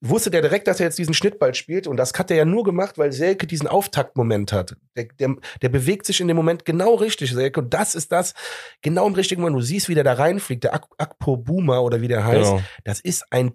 wusste 0.00 0.30
der 0.30 0.42
direkt, 0.42 0.68
dass 0.68 0.80
er 0.80 0.86
jetzt 0.86 0.98
diesen 0.98 1.14
Schnittball 1.14 1.54
spielt 1.54 1.86
und 1.86 1.96
das 1.96 2.12
hat 2.14 2.30
er 2.30 2.36
ja 2.36 2.44
nur 2.44 2.64
gemacht, 2.64 2.98
weil 2.98 3.12
Selke 3.12 3.46
diesen 3.46 3.66
Auftaktmoment 3.66 4.52
hat. 4.52 4.76
Der, 4.96 5.06
der, 5.18 5.36
der 5.60 5.68
bewegt 5.68 6.06
sich 6.06 6.20
in 6.20 6.28
dem 6.28 6.36
Moment 6.36 6.64
genau 6.64 6.94
richtig, 6.94 7.32
Selke. 7.32 7.60
Und 7.60 7.74
das 7.74 7.94
ist 7.94 8.12
das, 8.12 8.34
genau 8.82 9.06
im 9.06 9.14
richtigen 9.14 9.42
Moment. 9.42 9.60
Du 9.60 9.64
siehst, 9.64 9.88
wie 9.88 9.94
der 9.94 10.04
da 10.04 10.14
reinfliegt, 10.14 10.64
der 10.64 10.74
Ak 10.74 10.86
Akpo 10.98 11.36
Boomer 11.36 11.82
oder 11.82 12.00
wie 12.00 12.08
der 12.08 12.24
heißt. 12.24 12.50
Genau. 12.50 12.62
Das 12.84 13.00
ist 13.00 13.24
ein, 13.30 13.52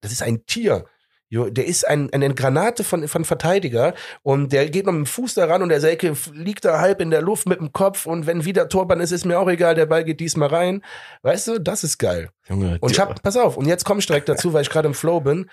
das 0.00 0.12
ist 0.12 0.22
ein 0.22 0.46
Tier. 0.46 0.84
Der 1.32 1.64
ist 1.64 1.86
ein, 1.86 2.12
eine 2.12 2.34
Granate 2.34 2.82
von, 2.82 3.06
von 3.06 3.24
Verteidiger 3.24 3.94
und 4.22 4.52
der 4.52 4.68
geht 4.68 4.86
noch 4.86 4.92
mit 4.92 5.02
dem 5.02 5.06
Fuß 5.06 5.34
da 5.34 5.44
ran 5.44 5.62
und 5.62 5.68
der 5.68 5.80
Selke 5.80 6.12
liegt 6.32 6.64
da 6.64 6.80
halb 6.80 7.00
in 7.00 7.12
der 7.12 7.22
Luft 7.22 7.48
mit 7.48 7.60
dem 7.60 7.72
Kopf 7.72 8.06
und 8.06 8.26
wenn 8.26 8.44
wieder 8.44 8.68
Torbann 8.68 8.98
ist, 8.98 9.12
ist 9.12 9.24
mir 9.24 9.38
auch 9.38 9.48
egal, 9.48 9.76
der 9.76 9.86
Ball 9.86 10.02
geht 10.02 10.18
diesmal 10.18 10.48
rein. 10.48 10.82
Weißt 11.22 11.46
du, 11.46 11.60
das 11.60 11.84
ist 11.84 11.98
geil. 11.98 12.30
Junge, 12.48 12.78
Und 12.80 12.90
ich 12.90 12.98
hab, 12.98 13.22
pass 13.22 13.36
auf, 13.36 13.56
und 13.56 13.66
jetzt 13.66 13.84
komme 13.84 14.00
ich 14.00 14.06
direkt 14.08 14.28
dazu, 14.28 14.52
weil 14.52 14.62
ich 14.62 14.70
gerade 14.70 14.88
im 14.88 14.94
Flow 14.94 15.20
bin. 15.20 15.48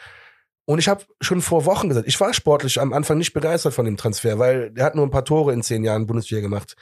Und 0.69 0.79
ich 0.79 0.89
habe 0.89 1.05
schon 1.21 1.41
vor 1.41 1.65
Wochen 1.65 1.87
gesagt, 1.87 2.07
ich 2.07 2.19
war 2.19 2.33
sportlich 2.33 2.79
am 2.81 2.91
Anfang 2.91 3.17
nicht 3.17 3.31
begeistert 3.31 3.73
von 3.73 3.85
dem 3.85 3.95
Transfer, 3.95 4.37
weil 4.37 4.69
der 4.71 4.83
hat 4.83 4.95
nur 4.95 5.05
ein 5.05 5.11
paar 5.11 5.23
Tore 5.23 5.53
in 5.53 5.63
zehn 5.63 5.83
Jahren 5.83 6.07
Bundesliga 6.07 6.41
gemacht. 6.41 6.75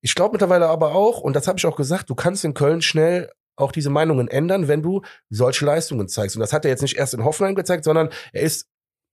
Ich 0.00 0.16
glaube 0.16 0.32
mittlerweile 0.32 0.66
aber 0.66 0.96
auch, 0.96 1.20
und 1.20 1.36
das 1.36 1.46
habe 1.46 1.56
ich 1.56 1.64
auch 1.64 1.76
gesagt, 1.76 2.10
du 2.10 2.16
kannst 2.16 2.44
in 2.44 2.54
Köln 2.54 2.82
schnell 2.82 3.30
auch 3.56 3.70
diese 3.70 3.88
Meinungen 3.88 4.26
ändern, 4.26 4.66
wenn 4.66 4.82
du 4.82 5.02
solche 5.30 5.64
Leistungen 5.64 6.08
zeigst. 6.08 6.34
Und 6.34 6.40
das 6.40 6.52
hat 6.52 6.64
er 6.64 6.72
jetzt 6.72 6.82
nicht 6.82 6.96
erst 6.96 7.14
in 7.14 7.24
Hoffenheim 7.24 7.54
gezeigt, 7.54 7.84
sondern 7.84 8.10
er 8.32 8.42
ist, 8.42 8.68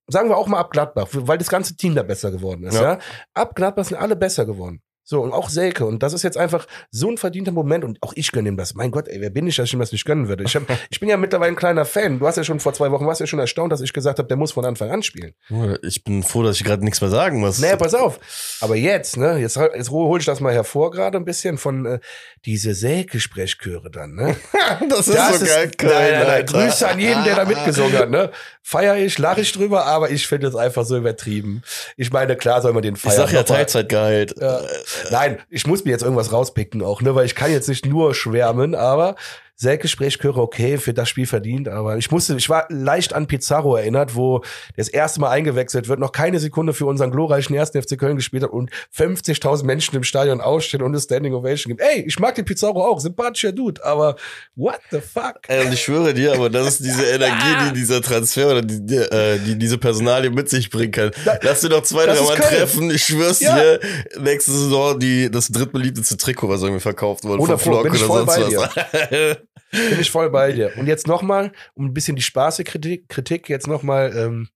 sagen 0.08 0.30
wir 0.30 0.38
auch 0.38 0.48
mal 0.48 0.60
ab 0.60 0.72
Gladbach, 0.72 1.08
weil 1.12 1.38
das 1.38 1.50
ganze 1.50 1.76
Team 1.76 1.94
da 1.94 2.02
besser 2.02 2.32
geworden 2.32 2.64
ist. 2.64 2.74
Ja. 2.74 2.94
Ja. 2.94 3.00
Ab 3.36 3.54
Gladbach 3.54 3.86
sind 3.86 3.98
alle 3.98 4.16
besser 4.16 4.48
geworden. 4.48 4.82
So, 5.12 5.20
und 5.20 5.34
auch 5.34 5.50
Selke. 5.50 5.86
Und 5.86 6.04
das 6.04 6.14
ist 6.14 6.24
jetzt 6.24 6.38
einfach 6.38 6.66
so 6.90 7.10
ein 7.12 7.18
verdienter 7.18 7.52
Moment. 7.52 7.84
Und 7.84 8.02
auch 8.02 8.14
ich 8.16 8.32
gönne 8.32 8.48
ihm 8.48 8.56
das. 8.56 8.76
Mein 8.76 8.92
Gott, 8.92 9.10
ey, 9.10 9.20
wer 9.20 9.30
bin 9.30 9.46
ich, 9.46 9.58
dass 9.58 9.66
ich 9.66 9.74
ihm 9.74 9.80
das 9.82 9.92
nicht 9.92 10.06
gönnen 10.06 10.30
würde? 10.30 10.46
Ich, 10.46 10.56
hab, 10.56 10.64
ich 10.90 11.02
bin 11.02 11.10
ja 11.10 11.18
mittlerweile 11.18 11.52
ein 11.52 11.58
kleiner 11.58 11.84
Fan. 11.84 12.18
Du 12.20 12.28
hast 12.28 12.38
ja 12.38 12.46
schon 12.46 12.62
vor 12.62 12.72
zwei 12.74 12.92
Wochen, 12.92 13.06
warst 13.06 13.20
ja 13.20 13.28
schon 13.28 13.40
erstaunt, 13.40 13.74
dass 13.74 13.82
ich 13.82 13.92
gesagt 13.92 14.20
habe, 14.20 14.30
der 14.30 14.38
muss 14.38 14.54
von 14.54 14.64
Anfang 14.64 14.90
an 14.90 15.04
spielen. 15.04 15.34
Ich 15.82 16.06
bin 16.06 16.24
froh, 16.24 16.44
dass 16.44 16.56
ich 16.56 16.64
gerade 16.64 16.86
nichts 16.86 17.02
mehr 17.02 17.10
sagen 17.10 17.42
muss. 17.42 17.60
Naja, 17.60 17.76
pass 17.76 17.94
auf. 17.94 18.22
Aber 18.62 18.78
jetzt, 18.78 19.18
ne, 19.18 19.38
jetzt, 19.38 19.58
jetzt 19.58 19.90
hole 19.90 20.18
ich 20.22 20.26
das 20.26 20.40
mal 20.40 20.54
hervor 20.54 20.92
gerade 20.92 21.18
ein 21.18 21.26
bisschen 21.26 21.58
von 21.58 21.86
äh, 21.86 22.00
diese 22.46 22.74
Selke-Sprechchöre 22.74 23.92
dann, 23.92 24.16
ne? 24.16 24.38
das 24.90 25.10
ist 25.10 25.18
Das 25.18 25.40
so 25.42 25.46
geil. 25.46 25.72
nein, 25.82 25.90
nein, 26.14 26.28
nein. 26.28 26.46
Grüße 26.46 26.88
an 26.88 27.00
jeden, 27.02 27.26
der 27.26 27.36
da 27.36 27.44
mitgesungen 27.44 27.98
hat, 27.98 28.10
ne? 28.10 28.32
Feier 28.64 28.96
ich, 28.96 29.18
lache 29.18 29.42
ich 29.42 29.52
drüber, 29.52 29.86
aber 29.88 30.10
ich 30.10 30.26
finde 30.26 30.48
es 30.48 30.56
einfach 30.56 30.86
so 30.86 30.96
übertrieben. 30.96 31.64
Ich 31.98 32.14
meine, 32.14 32.38
klar 32.38 32.62
soll 32.62 32.72
man 32.72 32.82
den 32.82 32.96
Ich 32.96 33.02
feiern. 33.02 33.18
sag 33.18 33.34
ja 33.34 33.44
Teilzeitgehalt. 33.44 34.36
Ja. 34.40 34.62
Nein, 35.10 35.40
ich 35.50 35.66
muss 35.68 35.86
mir 35.86 35.92
jetzt 35.92 36.04
irgendwas 36.04 36.32
rauspicken 36.32 36.82
auch, 36.82 37.02
ne, 37.02 37.16
weil 37.16 37.26
ich 37.26 37.36
kann 37.36 37.52
jetzt 37.52 37.70
nicht 37.70 37.86
nur 37.86 38.14
schwärmen, 38.14 38.76
aber 38.76 39.16
Selke 39.62 39.88
Sprechchöre 39.88 40.42
okay, 40.42 40.80
für 40.80 40.92
das 40.92 41.08
Spiel 41.08 41.28
verdient, 41.28 41.70
aber 41.70 41.96
ich 41.96 42.10
musste, 42.10 42.36
ich 42.36 42.50
war 42.50 42.66
leicht 42.70 43.14
an 43.14 43.28
Pizarro 43.28 43.76
erinnert, 43.76 44.16
wo 44.16 44.42
das 44.76 44.88
erste 44.88 45.22
Mal 45.22 45.30
eingewechselt 45.30 45.88
wird, 45.88 46.00
noch 46.00 46.12
keine 46.14 46.40
Sekunde 46.40 46.74
für 46.74 46.88
unseren 46.88 47.12
glorreichen 47.12 47.56
ersten 47.56 47.80
FC 47.80 47.96
Köln 47.96 48.16
gespielt 48.16 48.42
hat 48.42 48.50
und 48.50 48.72
50.000 48.98 49.64
Menschen 49.64 49.96
im 49.96 50.04
Stadion 50.04 50.42
ausstehen 50.42 50.82
und 50.82 50.94
eine 50.94 51.00
Standing 51.00 51.36
Ovation 51.36 51.70
gibt. 51.70 51.82
Ey, 51.82 52.02
ich 52.08 52.18
mag 52.18 52.34
den 52.34 52.46
Pizarro 52.46 52.84
auch, 52.84 53.00
sympathischer 53.00 53.52
Dude, 53.52 53.86
aber 53.86 54.16
what 54.56 54.80
the 54.90 55.00
fuck? 55.00 55.42
Ey, 55.48 55.64
und 55.68 55.72
ich 55.74 55.84
schwöre 55.84 56.16
dir, 56.16 56.34
aber 56.34 56.50
das 56.50 56.68
ist 56.68 56.80
diese 56.84 57.06
Energie, 57.06 57.68
die 57.68 57.74
dieser 57.82 58.02
Transfer 58.02 58.50
oder 58.50 58.62
die, 58.64 58.84
die, 58.84 58.96
äh, 58.96 59.38
die 59.38 59.60
diese 59.60 59.78
Personalie 59.78 60.32
mit 60.32 60.50
sich 60.50 60.72
bringen 60.72 60.92
kann. 60.92 61.12
Lass 61.44 61.62
dir 61.62 61.70
doch 61.70 61.84
zwei, 61.84 62.08
drei 62.08 62.20
Mal 62.20 62.36
treffen. 62.36 62.90
Ich 62.90 63.06
schwör's 63.06 63.40
Ja. 63.40 63.56
dir, 63.56 63.80
nächste 64.20 64.54
Saison 64.54 64.98
die, 64.98 65.30
das 65.30 65.50
drittbeliebteste 65.50 66.18
Trikot, 66.18 66.50
was 66.50 66.64
irgendwie 66.64 66.82
verkauft 66.82 67.26
wurde 67.26 67.44
Oder 67.44 67.60
von 67.60 67.74
Flock 67.74 67.86
oder 67.86 68.26
sonst 68.26 68.28
was. 68.28 69.38
Bin 69.72 70.00
ich 70.00 70.12
voll 70.12 70.30
bei 70.30 70.52
dir. 70.52 70.72
Und 70.78 70.88
jetzt 70.88 71.08
nochmal, 71.08 71.52
um 71.74 71.86
ein 71.86 71.94
bisschen 71.94 72.16
die 72.16 72.22
spaßige 72.22 72.66
Kritik, 72.66 73.10
Kritik 73.10 73.50
jetzt 73.50 73.68
nochmal 73.68 74.16
ähm, 74.16 74.50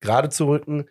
gerade 0.00 0.28
zu 0.28 0.46
rücken. 0.46 0.88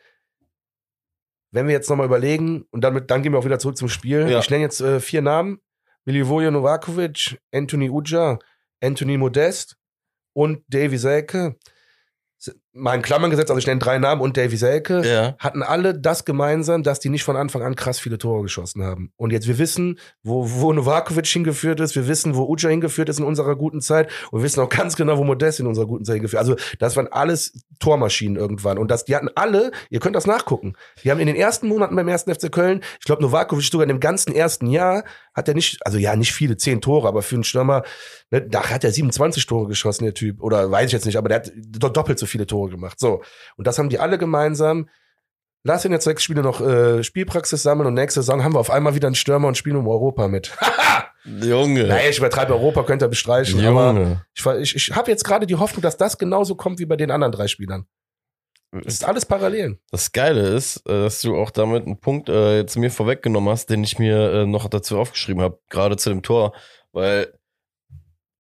Wenn 1.52 1.68
wir 1.68 1.74
jetzt 1.74 1.90
nochmal 1.90 2.06
überlegen, 2.06 2.66
und 2.72 2.84
damit, 2.84 3.10
dann 3.10 3.24
gehen 3.24 3.32
wir 3.32 3.40
auch 3.40 3.46
wieder 3.46 3.60
zurück 3.60 3.78
zum 3.78 3.90
Spiel. 3.90 4.30
Ja. 4.30 4.40
Ich 4.40 4.50
nenne 4.50 4.64
jetzt 4.64 4.82
äh, 4.82 5.00
vier 5.00 5.22
Namen. 5.22 5.60
Milivoje 6.06 6.52
Novakovic, 6.52 7.40
Anthony 7.54 7.90
Uja, 7.90 8.40
Anthony 8.82 9.18
Modest 9.18 9.78
und 10.34 10.64
Davy 10.68 10.98
Selke. 10.98 11.58
Mal 12.72 12.94
in 12.96 13.02
Klammern 13.02 13.32
gesetzt, 13.32 13.50
also 13.50 13.58
ich 13.58 13.66
nenne 13.66 13.80
drei 13.80 13.98
Namen 13.98 14.22
und 14.22 14.38
Davy 14.38 14.56
Selke, 14.56 15.02
Ja. 15.04 15.36
hatten 15.40 15.64
alle 15.64 15.98
das 15.98 16.24
gemeinsam, 16.24 16.84
dass 16.84 17.00
die 17.00 17.10
nicht 17.10 17.24
von 17.24 17.36
Anfang 17.36 17.64
an 17.64 17.76
krass 17.76 18.00
viele 18.00 18.20
Tore 18.20 18.44
geschossen 18.44 18.84
haben. 18.84 19.12
Und 19.18 19.32
jetzt, 19.32 19.48
wir 19.48 19.58
wissen, 19.58 19.98
wo, 20.22 20.46
wo 20.48 20.72
Novakovic 20.72 21.26
hingeführt 21.26 21.80
ist, 21.80 21.96
wir 21.96 22.08
wissen, 22.08 22.36
wo 22.36 22.44
Uja 22.44 22.70
hingeführt 22.70 23.10
ist 23.10 23.18
in 23.20 23.26
unserer 23.26 23.56
guten 23.56 23.82
Zeit 23.82 24.12
und 24.32 24.40
wir 24.40 24.44
wissen 24.44 24.60
auch 24.62 24.70
ganz 24.70 24.96
genau, 24.96 25.18
wo 25.18 25.24
Modest 25.24 25.60
in 25.60 25.66
unserer 25.66 25.88
guten 25.88 26.06
Zeit 26.06 26.16
hingeführt 26.16 26.40
Also 26.42 26.56
das 26.78 26.96
waren 26.96 27.08
alles 27.08 27.54
Tormaschinen 27.80 28.38
irgendwann. 28.38 28.78
Und 28.78 28.92
das, 28.92 29.04
die 29.04 29.16
hatten 29.16 29.30
alle, 29.34 29.72
ihr 29.90 30.00
könnt 30.00 30.16
das 30.16 30.28
nachgucken, 30.28 30.74
die 31.04 31.10
haben 31.10 31.20
in 31.20 31.28
den 31.28 31.36
ersten 31.36 31.68
Monaten 31.68 31.96
beim 31.96 32.08
ersten 32.08 32.34
FC 32.34 32.52
Köln, 32.52 32.82
ich 33.00 33.06
glaube 33.06 33.24
Novakovic 33.24 33.66
sogar 33.66 33.84
in 33.84 33.90
dem 33.90 34.00
ganzen 34.00 34.32
ersten 34.34 34.68
Jahr, 34.68 35.04
hat 35.40 35.48
er 35.48 35.56
nicht, 35.56 35.84
also 35.86 35.98
ja, 35.98 36.16
nicht 36.16 36.34
viele, 36.34 36.56
zehn 36.58 36.82
Tore, 36.82 37.08
aber 37.08 37.24
für 37.24 37.36
einen 37.36 37.44
Stürmer, 37.44 37.82
ne, 38.30 38.42
da 38.42 38.70
hat 38.70 38.84
er 38.84 38.92
27 38.92 39.46
Tore 39.48 39.68
geschossen, 39.68 40.04
der 40.04 40.14
Typ. 40.14 40.42
Oder 40.44 40.70
weiß 40.70 40.86
ich 40.88 40.92
jetzt 40.94 41.06
nicht, 41.06 41.18
aber 41.18 41.30
der 41.30 41.38
hat 41.40 41.52
do- 41.56 41.90
doppelt 41.90 42.20
so 42.20 42.26
viele 42.28 42.46
Tore 42.46 42.70
gemacht. 42.70 43.00
So. 43.00 43.24
Und 43.58 43.66
das 43.66 43.80
haben 43.80 43.90
die 43.90 43.98
alle 44.00 44.18
gemeinsam. 44.20 44.88
Lass 45.64 45.84
ihn 45.84 45.92
jetzt 45.92 46.06
sechs 46.06 46.24
Spiele 46.24 46.42
noch 46.42 46.62
äh, 46.62 47.04
Spielpraxis 47.04 47.64
sammeln 47.64 47.88
und 47.88 47.94
nächste 47.96 48.22
Saison 48.22 48.44
haben 48.44 48.54
wir 48.54 48.60
auf 48.60 48.70
einmal 48.72 48.96
wieder 48.96 49.08
einen 49.08 49.16
Stürmer 49.16 49.48
und 49.50 49.58
spielen 49.58 49.76
um 49.76 49.88
Europa 49.88 50.28
mit. 50.30 50.56
Junge. 51.26 51.84
Nein, 51.86 52.06
ich 52.10 52.18
übertreibe 52.18 52.54
Europa, 52.54 52.84
könnt 52.84 53.02
ihr 53.04 53.08
bestreichen. 53.10 53.60
Aber 53.66 53.88
Junge. 53.88 54.26
ich, 54.34 54.42
ver- 54.42 54.60
ich, 54.60 54.76
ich 54.76 54.92
habe 54.96 55.12
jetzt 55.12 55.26
gerade 55.26 55.46
die 55.46 55.56
Hoffnung, 55.56 55.82
dass 55.82 55.98
das 55.98 56.18
genauso 56.18 56.56
kommt 56.56 56.80
wie 56.80 56.86
bei 56.86 56.96
den 56.96 57.12
anderen 57.12 57.34
drei 57.34 57.48
Spielern. 57.48 57.86
Das 58.72 58.94
ist 58.94 59.04
alles 59.04 59.26
parallel. 59.26 59.80
Das 59.92 60.12
Geile 60.12 60.48
ist, 60.50 60.78
äh, 60.88 61.04
dass 61.04 61.22
du 61.22 61.36
auch 61.36 61.50
damit 61.50 61.86
einen 61.86 62.00
Punkt 62.00 62.30
äh, 62.30 62.58
jetzt 62.58 62.78
mir 62.78 62.92
vorweggenommen 62.92 63.50
hast, 63.50 63.68
den 63.70 63.84
ich 63.84 63.98
mir 63.98 64.32
äh, 64.32 64.46
noch 64.46 64.70
dazu 64.70 65.00
aufgeschrieben 65.00 65.42
habe, 65.42 65.60
gerade 65.70 65.98
zu 65.98 66.10
dem 66.10 66.22
Tor, 66.22 66.54
weil 66.92 67.34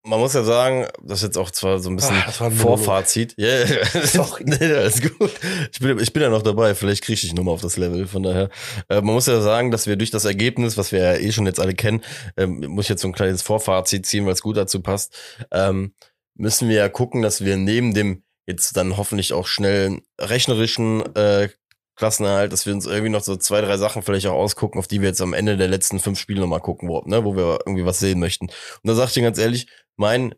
man 0.04 0.20
muss 0.20 0.34
ja 0.34 0.44
sagen, 0.44 0.88
das 1.04 1.20
ist 1.20 1.24
jetzt 1.24 1.38
auch 1.38 1.52
zwar 1.52 1.80
so 1.80 1.90
ein 1.90 1.96
bisschen 1.96 2.16
Ach, 2.20 2.26
das 2.28 2.40
war 2.40 2.48
ein. 2.48 2.54
Vorfazit. 2.54 3.34
Ja, 3.38 3.48
yeah. 3.48 3.86
Sorry. 4.06 4.44
nee, 4.46 4.74
alles 4.74 5.02
gut. 5.02 5.32
Ich 5.72 5.80
bin, 5.80 6.00
ich 6.00 6.14
bin 6.14 6.24
ja 6.24 6.30
noch 6.30 6.42
dabei, 6.42 6.74
vielleicht 6.74 7.04
kriege 7.04 7.20
ich 7.22 7.34
nochmal 7.34 7.54
auf 7.54 7.62
das 7.62 7.78
Level, 7.78 8.08
von 8.08 8.24
daher. 8.24 8.50
Äh, 8.88 9.02
man 9.02 9.14
muss 9.14 9.28
ja 9.28 9.42
sagen, 9.42 9.72
dass 9.72 9.88
wir 9.88 9.98
durch 9.98 10.12
das 10.12 10.26
Ergebnis, 10.26 10.78
was 10.78 10.92
wir 10.92 11.00
ja 11.00 11.14
eh 11.16 11.32
schon 11.32 11.46
jetzt 11.46 11.60
alle 11.60 11.74
kennen, 11.74 12.02
ähm, 12.38 12.66
muss 12.68 12.86
ich 12.86 12.90
jetzt 12.90 13.02
so 13.02 13.08
ein 13.08 13.14
kleines 13.14 13.42
Vorfazit 13.42 14.06
ziehen, 14.06 14.26
weil 14.26 14.34
es 14.34 14.42
gut 14.42 14.58
dazu 14.58 14.82
passt, 14.82 15.16
ähm, 15.52 15.94
müssen 16.36 16.70
wir 16.70 16.78
ja 16.78 16.90
gucken, 16.90 17.22
dass 17.22 17.44
wir 17.44 17.58
neben 17.58 17.94
dem 17.94 18.24
jetzt 18.50 18.76
dann 18.76 18.98
hoffentlich 18.98 19.34
auch 19.34 19.48
schnell 19.48 20.02
rechnerischen 20.20 21.04
äh, 21.16 21.50
Klassenerhalt, 21.96 22.52
dass 22.52 22.66
wir 22.66 22.74
uns 22.74 22.86
irgendwie 22.86 23.10
noch 23.10 23.22
so 23.22 23.36
zwei, 23.36 23.62
drei 23.62 23.78
Sachen 23.78 24.02
vielleicht 24.02 24.26
auch 24.28 24.34
ausgucken, 24.34 24.80
auf 24.80 24.88
die 24.88 25.02
wir 25.02 25.10
jetzt 25.10 25.22
am 25.22 25.34
Ende 25.34 25.58
der 25.58 25.68
letzten 25.68 26.00
fünf 26.00 26.18
Spiele 26.18 26.40
nochmal 26.42 26.62
gucken, 26.62 26.90
wo, 26.90 27.02
ne, 27.06 27.26
wo 27.26 27.36
wir 27.36 27.60
irgendwie 27.66 27.86
was 27.86 28.00
sehen 28.00 28.20
möchten. 28.20 28.46
Und 28.46 28.54
da 28.84 28.96
sag 28.96 29.08
ich 29.08 29.14
dir 29.14 29.24
ganz 29.24 29.38
ehrlich, 29.38 29.68
mein 29.98 30.34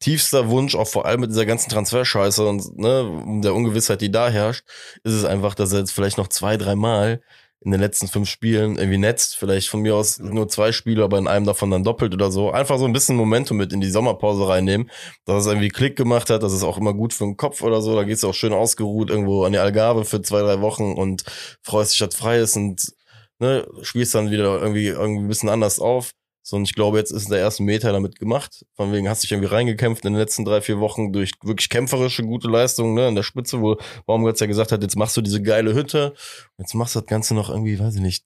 tiefster 0.00 0.48
Wunsch, 0.50 0.76
auch 0.76 0.86
vor 0.86 1.06
allem 1.06 1.20
mit 1.20 1.30
dieser 1.30 1.46
ganzen 1.46 1.70
Transferscheiße 1.70 2.46
und 2.46 2.78
ne, 2.78 3.40
der 3.42 3.54
Ungewissheit, 3.54 4.00
die 4.00 4.12
da 4.12 4.28
herrscht, 4.28 4.64
ist 5.02 5.14
es 5.14 5.24
einfach, 5.24 5.54
dass 5.54 5.72
er 5.72 5.80
jetzt 5.80 5.92
vielleicht 5.92 6.18
noch 6.18 6.28
zwei, 6.28 6.56
drei 6.56 6.76
Mal 6.76 7.22
in 7.60 7.72
den 7.72 7.80
letzten 7.80 8.06
fünf 8.06 8.28
Spielen 8.28 8.76
irgendwie 8.76 8.98
netzt, 8.98 9.36
vielleicht 9.36 9.68
von 9.68 9.80
mir 9.80 9.96
aus 9.96 10.18
nur 10.20 10.48
zwei 10.48 10.70
Spiele, 10.70 11.02
aber 11.02 11.18
in 11.18 11.26
einem 11.26 11.44
davon 11.44 11.70
dann 11.70 11.82
doppelt 11.82 12.14
oder 12.14 12.30
so. 12.30 12.52
Einfach 12.52 12.78
so 12.78 12.84
ein 12.84 12.92
bisschen 12.92 13.16
Momentum 13.16 13.56
mit 13.56 13.72
in 13.72 13.80
die 13.80 13.90
Sommerpause 13.90 14.48
reinnehmen, 14.48 14.90
dass 15.24 15.42
es 15.42 15.46
irgendwie 15.46 15.68
Klick 15.68 15.96
gemacht 15.96 16.30
hat, 16.30 16.42
das 16.42 16.52
ist 16.52 16.62
auch 16.62 16.78
immer 16.78 16.94
gut 16.94 17.12
für 17.12 17.24
den 17.24 17.36
Kopf 17.36 17.62
oder 17.62 17.82
so. 17.82 17.96
Da 17.96 18.04
geht's 18.04 18.24
auch 18.24 18.34
schön 18.34 18.52
ausgeruht 18.52 19.10
irgendwo 19.10 19.44
an 19.44 19.52
die 19.52 19.58
Algarve 19.58 20.04
für 20.04 20.22
zwei, 20.22 20.40
drei 20.40 20.60
Wochen 20.60 20.92
und 20.92 21.24
freust 21.62 21.92
dich, 21.92 21.98
dass 21.98 22.14
frei 22.14 22.38
ist 22.38 22.56
und 22.56 22.92
ne, 23.40 23.66
spielst 23.82 24.14
dann 24.14 24.30
wieder 24.30 24.60
irgendwie, 24.60 24.86
irgendwie 24.86 25.24
ein 25.24 25.28
bisschen 25.28 25.48
anders 25.48 25.80
auf. 25.80 26.12
So, 26.48 26.56
und 26.56 26.64
ich 26.64 26.74
glaube, 26.74 26.96
jetzt 26.96 27.10
ist 27.10 27.30
der 27.30 27.40
erste 27.40 27.62
Meter 27.62 27.92
damit 27.92 28.18
gemacht. 28.18 28.64
Von 28.74 28.90
wegen 28.90 29.06
hast 29.06 29.22
dich 29.22 29.32
irgendwie 29.32 29.50
reingekämpft 29.50 30.02
in 30.06 30.14
den 30.14 30.18
letzten 30.18 30.46
drei, 30.46 30.62
vier 30.62 30.80
Wochen 30.80 31.12
durch 31.12 31.32
wirklich 31.42 31.68
kämpferische, 31.68 32.22
gute 32.22 32.48
Leistungen, 32.48 32.94
ne, 32.94 33.06
in 33.06 33.14
der 33.14 33.22
Spitze, 33.22 33.60
wo 33.60 33.76
Baumgart 34.06 34.40
ja 34.40 34.46
gesagt 34.46 34.72
hat, 34.72 34.80
jetzt 34.80 34.96
machst 34.96 35.14
du 35.14 35.20
diese 35.20 35.42
geile 35.42 35.74
Hütte. 35.74 36.14
Jetzt 36.56 36.72
machst 36.72 36.94
du 36.94 37.00
das 37.00 37.06
Ganze 37.06 37.34
noch 37.34 37.50
irgendwie, 37.50 37.78
weiß 37.78 37.96
ich 37.96 38.00
nicht, 38.00 38.24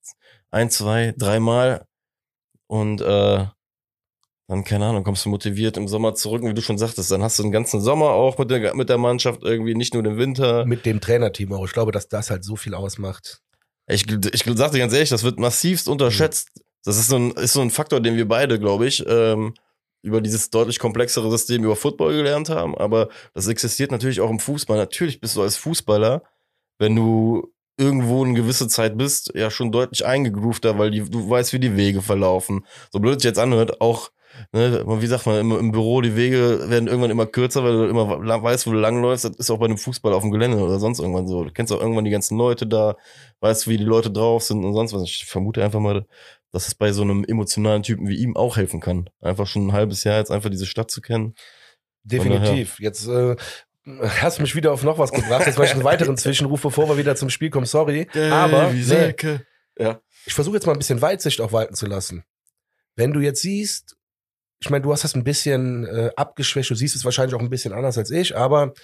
ein, 0.53 0.71
zwei, 0.71 1.15
dreimal. 1.19 1.85
Und, 2.69 3.01
äh, 3.01 3.47
dann, 4.47 4.63
keine 4.63 4.87
Ahnung, 4.87 5.03
kommst 5.03 5.25
du 5.25 5.29
motiviert 5.29 5.77
im 5.77 5.89
Sommer 5.89 6.15
zurück, 6.15 6.45
und 6.45 6.51
wie 6.51 6.55
du 6.55 6.63
schon 6.63 6.79
sagtest, 6.79 7.11
dann 7.11 7.25
hast 7.25 7.41
du 7.41 7.43
den 7.43 7.51
ganzen 7.51 7.81
Sommer 7.81 8.11
auch 8.11 8.39
mit 8.39 8.53
der, 8.53 8.73
mit 8.77 8.89
der 8.89 8.99
Mannschaft 8.99 9.43
irgendwie, 9.43 9.75
nicht 9.75 9.95
nur 9.95 10.05
den 10.05 10.17
Winter. 10.17 10.65
Mit 10.65 10.87
dem 10.87 11.01
Trainerteam 11.01 11.53
auch. 11.55 11.65
Ich 11.65 11.73
glaube, 11.73 11.91
dass 11.91 12.07
das 12.07 12.31
halt 12.31 12.45
so 12.45 12.55
viel 12.55 12.75
ausmacht. 12.75 13.41
Ich, 13.89 14.09
ich 14.09 14.45
sag 14.45 14.71
dir 14.71 14.79
ganz 14.79 14.93
ehrlich, 14.93 15.09
das 15.09 15.25
wird 15.25 15.41
massivst 15.41 15.89
unterschätzt. 15.89 16.63
Das 16.85 16.99
ist 16.99 17.09
so 17.09 17.17
ein, 17.17 17.31
ist 17.33 17.53
so 17.53 17.61
ein 17.61 17.71
Faktor, 17.71 18.01
den 18.01 18.17
wir 18.17 18.27
beide, 18.27 18.59
glaube 18.59 18.87
ich, 18.87 19.05
ähm, 19.07 19.55
über 20.03 20.21
dieses 20.21 20.51
deutlich 20.51 20.79
komplexere 20.79 21.31
System 21.31 21.65
über 21.65 21.77
Football 21.77 22.15
gelernt 22.15 22.51
haben. 22.51 22.77
Aber 22.77 23.09
das 23.35 23.47
existiert 23.47 23.93
natürlich 23.93 24.21
auch 24.21 24.31
im 24.31 24.41
Fußball. 24.41 24.77
Natürlich 24.77 25.21
bist 25.21 25.37
du 25.37 25.43
als 25.43 25.57
Fußballer, 25.57 26.23
wenn 26.79 26.97
du 26.97 27.53
irgendwo 27.79 28.25
eine 28.25 28.35
gewisse 28.35 28.69
Zeit 28.69 28.99
bist, 28.99 29.33
ja 29.35 29.51
schon 29.51 29.73
deutlich 29.73 30.05
eingegroovter, 30.05 30.79
weil 30.79 30.91
die, 30.91 31.09
du 31.09 31.29
weißt, 31.29 31.53
wie 31.53 31.59
die 31.59 31.77
Wege 31.77 32.03
verlaufen. 32.03 32.67
So 32.93 33.01
blöd 33.01 33.19
es 33.19 33.25
jetzt 33.25 33.39
anhört, 33.39 33.81
auch, 33.81 34.11
ne, 34.53 34.85
wie 34.87 35.07
sagt 35.07 35.27
man, 35.27 35.39
im, 35.39 35.53
im 35.53 35.73
Büro, 35.73 36.01
die 36.01 36.17
Wege 36.17 36.69
werden 36.69 36.89
irgendwann 36.89 37.11
immer 37.11 37.27
kürzer, 37.27 37.65
weil 37.65 37.73
du 37.73 37.85
immer 37.87 38.43
weißt, 38.43 38.67
wo 38.67 38.73
du 38.73 38.79
langläufst. 38.79 39.25
Das 39.25 39.37
ist 39.37 39.51
auch 39.51 39.59
bei 39.59 39.67
einem 39.67 39.79
Fußball 39.79 40.13
auf 40.13 40.23
dem 40.23 40.33
Gelände 40.33 40.59
oder 40.59 40.79
sonst 40.79 40.99
irgendwann 40.99 41.29
so. 41.29 41.45
Du 41.45 41.53
kennst 41.53 41.73
auch 41.73 41.81
irgendwann 41.81 42.05
die 42.05 42.11
ganzen 42.11 42.37
Leute 42.37 42.67
da, 42.67 42.97
weißt, 43.41 43.69
wie 43.69 43.79
die 43.79 43.85
Leute 43.85 44.11
drauf 44.11 44.43
sind 44.43 44.65
und 44.65 44.75
sonst 44.75 44.93
was. 44.93 45.05
Ich 45.05 45.25
vermute 45.25 45.65
einfach 45.65 45.81
mal, 45.81 46.07
dass 46.53 46.69
es 46.69 46.75
bei 46.75 46.93
so 46.93 47.03
einem 47.03 47.25
emotionalen 47.25 47.83
Typen 47.83 48.07
wie 48.09 48.17
ihm 48.17 48.37
auch 48.37 48.57
helfen 48.57 48.81
kann. 48.81 49.11
Einfach 49.21 49.47
schon 49.47 49.67
ein 49.67 49.73
halbes 49.73 50.05
Jahr 50.05 50.19
jetzt 50.19 50.31
einfach 50.31 50.51
diese 50.51 50.67
Stadt 50.67 50.91
zu 50.91 51.01
kennen. 51.01 51.35
Definitiv. 52.05 52.79
Jetzt 52.79 53.07
äh, 53.09 53.37
hast 54.01 54.39
du 54.39 54.43
mich 54.43 54.55
wieder 54.55 54.73
auf 54.73 54.83
noch 54.83 54.99
was 54.99 55.13
gebracht. 55.13 55.47
Jetzt 55.47 55.57
war 55.59 55.65
ich 55.65 55.73
einen 55.73 55.85
weiteren 55.85 56.17
Zwischenruf, 56.19 56.61
bevor 56.63 56.89
wir 56.89 56.99
wieder 56.99 57.17
zum 57.17 57.31
Spiel 57.31 57.51
kommen. 57.51 57.67
Sorry. 57.67 58.07
Aber 58.31 58.71
nee, 58.73 59.15
Ja. 59.79 60.01
ich 60.27 60.35
versuche 60.35 60.57
jetzt 60.57 60.67
mal 60.67 60.73
ein 60.73 60.79
bisschen 60.79 61.01
Weitsicht 61.01 61.41
auch 61.41 61.53
walten 61.53 61.75
zu 61.75 61.87
lassen. 61.87 62.25
Wenn 62.97 63.13
du 63.13 63.21
jetzt 63.21 63.41
siehst, 63.41 63.97
ich 64.61 64.69
meine, 64.71 64.83
du 64.83 64.93
hast 64.93 65.05
das 65.05 65.15
ein 65.15 65.25
bisschen 65.25 65.87
äh, 65.87 66.11
abgeschwächt, 66.17 66.71
du 66.71 66.75
siehst 66.75 66.95
es 66.95 67.05
wahrscheinlich 67.05 67.35
auch 67.35 67.41
ein 67.41 67.51
bisschen 67.51 67.73
anders 67.73 67.97
als 67.97 68.11
ich, 68.11 68.37
aber 68.37 68.75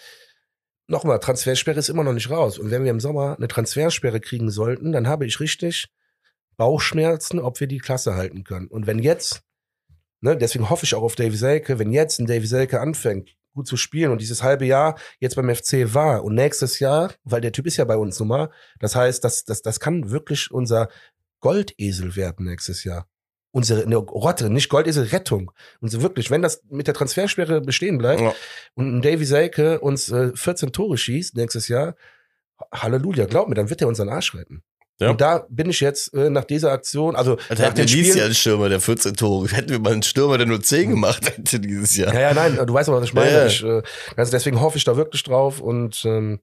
nochmal, 0.86 1.18
Transfersperre 1.20 1.78
ist 1.78 1.90
immer 1.90 2.02
noch 2.02 2.14
nicht 2.14 2.30
raus. 2.30 2.58
Und 2.58 2.70
wenn 2.70 2.82
wir 2.82 2.90
im 2.90 2.98
Sommer 3.00 3.36
eine 3.36 3.46
Transfersperre 3.46 4.20
kriegen 4.20 4.50
sollten, 4.50 4.90
dann 4.92 5.06
habe 5.06 5.26
ich 5.26 5.38
richtig 5.38 5.88
Bauchschmerzen, 6.58 7.38
ob 7.40 7.58
wir 7.60 7.66
die 7.66 7.78
Klasse 7.78 8.14
halten 8.14 8.44
können. 8.44 8.66
Und 8.66 8.86
wenn 8.86 8.98
jetzt, 8.98 9.40
ne, 10.20 10.36
deswegen 10.36 10.68
hoffe 10.68 10.84
ich 10.84 10.94
auch 10.94 11.02
auf 11.02 11.14
Davy 11.14 11.36
Selke, 11.36 11.78
wenn 11.78 11.92
jetzt 11.92 12.18
ein 12.18 12.26
Davy 12.26 12.46
Selke 12.46 12.80
anfängt, 12.80 13.30
gut 13.54 13.66
zu 13.66 13.76
spielen 13.78 14.12
und 14.12 14.20
dieses 14.20 14.42
halbe 14.42 14.66
Jahr 14.66 14.98
jetzt 15.20 15.36
beim 15.36 15.48
FC 15.54 15.94
war 15.94 16.22
und 16.22 16.34
nächstes 16.34 16.78
Jahr, 16.80 17.14
weil 17.24 17.40
der 17.40 17.52
Typ 17.52 17.66
ist 17.66 17.76
ja 17.78 17.84
bei 17.84 17.96
uns 17.96 18.18
nun 18.18 18.28
mal, 18.28 18.50
das 18.78 18.94
heißt, 18.94 19.24
das, 19.24 19.44
das, 19.44 19.62
das 19.62 19.80
kann 19.80 20.10
wirklich 20.10 20.50
unser 20.50 20.88
Goldesel 21.40 22.14
werden 22.16 22.46
nächstes 22.46 22.84
Jahr. 22.84 23.08
Unsere 23.50 23.82
eine 23.84 23.96
Rotte, 23.96 24.50
nicht 24.50 24.68
Goldesel, 24.68 25.06
Rettung. 25.06 25.50
Und 25.80 25.88
so 25.88 26.02
wirklich, 26.02 26.30
wenn 26.30 26.42
das 26.42 26.62
mit 26.68 26.86
der 26.86 26.94
Transfersperre 26.94 27.60
bestehen 27.62 27.96
bleibt 27.98 28.20
Ja. 28.20 28.34
und 28.74 28.96
ein 28.98 29.02
Davy 29.02 29.24
Selke 29.24 29.80
uns 29.80 30.10
äh, 30.10 30.32
14 30.36 30.72
Tore 30.72 30.98
schießt 30.98 31.34
nächstes 31.36 31.68
Jahr, 31.68 31.96
Halleluja, 32.72 33.26
glaub 33.26 33.48
mir, 33.48 33.54
dann 33.54 33.70
wird 33.70 33.80
er 33.80 33.88
unseren 33.88 34.08
Arsch 34.08 34.34
retten. 34.34 34.62
Ja. 35.00 35.10
Und 35.10 35.20
da 35.20 35.46
bin 35.48 35.70
ich 35.70 35.80
jetzt 35.80 36.12
äh, 36.12 36.28
nach 36.28 36.44
dieser 36.44 36.72
Aktion, 36.72 37.14
also 37.14 37.32
Alter, 37.48 37.54
nach 37.54 37.60
hätten 37.60 37.76
wir 37.76 37.84
dieses 37.86 38.16
Jahr 38.16 38.24
einen 38.24 38.34
Stürmer, 38.34 38.68
der 38.68 38.80
14 38.80 39.14
Tore. 39.14 39.48
Hätten 39.52 39.70
wir 39.70 39.78
mal 39.78 39.92
einen 39.92 40.02
Stürmer, 40.02 40.38
der 40.38 40.46
nur 40.46 40.60
10 40.60 40.90
gemacht 40.90 41.24
hätte 41.24 41.60
dieses 41.60 41.96
Jahr. 41.96 42.12
ja, 42.12 42.20
ja, 42.20 42.34
nein, 42.34 42.58
du 42.66 42.74
weißt 42.74 42.88
aber, 42.88 42.98
was 42.98 43.04
ich 43.04 43.14
meine. 43.14 43.30
Ja, 43.30 43.38
ja. 43.38 43.46
Ich, 43.46 43.62
äh, 43.62 43.82
also 44.16 44.32
deswegen 44.32 44.60
hoffe 44.60 44.76
ich 44.76 44.84
da 44.84 44.96
wirklich 44.96 45.22
drauf 45.22 45.60
und 45.60 46.04
ähm, 46.04 46.40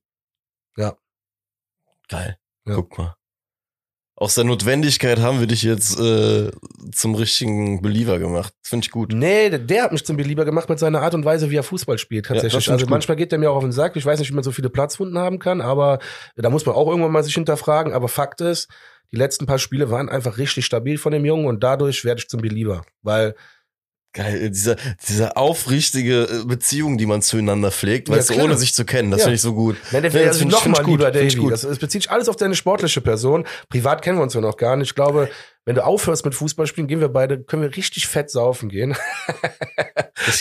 Geil. 2.07 2.37
Ja. 2.67 2.75
Guck 2.75 2.97
mal. 2.97 3.15
Aus 4.17 4.35
der 4.35 4.45
Notwendigkeit 4.45 5.19
haben 5.19 5.41
wir 5.41 5.47
dich 5.47 5.63
jetzt 5.63 5.99
äh, 5.99 6.49
zum 6.93 7.15
richtigen 7.15 7.81
Believer 7.81 8.17
gemacht. 8.17 8.53
Finde 8.61 8.85
ich 8.85 8.91
gut. 8.91 9.11
Nee, 9.13 9.49
der, 9.49 9.59
der 9.59 9.83
hat 9.83 9.91
mich 9.91 10.05
zum 10.05 10.15
Belieber 10.15 10.45
gemacht 10.45 10.69
mit 10.69 10.79
seiner 10.79 11.01
Art 11.01 11.13
und 11.13 11.25
Weise, 11.25 11.51
wie 11.51 11.57
er 11.57 11.63
Fußball 11.63 11.97
spielt, 11.97 12.27
Ja, 12.27 12.35
das 12.35 12.43
tatsächlich. 12.43 12.67
ich 12.67 12.71
also 12.71 12.85
manchmal 12.87 13.17
geht 13.17 13.33
der 13.33 13.39
mir 13.39 13.51
auch 13.51 13.57
auf 13.57 13.63
den 13.63 13.73
Sack. 13.73 13.97
Ich 13.97 14.05
weiß 14.05 14.19
nicht, 14.19 14.31
wie 14.31 14.35
man 14.35 14.43
so 14.43 14.53
viele 14.53 14.69
Platzwunden 14.69 15.17
haben 15.17 15.37
kann, 15.39 15.59
aber 15.59 15.99
da 16.37 16.49
muss 16.49 16.65
man 16.65 16.75
auch 16.75 16.87
irgendwann 16.87 17.11
mal 17.11 17.23
sich 17.23 17.33
hinterfragen. 17.33 17.91
Aber 17.91 18.07
Fakt 18.07 18.39
ist, 18.39 18.69
die 19.11 19.17
letzten 19.17 19.47
paar 19.47 19.59
Spiele 19.59 19.91
waren 19.91 20.07
einfach 20.07 20.37
richtig 20.37 20.65
stabil 20.65 20.97
von 20.97 21.11
dem 21.11 21.25
Jungen 21.25 21.45
und 21.45 21.61
dadurch 21.61 22.05
werde 22.05 22.19
ich 22.19 22.29
zum 22.29 22.39
Belieber. 22.39 22.83
Weil, 23.01 23.35
Geil, 24.15 24.49
diese, 24.49 24.77
diese 25.07 25.35
aufrichtige 25.37 26.23
äh, 26.23 26.45
Beziehung, 26.45 26.97
die 26.97 27.05
man 27.05 27.21
zueinander 27.21 27.69
pflegt, 27.69 28.07
Ja, 28.09 28.15
weißt 28.15 28.29
du, 28.31 28.41
ohne 28.41 28.57
sich 28.57 28.73
zu 28.73 28.85
kennen. 28.85 29.11
Das 29.11 29.19
Ja. 29.19 29.25
finde 29.25 29.35
ich 29.35 29.41
so 29.41 29.53
gut. 29.53 29.75
nein, 29.91 30.03
der 30.03 30.11
ja, 30.11 30.27
das 30.27 30.37
find 30.37 30.49
ich- 30.51 30.55
noch 30.55 30.63
find 30.63 30.75
mal 30.75 30.81
ich 30.81 30.85
gut, 30.87 30.99
lieber 31.01 31.13
ich 31.21 31.33
Davy. 31.33 31.43
gut. 31.43 31.51
Das, 31.51 31.61
das 31.61 31.77
bezieht 31.79 32.03
sich 32.03 32.11
alles 32.11 32.29
auf 32.29 32.37
deine 32.37 32.55
sportliche 32.55 33.01
Person. 33.01 33.45
Privat 33.69 34.01
kennen 34.01 34.17
wir 34.17 34.23
uns 34.23 34.33
ja 34.33 34.39
noch 34.41 34.57
gar 34.57 34.77
nicht. 34.77 34.87
Ich 34.91 34.95
glaube, 34.95 35.29
wenn 35.65 35.75
du 35.75 35.83
aufhörst 35.85 36.23
mit 36.25 36.33
Fußball 36.33 36.65
spielen, 36.67 36.87
gehen 36.87 37.01
wir 37.01 37.09
beide, 37.09 37.41
können 37.43 37.61
wir 37.63 37.75
richtig 37.75 38.07
fett 38.07 38.29
saufen 38.31 38.69
gehen. 38.69 38.95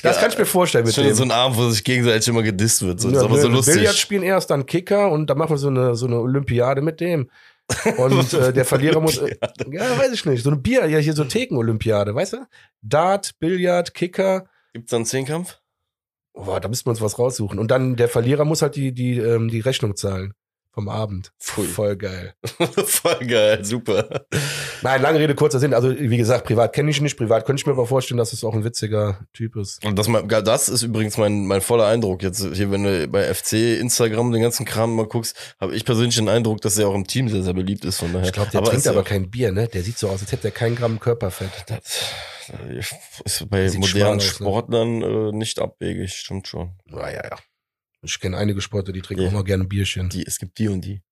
Das 0.03 0.18
kann 0.18 0.31
ich 0.31 0.39
mir 0.39 0.47
vorstellen 0.47 0.87
mit 0.87 0.97
dem. 0.97 1.14
so 1.14 1.22
ein 1.25 1.31
Abend, 1.31 1.59
wo 1.59 1.68
sich 1.68 1.85
gegenseitig 1.85 2.27
immer 2.29 2.43
gedisst 2.43 2.83
wird. 2.83 3.01
So, 3.01 3.09
das 3.11 3.16
Ja, 3.16 3.20
ist 3.22 3.31
aber 3.31 3.41
so 3.41 3.49
lustig. 3.49 3.75
Billard 3.75 3.97
spielen 3.97 4.22
erst 4.22 4.51
dann 4.51 4.64
Kicker 4.66 5.11
und 5.11 5.29
dann 5.29 5.37
machen 5.37 5.51
wir 5.51 5.59
so 5.59 5.68
eine, 5.68 5.95
so 5.95 6.07
eine 6.07 6.18
Olympiade 6.20 6.81
mit 6.81 7.01
dem. 7.01 7.29
Und 7.97 8.33
äh, 8.35 8.53
der 8.53 8.65
Verlierer 8.65 9.01
muss. 9.01 9.19
Äh, 9.19 9.37
ja, 9.71 9.99
weiß 9.99 10.12
ich 10.12 10.25
nicht. 10.25 10.43
So 10.43 10.51
eine 10.51 10.61
Bier, 10.61 10.87
ja, 10.87 10.99
hier 10.99 11.15
so 11.15 11.25
Theken-Olympiade, 11.25 12.15
weißt 12.15 12.35
du? 12.35 12.47
Dart, 12.83 13.39
Billard, 13.39 13.95
Kicker. 13.95 14.47
Gibt's 14.73 14.91
dann 14.91 15.07
Zehnkampf? 15.07 15.61
Boah, 16.35 16.61
da 16.61 16.69
müssten 16.69 16.87
wir 16.87 16.91
uns 16.91 17.01
was 17.01 17.19
raussuchen. 17.19 17.59
Und 17.59 17.71
dann 17.71 17.97
der 17.97 18.09
Verlierer 18.09 18.45
muss 18.45 18.62
halt 18.62 18.77
die, 18.77 18.93
die, 18.93 19.19
ähm, 19.19 19.49
die 19.49 19.61
Rechnung 19.61 19.97
zahlen 19.97 20.35
vom 20.75 20.89
Abend. 20.89 21.33
Pfui. 21.39 21.66
Voll 21.66 21.97
geil. 21.97 22.35
Voll 22.85 23.27
geil, 23.27 23.64
super. 23.64 24.27
Nein, 24.83 25.01
lange 25.01 25.20
Rede, 25.20 25.37
kurzer 25.37 25.61
Sinn. 25.61 25.72
Also, 25.72 25.97
wie 25.97 26.16
gesagt, 26.16 26.47
privat 26.47 26.72
kenne 26.72 26.91
ich 26.91 26.99
ihn 26.99 27.05
nicht. 27.05 27.16
Privat 27.16 27.47
könnte 27.47 27.61
ich 27.61 27.66
mir 27.66 27.72
aber 27.72 27.87
vorstellen, 27.87 28.18
dass 28.18 28.33
es 28.33 28.43
auch 28.43 28.55
ein 28.55 28.64
witziger 28.64 29.20
Typ 29.33 29.55
ist. 29.55 29.85
Und 29.87 29.97
das, 29.99 30.09
das 30.45 30.68
ist 30.68 30.83
übrigens 30.83 31.16
mein, 31.16 31.47
mein 31.47 31.61
voller 31.61 31.87
Eindruck. 31.87 32.22
Jetzt 32.25 32.45
hier, 32.55 32.72
wenn 32.72 32.83
du 32.83 33.07
bei 33.07 33.33
FC, 33.33 33.79
Instagram 33.81 34.33
den 34.33 34.43
ganzen 34.43 34.66
Kram 34.66 34.97
mal 34.97 35.07
guckst, 35.07 35.55
habe 35.61 35.77
ich 35.77 35.85
persönlich 35.85 36.16
den 36.16 36.29
Eindruck, 36.29 36.61
dass 36.61 36.77
er 36.77 36.89
auch 36.89 36.95
im 36.95 37.07
Team 37.07 37.29
sehr, 37.29 37.45
sehr 37.45 37.55
beliebt 37.55 37.85
ist. 37.85 38.01
Von 38.01 38.12
daher. 38.12 38.27
Ich 38.27 38.33
glaube, 38.33 38.51
der 38.51 38.62
ist 38.62 38.70
trinkt 38.70 38.89
aber 38.89 39.05
kein 39.05 39.31
Bier, 39.31 39.53
ne? 39.53 39.68
Der 39.68 39.83
sieht 39.85 39.97
so 39.97 40.09
aus, 40.09 40.20
als 40.22 40.33
hätte 40.33 40.49
er 40.49 40.53
kein 40.53 40.75
Gramm 40.75 40.99
Körperfett. 40.99 41.51
Das 41.68 43.22
ist 43.25 43.49
bei 43.49 43.70
modernen 43.79 44.16
aus, 44.18 44.41
ne? 44.41 44.47
Sportlern 44.47 45.03
äh, 45.03 45.33
nicht 45.33 45.61
abwegig, 45.61 46.12
stimmt 46.12 46.49
schon. 46.49 46.72
Ja, 46.91 47.09
ja, 47.09 47.25
ja. 47.25 47.37
Ich 48.05 48.21
kenne 48.21 48.37
einige 48.37 48.61
Sportler, 48.61 48.93
die 48.93 49.03
trinken 49.03 49.23
Ja. 49.25 49.29
auch 49.29 49.33
mal 49.33 49.45
gerne 49.45 49.65
Bierchen. 49.65 50.09
Die, 50.11 50.19
Die, 50.19 50.27
es 50.27 50.39
gibt 50.39 50.59
die 50.59 50.69
und 50.69 50.83
die. 50.85 51.03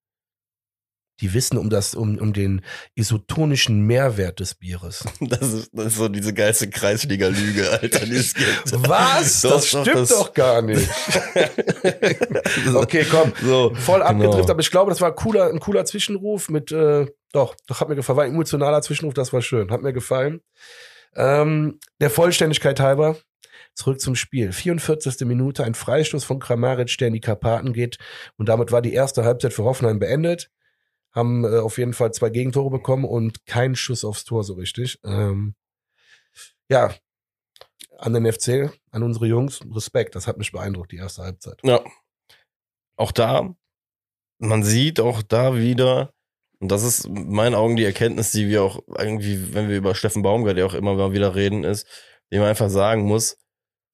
wissen 1.20 1.56
um 1.56 1.70
das, 1.70 1.94
um, 1.94 2.18
um 2.18 2.32
den 2.32 2.62
isotonischen 2.96 3.86
Mehrwert 3.86 4.40
des 4.40 4.54
Bieres. 4.56 5.04
Das 5.20 5.52
ist, 5.52 5.70
das 5.72 5.86
ist 5.86 5.96
so 5.96 6.08
diese 6.08 6.34
geilste 6.34 6.68
Kreisliga-Lüge, 6.68 7.70
Alter, 7.70 8.04
die 8.06 8.16
es 8.16 8.34
gibt. 8.34 8.72
Was? 8.88 9.40
Das 9.42 9.52
doch, 9.52 9.62
stimmt 9.62 9.86
das- 9.96 10.08
doch 10.08 10.34
gar 10.34 10.62
nicht. 10.62 10.88
okay, 12.74 13.06
komm. 13.10 13.32
So, 13.42 13.72
Voll 13.74 14.00
genau. 14.00 14.10
abgedriftet, 14.10 14.50
aber 14.50 14.60
ich 14.60 14.70
glaube, 14.70 14.90
das 14.90 15.00
war 15.00 15.10
ein 15.10 15.14
cooler, 15.16 15.48
ein 15.48 15.60
cooler 15.60 15.84
Zwischenruf 15.84 16.48
mit, 16.50 16.72
äh, 16.72 17.06
doch, 17.32 17.54
doch 17.66 17.80
hat 17.80 17.88
mir 17.88 17.94
gefallen, 17.96 18.16
war 18.16 18.24
ein 18.24 18.32
emotionaler 18.32 18.82
Zwischenruf, 18.82 19.14
das 19.14 19.32
war 19.32 19.42
schön, 19.42 19.70
hat 19.70 19.82
mir 19.82 19.92
gefallen. 19.92 20.40
Ähm, 21.14 21.78
der 22.00 22.10
Vollständigkeit 22.10 22.80
halber, 22.80 23.16
zurück 23.74 24.00
zum 24.00 24.14
Spiel. 24.14 24.52
44. 24.52 25.26
Minute, 25.26 25.64
ein 25.64 25.74
Freistoß 25.74 26.24
von 26.24 26.38
Kramaric, 26.38 26.96
der 26.98 27.08
in 27.08 27.14
die 27.14 27.20
Karpaten 27.20 27.72
geht 27.72 27.98
und 28.36 28.48
damit 28.48 28.72
war 28.72 28.82
die 28.82 28.92
erste 28.92 29.24
Halbzeit 29.24 29.52
für 29.52 29.64
Hoffenheim 29.64 29.98
beendet. 29.98 30.50
Haben 31.12 31.44
äh, 31.44 31.58
auf 31.58 31.78
jeden 31.78 31.92
Fall 31.92 32.12
zwei 32.12 32.30
Gegentore 32.30 32.70
bekommen 32.70 33.04
und 33.04 33.44
keinen 33.46 33.76
Schuss 33.76 34.04
aufs 34.04 34.24
Tor 34.24 34.44
so 34.44 34.54
richtig. 34.54 34.98
Ähm, 35.04 35.54
ja, 36.68 36.94
an 37.98 38.14
den 38.14 38.30
FC, 38.30 38.72
an 38.90 39.02
unsere 39.02 39.26
Jungs, 39.26 39.60
Respekt, 39.74 40.14
das 40.14 40.26
hat 40.26 40.38
mich 40.38 40.52
beeindruckt, 40.52 40.92
die 40.92 40.96
erste 40.96 41.22
Halbzeit. 41.22 41.60
Ja. 41.62 41.80
Auch 42.96 43.12
da, 43.12 43.54
man 44.38 44.62
sieht 44.62 45.00
auch 45.00 45.22
da 45.22 45.56
wieder, 45.56 46.12
und 46.58 46.70
das 46.70 46.82
ist 46.82 47.04
in 47.06 47.32
meinen 47.32 47.54
Augen 47.54 47.76
die 47.76 47.84
Erkenntnis, 47.84 48.32
die 48.32 48.48
wir 48.48 48.62
auch 48.62 48.80
irgendwie, 48.96 49.54
wenn 49.54 49.68
wir 49.68 49.76
über 49.76 49.94
Steffen 49.94 50.22
Baumgart 50.22 50.56
ja 50.56 50.66
auch 50.66 50.74
immer 50.74 50.94
mal 50.94 51.12
wieder 51.12 51.34
reden, 51.34 51.64
ist, 51.64 51.86
dem 52.30 52.40
man 52.40 52.48
einfach 52.48 52.70
sagen 52.70 53.02
muss, 53.02 53.36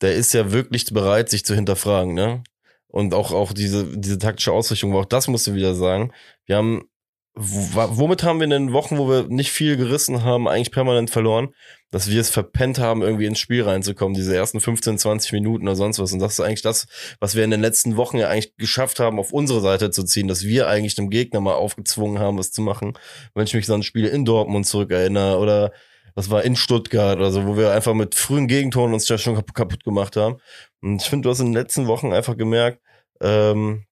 der 0.00 0.14
ist 0.14 0.32
ja 0.34 0.52
wirklich 0.52 0.84
bereit, 0.86 1.28
sich 1.28 1.44
zu 1.44 1.54
hinterfragen, 1.54 2.14
ne? 2.14 2.42
Und 2.88 3.12
auch, 3.14 3.32
auch 3.32 3.52
diese, 3.52 3.96
diese 3.98 4.18
taktische 4.18 4.52
Ausrichtung, 4.52 4.94
auch 4.94 5.04
das 5.04 5.28
musst 5.28 5.46
du 5.46 5.54
wieder 5.54 5.74
sagen. 5.74 6.12
Wir 6.46 6.56
haben, 6.56 6.88
womit 7.34 8.22
haben 8.22 8.40
wir 8.40 8.44
in 8.44 8.50
den 8.50 8.72
Wochen, 8.72 8.96
wo 8.96 9.08
wir 9.08 9.28
nicht 9.28 9.52
viel 9.52 9.76
gerissen 9.76 10.24
haben, 10.24 10.48
eigentlich 10.48 10.72
permanent 10.72 11.10
verloren? 11.10 11.50
Dass 11.90 12.10
wir 12.10 12.20
es 12.20 12.30
verpennt 12.30 12.78
haben, 12.78 13.02
irgendwie 13.02 13.26
ins 13.26 13.38
Spiel 13.38 13.62
reinzukommen, 13.62 14.14
diese 14.14 14.34
ersten 14.34 14.60
15, 14.60 14.98
20 14.98 15.32
Minuten 15.32 15.68
oder 15.68 15.76
sonst 15.76 15.98
was. 15.98 16.12
Und 16.12 16.18
das 16.20 16.32
ist 16.32 16.40
eigentlich 16.40 16.62
das, 16.62 16.86
was 17.20 17.34
wir 17.34 17.44
in 17.44 17.50
den 17.50 17.60
letzten 17.60 17.96
Wochen 17.96 18.16
ja 18.16 18.28
eigentlich 18.28 18.56
geschafft 18.56 19.00
haben, 19.00 19.18
auf 19.18 19.32
unsere 19.32 19.60
Seite 19.60 19.90
zu 19.90 20.02
ziehen, 20.02 20.26
dass 20.28 20.44
wir 20.44 20.66
eigentlich 20.66 20.94
dem 20.94 21.10
Gegner 21.10 21.40
mal 21.40 21.54
aufgezwungen 21.54 22.18
haben, 22.18 22.38
was 22.38 22.52
zu 22.52 22.62
machen. 22.62 22.94
Wenn 23.34 23.44
ich 23.44 23.54
mich 23.54 23.66
so 23.66 23.74
an 23.74 23.82
Spiele 23.82 24.08
in 24.08 24.24
Dortmund 24.24 24.66
zurückerinnere 24.66 25.38
oder 25.38 25.72
was 26.14 26.30
war 26.30 26.42
in 26.44 26.56
Stuttgart 26.56 27.16
oder 27.18 27.30
so, 27.30 27.46
wo 27.46 27.56
wir 27.56 27.72
einfach 27.72 27.94
mit 27.94 28.14
frühen 28.14 28.48
Gegentoren 28.48 28.92
uns 28.92 29.08
ja 29.08 29.18
schon 29.18 29.34
kap- 29.36 29.54
kaputt 29.54 29.84
gemacht 29.84 30.16
haben. 30.16 30.38
Und 30.80 31.02
ich 31.02 31.08
finde, 31.08 31.24
du 31.26 31.30
hast 31.30 31.40
in 31.40 31.46
den 31.46 31.54
letzten 31.54 31.86
Wochen 31.86 32.12
einfach 32.12 32.36
gemerkt, 32.36 32.80
ähm, 33.20 33.84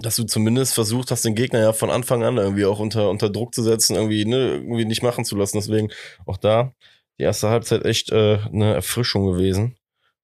dass 0.00 0.16
du 0.16 0.24
zumindest 0.24 0.74
versucht 0.74 1.10
hast, 1.10 1.24
den 1.24 1.34
Gegner 1.34 1.60
ja 1.60 1.72
von 1.72 1.90
Anfang 1.90 2.22
an 2.22 2.36
irgendwie 2.36 2.66
auch 2.66 2.78
unter, 2.78 3.08
unter 3.08 3.30
Druck 3.30 3.54
zu 3.54 3.62
setzen, 3.62 3.96
irgendwie, 3.96 4.24
ne, 4.26 4.54
irgendwie 4.56 4.84
nicht 4.84 5.02
machen 5.02 5.24
zu 5.24 5.34
lassen. 5.36 5.56
Deswegen 5.56 5.90
auch 6.26 6.36
da 6.36 6.74
die 7.18 7.22
erste 7.24 7.48
Halbzeit 7.48 7.84
echt 7.84 8.12
äh, 8.12 8.38
eine 8.52 8.74
Erfrischung 8.74 9.26
gewesen. 9.32 9.76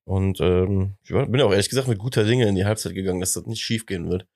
Und 0.05 0.38
ähm, 0.40 0.97
ich 1.03 1.09
bin 1.09 1.34
ja 1.36 1.47
auch 1.47 1.51
ehrlich 1.51 1.70
gesagt 1.70 1.88
mit 1.88 1.99
guter 1.99 2.24
Dinge 2.24 2.47
in 2.47 2.57
die 2.57 2.66
Halbzeit 2.66 2.95
gegangen, 2.95 3.20
dass 3.20 3.32
das 3.32 3.47
nicht 3.47 3.62
schief 3.62 3.86
gehen 3.86 4.11
wird. 4.11 4.26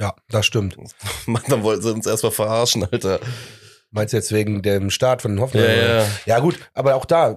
Ja, 0.00 0.14
das 0.28 0.46
stimmt. 0.46 0.76
Mann, 1.26 1.42
dann 1.48 1.62
wollten 1.62 1.82
sie 1.82 1.92
uns 1.92 2.06
erstmal 2.06 2.32
verarschen, 2.32 2.84
Alter. 2.84 3.20
Meinst 3.94 4.12
du 4.12 4.16
jetzt 4.16 4.32
wegen 4.32 4.60
dem 4.62 4.90
Start 4.90 5.22
von 5.22 5.40
Hoffenheim? 5.40 5.70
oder? 5.70 5.98
ja. 6.00 6.06
ja 6.26 6.38
gut, 6.40 6.58
aber 6.74 6.96
auch 6.96 7.04
da 7.04 7.36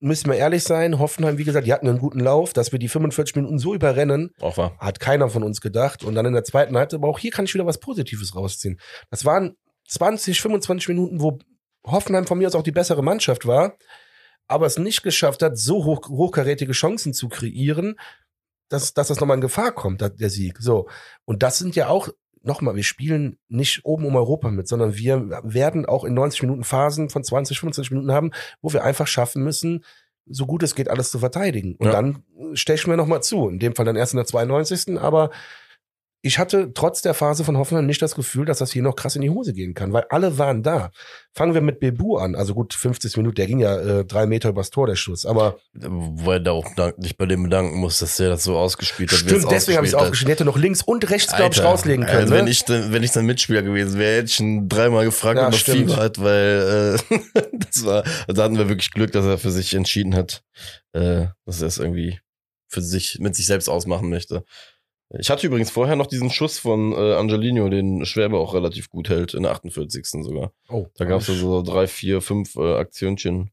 müssen 0.00 0.30
wir 0.30 0.36
ehrlich 0.36 0.62
sein. 0.64 0.98
Hoffenheim, 0.98 1.38
wie 1.38 1.44
gesagt, 1.44 1.66
die 1.66 1.72
hatten 1.72 1.88
einen 1.88 1.98
guten 1.98 2.20
Lauf, 2.20 2.52
dass 2.52 2.72
wir 2.72 2.78
die 2.78 2.88
45 2.88 3.36
Minuten 3.36 3.58
so 3.58 3.74
überrennen, 3.74 4.32
Auch 4.40 4.58
wahr. 4.58 4.76
hat 4.78 5.00
keiner 5.00 5.30
von 5.30 5.42
uns 5.42 5.62
gedacht. 5.62 6.04
Und 6.04 6.14
dann 6.14 6.26
in 6.26 6.34
der 6.34 6.44
zweiten 6.44 6.76
Halbzeit, 6.76 6.98
aber 7.00 7.08
auch 7.08 7.18
hier 7.18 7.30
kann 7.30 7.46
ich 7.46 7.54
wieder 7.54 7.64
was 7.64 7.80
Positives 7.80 8.36
rausziehen. 8.36 8.78
Das 9.10 9.24
waren 9.24 9.56
20, 9.88 10.40
25 10.42 10.88
Minuten, 10.88 11.22
wo 11.22 11.38
Hoffenheim 11.86 12.26
von 12.26 12.36
mir 12.38 12.48
aus 12.48 12.54
auch 12.54 12.62
die 12.62 12.70
bessere 12.72 13.02
Mannschaft 13.02 13.46
war, 13.46 13.76
aber 14.46 14.66
es 14.66 14.78
nicht 14.78 15.02
geschafft 15.02 15.42
hat, 15.42 15.56
so 15.56 15.84
hoch, 15.86 16.06
hochkarätige 16.08 16.72
Chancen 16.72 17.14
zu 17.14 17.30
kreieren, 17.30 17.96
dass, 18.68 18.92
dass 18.92 19.08
das 19.08 19.20
nochmal 19.20 19.36
in 19.36 19.40
Gefahr 19.42 19.72
kommt, 19.72 20.02
der 20.02 20.30
Sieg. 20.30 20.58
So. 20.60 20.86
Und 21.24 21.42
das 21.42 21.58
sind 21.58 21.76
ja 21.76 21.88
auch, 21.88 22.08
nochmal, 22.44 22.76
wir 22.76 22.84
spielen 22.84 23.38
nicht 23.48 23.84
oben 23.84 24.04
um 24.06 24.16
Europa 24.16 24.50
mit, 24.50 24.68
sondern 24.68 24.96
wir 24.96 25.40
werden 25.42 25.86
auch 25.86 26.04
in 26.04 26.14
90 26.14 26.42
Minuten 26.42 26.64
Phasen 26.64 27.08
von 27.10 27.24
20, 27.24 27.58
25 27.58 27.90
Minuten 27.90 28.12
haben, 28.12 28.30
wo 28.62 28.72
wir 28.72 28.84
einfach 28.84 29.06
schaffen 29.06 29.42
müssen, 29.42 29.84
so 30.26 30.46
gut 30.46 30.62
es 30.62 30.74
geht, 30.74 30.88
alles 30.88 31.10
zu 31.10 31.18
verteidigen. 31.18 31.76
Und 31.76 31.86
Ja. 31.86 31.92
dann 31.92 32.22
stechen 32.54 32.90
wir 32.90 32.96
nochmal 32.96 33.22
zu. 33.22 33.48
In 33.48 33.58
dem 33.58 33.74
Fall 33.74 33.84
dann 33.84 33.96
erst 33.96 34.14
in 34.14 34.18
der 34.18 34.26
92. 34.26 34.98
Aber 34.98 35.30
ich 36.24 36.38
hatte 36.38 36.72
trotz 36.72 37.02
der 37.02 37.12
Phase 37.12 37.44
von 37.44 37.58
Hoffenheim 37.58 37.84
nicht 37.84 38.00
das 38.00 38.14
Gefühl, 38.14 38.46
dass 38.46 38.56
das 38.56 38.72
hier 38.72 38.82
noch 38.82 38.96
krass 38.96 39.14
in 39.14 39.20
die 39.20 39.28
Hose 39.28 39.52
gehen 39.52 39.74
kann, 39.74 39.92
weil 39.92 40.06
alle 40.08 40.38
waren 40.38 40.62
da. 40.62 40.90
Fangen 41.34 41.52
wir 41.52 41.60
mit 41.60 41.80
Bebu 41.80 42.16
an. 42.16 42.34
Also 42.34 42.54
gut, 42.54 42.72
50 42.72 43.14
Minuten, 43.18 43.34
der 43.34 43.46
ging 43.46 43.58
ja 43.58 43.76
äh, 43.76 44.04
drei 44.06 44.24
Meter 44.24 44.48
übers 44.48 44.70
Tor, 44.70 44.86
der 44.86 44.96
Schuss. 44.96 45.26
Aber 45.26 45.58
Wobei 45.74 46.38
da 46.38 46.52
auch 46.52 46.64
dich 46.96 47.18
bei 47.18 47.26
dem 47.26 47.42
bedanken 47.42 47.76
muss, 47.76 47.98
dass 47.98 48.16
der 48.16 48.30
das 48.30 48.42
so 48.42 48.56
ausgespielt 48.56 49.12
hat. 49.12 49.18
stimmt, 49.18 49.44
es 49.44 49.48
deswegen 49.48 49.76
habe 49.76 49.86
ich 49.86 49.92
es 49.92 49.94
ausgespielt 49.94 50.06
aufgeschrieben. 50.06 50.30
Hätte 50.30 50.44
noch 50.46 50.56
links 50.56 50.80
und 50.80 51.10
rechts, 51.10 51.36
glaube 51.36 51.54
ich, 51.54 51.62
rauslegen 51.62 52.06
können. 52.06 52.16
Also 52.22 52.32
ne? 52.32 52.40
wenn 52.40 52.46
ich 52.46 52.64
dann, 52.64 52.92
wenn 52.94 53.02
ich 53.02 53.10
dann 53.10 53.26
Mitspieler 53.26 53.60
gewesen 53.60 53.98
wäre, 53.98 54.16
hätte 54.16 54.30
ich 54.30 54.40
ihn 54.40 54.66
dreimal 54.66 55.04
gefragt, 55.04 55.38
Ja, 55.38 55.48
ob 55.48 55.52
er. 55.52 55.58
Fieber 55.58 55.96
hat, 55.96 56.22
weil 56.22 56.96
äh, 57.12 57.18
das 57.52 57.84
war, 57.84 58.02
also 58.02 58.32
da 58.32 58.44
hatten 58.44 58.56
wir 58.56 58.70
wirklich 58.70 58.92
Glück, 58.92 59.12
dass 59.12 59.26
er 59.26 59.36
für 59.36 59.50
sich 59.50 59.74
entschieden 59.74 60.14
hat, 60.14 60.42
äh, 60.94 61.26
dass 61.44 61.60
er 61.60 61.68
es 61.68 61.76
irgendwie 61.76 62.18
für 62.68 62.80
sich 62.80 63.18
mit 63.20 63.36
sich 63.36 63.44
selbst 63.44 63.68
ausmachen 63.68 64.08
möchte. 64.08 64.44
Ich 65.10 65.30
hatte 65.30 65.46
übrigens 65.46 65.70
vorher 65.70 65.96
noch 65.96 66.06
diesen 66.06 66.30
Schuss 66.30 66.58
von 66.58 66.92
äh, 66.92 67.14
Angelino, 67.14 67.68
den 67.68 68.04
Schwerbe 68.04 68.38
auch 68.38 68.54
relativ 68.54 68.88
gut 68.90 69.08
hält, 69.08 69.34
in 69.34 69.42
der 69.42 69.52
48. 69.52 70.06
sogar. 70.06 70.52
oh, 70.68 70.86
Da 70.96 71.04
gab 71.04 71.20
es 71.20 71.26
so 71.26 71.62
drei, 71.62 71.86
vier, 71.86 72.20
fünf 72.20 72.56
äh, 72.56 72.76
Aktionchen. 72.76 73.50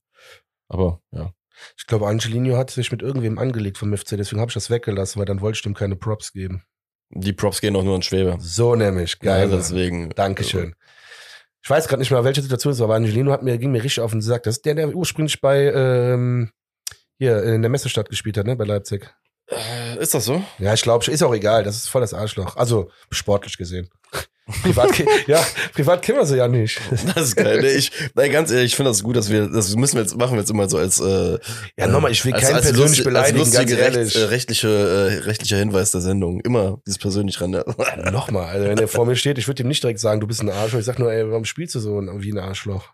Aber 0.67 1.01
ja. 1.11 1.33
Ich 1.77 1.85
glaube, 1.85 2.07
Angelino 2.07 2.57
hat 2.57 2.71
sich 2.71 2.91
mit 2.91 3.01
irgendwem 3.01 3.37
angelegt 3.37 3.77
vom 3.77 3.95
FC, 3.95 4.17
deswegen 4.17 4.39
habe 4.41 4.49
ich 4.49 4.55
das 4.55 4.69
weggelassen, 4.69 5.19
weil 5.19 5.25
dann 5.25 5.41
wollte 5.41 5.57
ich 5.57 5.61
dem 5.61 5.75
keine 5.75 5.95
Props 5.95 6.33
geben. 6.33 6.63
Die 7.09 7.33
Props 7.33 7.61
gehen 7.61 7.75
auch 7.75 7.83
nur 7.83 7.95
an 7.95 8.01
Schwebe. 8.01 8.37
So 8.39 8.75
nämlich, 8.75 9.19
geil. 9.19 9.49
Ja, 9.49 9.55
deswegen. 9.57 10.09
Dankeschön. 10.11 10.73
Ich 11.63 11.69
weiß 11.69 11.87
gerade 11.87 11.99
nicht 11.99 12.09
mehr, 12.09 12.23
welche 12.23 12.41
Situation 12.41 12.73
es 12.73 12.79
war, 12.79 12.85
aber 12.85 12.95
Angelino 12.95 13.31
hat 13.31 13.43
mir, 13.43 13.57
ging 13.57 13.71
mir 13.71 13.83
richtig 13.83 14.01
auf 14.01 14.11
den 14.11 14.21
Sack. 14.21 14.43
Das 14.43 14.57
ist 14.57 14.65
der, 14.65 14.75
der 14.75 14.95
ursprünglich 14.95 15.41
bei 15.41 15.71
ähm, 15.71 16.51
hier 17.17 17.43
in 17.43 17.61
der 17.61 17.69
Messestadt 17.69 18.09
gespielt 18.09 18.37
hat, 18.37 18.47
ne, 18.47 18.55
bei 18.55 18.65
Leipzig. 18.65 19.13
Äh, 19.51 20.01
ist 20.01 20.13
das 20.13 20.25
so? 20.25 20.43
Ja, 20.59 20.73
ich 20.73 20.81
glaube, 20.81 21.09
ist 21.11 21.21
auch 21.23 21.33
egal. 21.33 21.63
Das 21.63 21.75
ist 21.75 21.87
voll 21.89 22.01
das 22.01 22.13
Arschloch. 22.13 22.55
Also 22.55 22.89
sportlich 23.11 23.57
gesehen. 23.57 23.89
Privat, 24.63 24.89
ja, 25.27 25.41
privat 25.73 26.01
kennen 26.01 26.17
wir 26.17 26.25
sie 26.25 26.35
ja 26.37 26.47
nicht. 26.47 26.81
Das 27.15 27.27
ist 27.27 27.35
geil. 27.37 27.61
Nee, 27.61 27.69
ich, 27.73 27.91
nein, 28.15 28.31
ganz 28.31 28.51
ehrlich, 28.51 28.71
ich 28.71 28.75
finde 28.75 28.89
das 28.91 29.01
gut, 29.01 29.15
dass 29.15 29.29
wir, 29.29 29.47
das 29.47 29.73
müssen 29.77 29.95
wir 29.95 30.01
jetzt, 30.01 30.17
machen 30.17 30.33
wir 30.33 30.39
jetzt 30.39 30.49
immer 30.49 30.67
so 30.67 30.77
als, 30.77 30.99
äh, 30.99 31.37
Ja, 31.77 31.87
nochmal, 31.87 32.11
ich 32.11 32.25
will 32.25 32.33
als, 32.33 32.43
keinen 32.43 32.55
als 32.55 32.65
persönlich 32.65 32.89
lustig- 32.89 33.03
beleidigen, 33.05 33.39
als 33.39 33.47
lustige 33.53 33.75
ganz 33.77 33.87
recht, 33.87 33.97
ehrlich. 33.97 34.15
äh, 34.15 34.23
rechtliche, 34.25 34.67
äh, 34.67 35.17
rechtlicher 35.25 35.57
Hinweis 35.57 35.91
der 35.91 36.01
Sendung. 36.01 36.41
Immer 36.41 36.79
dieses 36.85 36.97
persönlich 36.97 37.39
ran. 37.39 37.53
Ja. 37.53 38.11
Nochmal, 38.11 38.47
also 38.47 38.67
wenn 38.67 38.77
er 38.77 38.87
vor 38.89 39.05
mir 39.05 39.15
steht, 39.15 39.37
ich 39.37 39.47
würde 39.47 39.63
ihm 39.63 39.69
nicht 39.69 39.83
direkt 39.83 39.99
sagen, 39.99 40.19
du 40.19 40.27
bist 40.27 40.41
ein 40.41 40.49
Arschloch. 40.49 40.79
Ich 40.79 40.85
sag 40.85 40.99
nur, 40.99 41.13
ey, 41.13 41.29
warum 41.29 41.45
spielst 41.45 41.75
du 41.75 41.79
so 41.79 42.01
wie 42.01 42.31
ein 42.33 42.39
Arschloch? 42.39 42.89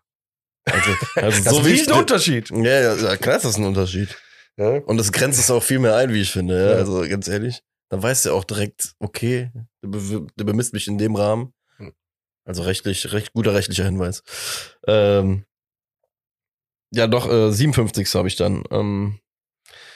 Also, 0.65 0.91
also 1.15 1.43
Das 1.43 1.53
so 1.55 1.59
ist 1.61 1.65
wie 1.65 2.51
ein 2.51 2.63
ja, 2.65 2.81
ja, 2.81 2.95
ja, 2.95 3.17
klar 3.17 3.37
ist 3.37 3.45
das 3.45 3.57
ein 3.57 3.63
Unterschied. 3.65 4.09
Ja? 4.57 4.79
Und 4.79 4.97
das 4.97 5.11
grenzt 5.11 5.39
es 5.39 5.51
auch 5.51 5.63
viel 5.63 5.79
mehr 5.79 5.95
ein, 5.95 6.13
wie 6.13 6.21
ich 6.21 6.31
finde. 6.31 6.57
Ja? 6.59 6.71
Ja. 6.71 6.75
Also 6.77 7.01
ganz 7.07 7.27
ehrlich, 7.27 7.61
dann 7.89 8.01
weißt 8.03 8.25
du 8.25 8.33
auch 8.33 8.43
direkt, 8.43 8.93
okay, 8.99 9.51
der, 9.83 9.87
be 9.89 10.27
der 10.37 10.43
bemisst 10.43 10.73
mich 10.73 10.87
in 10.87 10.97
dem 10.97 11.15
Rahmen. 11.15 11.53
Hm. 11.77 11.93
Also 12.45 12.63
rechtlich, 12.63 13.11
recht 13.13 13.33
guter 13.33 13.53
rechtlicher 13.53 13.85
Hinweis. 13.85 14.23
Ähm, 14.87 15.45
ja, 16.93 17.07
doch, 17.07 17.29
äh, 17.29 17.51
57. 17.51 18.07
habe 18.15 18.27
ich 18.27 18.35
dann. 18.35 18.63
Ähm, 18.71 19.19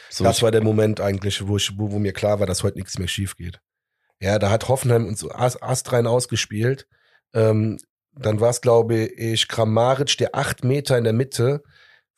so 0.10 0.24
Das 0.26 0.42
war 0.42 0.52
der 0.52 0.62
Moment 0.64 1.00
eigentlich, 1.00 1.48
wo, 1.48 1.56
ich, 1.58 1.78
wo, 1.78 1.92
wo 1.92 2.00
mir 2.00 2.12
klar 2.14 2.40
war, 2.40 2.48
dass 2.48 2.64
heute 2.64 2.78
nichts 2.78 3.00
mehr 3.00 3.08
schief 3.08 3.36
geht. 3.38 3.62
Ja, 4.20 4.38
da 4.40 4.50
hat 4.50 4.68
Hoffenheim 4.68 5.08
uns 5.08 5.26
ast- 5.30 5.64
astrein 5.64 6.06
ausgespielt. 6.06 6.88
Ähm, 7.34 7.80
dann 8.14 8.42
war 8.42 8.50
es, 8.50 8.60
glaube 8.60 8.98
ich, 9.06 9.48
Kramaric, 9.48 10.18
der 10.18 10.36
acht 10.36 10.66
Meter 10.66 10.98
in 10.98 11.06
der 11.06 11.14
Mitte 11.14 11.64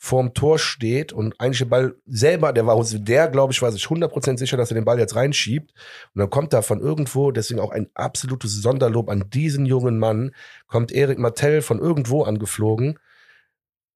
vorm 0.03 0.33
Tor 0.33 0.59
steht 0.59 1.13
und 1.13 1.39
eigentlich 1.39 1.59
den 1.59 1.69
Ball 1.69 1.95
selber, 2.05 2.51
der 2.51 2.67
war 2.67 2.83
der, 2.83 3.29
glaube 3.29 3.53
ich, 3.53 3.61
war 3.61 3.71
sich 3.71 3.85
100% 3.85 4.37
sicher, 4.37 4.57
dass 4.57 4.69
er 4.69 4.75
den 4.75 4.83
Ball 4.83 4.99
jetzt 4.99 5.15
reinschiebt. 5.15 5.71
Und 6.13 6.19
dann 6.19 6.29
kommt 6.29 6.51
da 6.51 6.61
von 6.61 6.81
irgendwo, 6.81 7.31
deswegen 7.31 7.61
auch 7.61 7.71
ein 7.71 7.87
absolutes 7.93 8.61
Sonderlob 8.61 9.09
an 9.09 9.29
diesen 9.29 9.65
jungen 9.65 9.97
Mann, 9.97 10.31
kommt 10.67 10.91
Erik 10.91 11.19
Martell 11.19 11.61
von 11.61 11.79
irgendwo 11.79 12.23
angeflogen. 12.23 12.99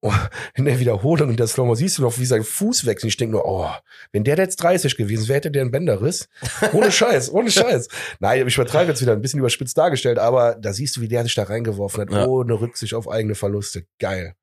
Oh, 0.00 0.10
in 0.54 0.64
der 0.64 0.80
Wiederholung 0.80 1.28
in 1.28 1.36
der 1.36 1.46
Slow 1.46 1.74
siehst 1.74 1.98
du 1.98 2.02
noch, 2.02 2.18
wie 2.18 2.24
sein 2.24 2.42
Fuß 2.42 2.86
wechselt. 2.86 3.10
Ich 3.10 3.18
denke 3.18 3.32
nur, 3.32 3.44
oh, 3.44 3.68
wenn 4.10 4.24
der 4.24 4.38
jetzt 4.38 4.62
30 4.62 4.96
gewesen 4.96 5.28
wäre, 5.28 5.36
hätte 5.36 5.50
der 5.50 5.60
einen 5.60 5.72
Bänderriss. 5.72 6.30
Ohne 6.72 6.90
Scheiß, 6.90 7.30
ohne 7.30 7.50
Scheiß. 7.50 7.86
Nein, 8.18 8.48
ich 8.48 8.56
übertreibe 8.56 8.88
jetzt 8.88 9.02
wieder 9.02 9.12
ein 9.12 9.20
bisschen 9.20 9.40
überspitzt 9.40 9.76
dargestellt, 9.76 10.18
aber 10.18 10.54
da 10.54 10.72
siehst 10.72 10.96
du, 10.96 11.02
wie 11.02 11.08
der 11.08 11.24
sich 11.24 11.34
da 11.34 11.42
reingeworfen 11.42 12.00
hat, 12.00 12.10
ja. 12.10 12.24
ohne 12.26 12.58
Rücksicht 12.58 12.94
auf 12.94 13.10
eigene 13.10 13.34
Verluste. 13.34 13.84
Geil. 13.98 14.37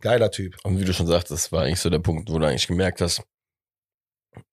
Geiler 0.00 0.30
Typ. 0.30 0.56
Und 0.62 0.78
wie 0.78 0.84
du 0.84 0.92
schon 0.92 1.06
sagst, 1.06 1.30
das 1.30 1.52
war 1.52 1.62
eigentlich 1.62 1.80
so 1.80 1.90
der 1.90 1.98
Punkt, 1.98 2.30
wo 2.30 2.38
du 2.38 2.46
eigentlich 2.46 2.66
gemerkt 2.66 3.00
hast, 3.00 3.22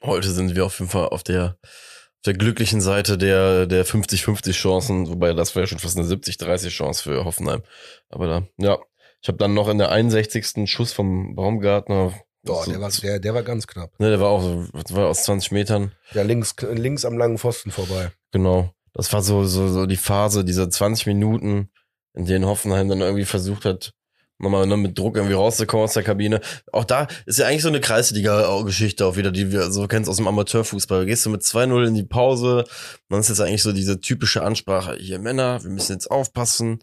heute 0.01 0.31
sind 0.31 0.55
wir 0.55 0.65
auf 0.65 0.79
jeden 0.79 0.91
Fall 0.91 1.09
auf 1.09 1.23
der, 1.23 1.57
auf 1.61 2.21
der 2.25 2.33
glücklichen 2.33 2.81
Seite 2.81 3.17
der, 3.17 3.65
der 3.65 3.85
50-50 3.85 4.51
Chancen, 4.53 5.09
wobei 5.09 5.33
das 5.33 5.55
wäre 5.55 5.67
schon 5.67 5.79
fast 5.79 5.97
eine 5.97 6.07
70-30 6.07 6.69
Chance 6.69 7.03
für 7.03 7.25
Hoffenheim. 7.25 7.63
Aber 8.09 8.27
da, 8.27 8.47
ja. 8.57 8.79
Ich 9.21 9.29
habe 9.29 9.37
dann 9.37 9.53
noch 9.53 9.69
in 9.69 9.77
der 9.77 9.89
61. 9.89 10.69
Schuss 10.69 10.91
vom 10.91 11.33
Baumgartner. 11.35 12.13
Boah, 12.43 12.65
so, 12.65 12.71
der, 12.71 12.81
war, 12.81 12.89
der, 12.89 13.19
der 13.19 13.33
war 13.33 13.43
ganz 13.43 13.67
knapp. 13.67 13.97
Ne, 13.97 14.09
der 14.09 14.19
war 14.19 14.27
auch 14.27 14.41
so, 14.41 14.67
war 14.89 15.07
aus 15.07 15.23
20 15.23 15.51
Metern. 15.51 15.93
Ja, 16.11 16.23
links, 16.23 16.55
links 16.59 17.05
am 17.05 17.17
langen 17.17 17.37
Pfosten 17.37 17.71
vorbei. 17.71 18.11
Genau. 18.31 18.73
Das 18.91 19.13
war 19.13 19.21
so, 19.21 19.45
so, 19.45 19.69
so 19.69 19.85
die 19.85 19.95
Phase 19.95 20.43
dieser 20.43 20.69
20 20.69 21.07
Minuten, 21.07 21.69
in 22.13 22.25
denen 22.25 22.45
Hoffenheim 22.45 22.89
dann 22.89 22.99
irgendwie 22.99 23.23
versucht 23.23 23.63
hat, 23.63 23.93
nochmal 24.39 24.67
ne, 24.67 24.77
mit 24.77 24.97
Druck 24.97 25.15
irgendwie 25.15 25.35
rauszukommen 25.35 25.85
aus 25.85 25.93
der 25.93 26.03
Kabine. 26.03 26.41
Auch 26.71 26.85
da 26.85 27.07
ist 27.25 27.39
ja 27.39 27.47
eigentlich 27.47 27.61
so 27.61 27.69
eine 27.69 27.81
Kreisliga-Geschichte 27.81 29.05
auch 29.05 29.15
wieder, 29.15 29.31
die 29.31 29.51
wir 29.51 29.71
so 29.71 29.87
kennst 29.87 30.09
aus 30.09 30.17
dem 30.17 30.27
Amateurfußball. 30.27 31.05
Gehst 31.05 31.25
du 31.25 31.29
mit 31.29 31.41
2-0 31.41 31.87
in 31.87 31.93
die 31.95 32.03
Pause, 32.03 32.65
dann 33.09 33.19
ist 33.19 33.29
jetzt 33.29 33.41
eigentlich 33.41 33.63
so 33.63 33.71
diese 33.71 33.99
typische 33.99 34.43
Ansprache, 34.43 34.95
hier 34.99 35.19
Männer, 35.19 35.63
wir 35.63 35.71
müssen 35.71 35.93
jetzt 35.93 36.11
aufpassen, 36.11 36.79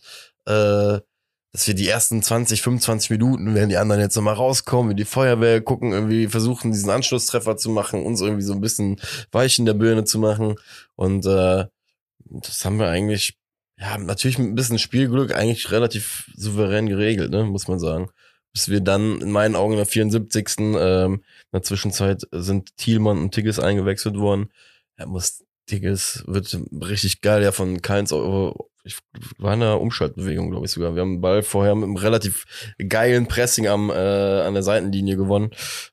äh, 0.46 0.98
dass 1.52 1.66
wir 1.66 1.74
die 1.74 1.88
ersten 1.88 2.22
20, 2.22 2.62
25 2.62 3.10
Minuten, 3.10 3.54
wenn 3.54 3.68
die 3.68 3.76
anderen 3.76 4.00
jetzt 4.00 4.14
nochmal 4.14 4.34
rauskommen, 4.34 4.92
wie 4.92 4.96
die 4.96 5.04
Feuerwehr 5.04 5.60
gucken, 5.60 5.92
irgendwie 5.92 6.28
versuchen, 6.28 6.70
diesen 6.70 6.90
Anschlusstreffer 6.90 7.56
zu 7.56 7.70
machen, 7.70 8.06
uns 8.06 8.20
irgendwie 8.20 8.44
so 8.44 8.52
ein 8.52 8.60
bisschen 8.60 9.00
weich 9.32 9.58
in 9.58 9.66
der 9.66 9.74
Birne 9.74 10.04
zu 10.04 10.20
machen. 10.20 10.54
Und 10.94 11.26
äh, 11.26 11.64
das 12.18 12.64
haben 12.64 12.78
wir 12.78 12.88
eigentlich 12.88 13.39
ja, 13.80 13.96
natürlich 13.96 14.38
mit 14.38 14.48
ein 14.48 14.54
bisschen 14.54 14.78
Spielglück 14.78 15.34
eigentlich 15.34 15.70
relativ 15.70 16.30
souverän 16.36 16.86
geregelt, 16.86 17.30
ne, 17.30 17.44
muss 17.44 17.66
man 17.66 17.78
sagen. 17.78 18.10
Bis 18.52 18.68
wir 18.68 18.80
dann 18.80 19.20
in 19.20 19.30
meinen 19.30 19.56
Augen 19.56 19.72
in 19.72 19.78
der 19.78 19.86
74. 19.86 20.58
Ähm, 20.58 21.14
in 21.14 21.20
der 21.52 21.62
Zwischenzeit 21.62 22.22
sind 22.30 22.76
Thielmann 22.76 23.18
und 23.18 23.32
Tigges 23.32 23.58
eingewechselt 23.58 24.16
worden. 24.16 24.50
Er 24.96 25.06
muss 25.06 25.44
Tigges 25.66 26.24
wird 26.26 26.58
richtig 26.72 27.20
geil, 27.22 27.42
ja, 27.42 27.52
von 27.52 27.80
Keins 27.80 28.12
ich 28.82 28.98
war 29.38 29.54
in 29.54 29.62
einer 29.62 29.80
Umschaltbewegung, 29.80 30.50
glaube 30.50 30.66
ich 30.66 30.72
sogar. 30.72 30.94
Wir 30.94 31.02
haben 31.02 31.16
den 31.16 31.20
Ball 31.20 31.42
vorher 31.42 31.74
mit 31.74 31.84
einem 31.84 31.96
relativ 31.96 32.74
geilen 32.88 33.26
Pressing 33.28 33.66
am, 33.68 33.90
äh, 33.90 33.92
an 33.92 34.54
der 34.54 34.62
Seitenlinie 34.62 35.16
gewonnen. 35.16 35.50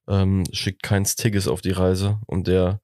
Ähm, 0.07 0.45
schickt 0.51 0.83
Keins 0.83 1.15
Tigges 1.15 1.47
auf 1.47 1.61
die 1.61 1.71
Reise 1.71 2.19
und 2.27 2.47
der 2.47 2.81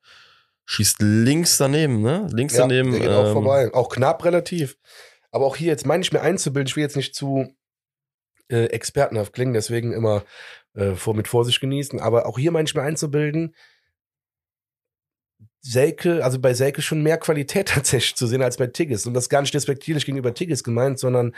schießt 0.66 1.02
links 1.02 1.58
daneben, 1.58 2.02
ne? 2.02 2.28
Links 2.32 2.56
ja, 2.56 2.62
daneben. 2.62 2.92
Der 2.92 3.00
geht 3.02 3.10
ähm, 3.10 3.16
auch 3.16 3.34
vorbei. 3.34 3.74
Auch 3.74 3.90
knapp 3.90 4.24
relativ. 4.24 4.78
Aber 5.32 5.46
auch 5.46 5.56
hier, 5.56 5.68
jetzt 5.68 5.86
meine 5.86 6.04
ich 6.04 6.12
mir 6.12 6.22
einzubilden, 6.22 6.68
ich 6.68 6.76
will 6.76 6.84
jetzt 6.84 6.96
nicht 6.96 7.16
zu 7.16 7.56
äh, 8.50 8.66
expertenhaft 8.66 9.34
klingen, 9.34 9.54
deswegen 9.54 9.94
immer 9.94 10.24
äh, 10.76 10.94
vor, 10.94 11.16
mit 11.16 11.28
Vorsicht 11.28 11.60
genießen. 11.60 12.00
Aber 12.00 12.26
auch 12.26 12.38
hier 12.38 12.52
meine 12.52 12.68
ich 12.68 12.76
mir 12.76 12.84
einzubilden, 12.84 13.56
Selke, 15.62 16.24
also 16.24 16.40
bei 16.40 16.54
Selke 16.54 16.82
schon 16.82 17.04
mehr 17.04 17.18
Qualität 17.18 17.68
tatsächlich 17.70 18.16
zu 18.16 18.28
sehen 18.28 18.42
als 18.42 18.58
bei 18.58 18.68
Tigges. 18.68 19.06
Und 19.06 19.14
das 19.14 19.30
gar 19.30 19.42
nicht 19.42 19.54
despektierlich 19.54 20.06
gegenüber 20.06 20.34
Tigges 20.34 20.64
gemeint, 20.64 21.00
sondern 21.00 21.34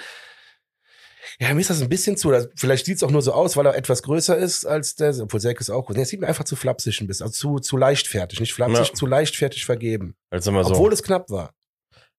ja, 1.39 1.53
mir 1.53 1.59
ist 1.59 1.69
das 1.69 1.81
ein 1.81 1.89
bisschen 1.89 2.15
zu. 2.15 2.31
Vielleicht 2.55 2.85
sieht 2.85 2.97
es 2.97 3.03
auch 3.03 3.11
nur 3.11 3.21
so 3.21 3.33
aus, 3.33 3.57
weil 3.57 3.65
er 3.65 3.75
etwas 3.75 4.03
größer 4.03 4.37
ist 4.37 4.65
als 4.65 4.95
der, 4.95 5.13
obwohl 5.21 5.39
Selke 5.39 5.59
ist 5.59 5.69
auch 5.69 5.85
groß. 5.85 5.95
Nee, 5.97 6.05
sieht 6.05 6.21
mir 6.21 6.27
einfach 6.27 6.45
zu 6.45 6.55
flapsig 6.55 7.01
ein 7.01 7.07
bisschen, 7.07 7.25
also 7.25 7.33
zu, 7.33 7.59
zu 7.59 7.77
leichtfertig. 7.77 8.39
Nicht 8.39 8.53
flapsig, 8.53 8.87
ja. 8.87 8.93
zu 8.93 9.05
leichtfertig 9.05 9.65
vergeben. 9.65 10.15
Also 10.29 10.51
mal 10.51 10.63
so. 10.63 10.71
Obwohl 10.71 10.93
es 10.93 11.03
knapp 11.03 11.29
war. 11.29 11.53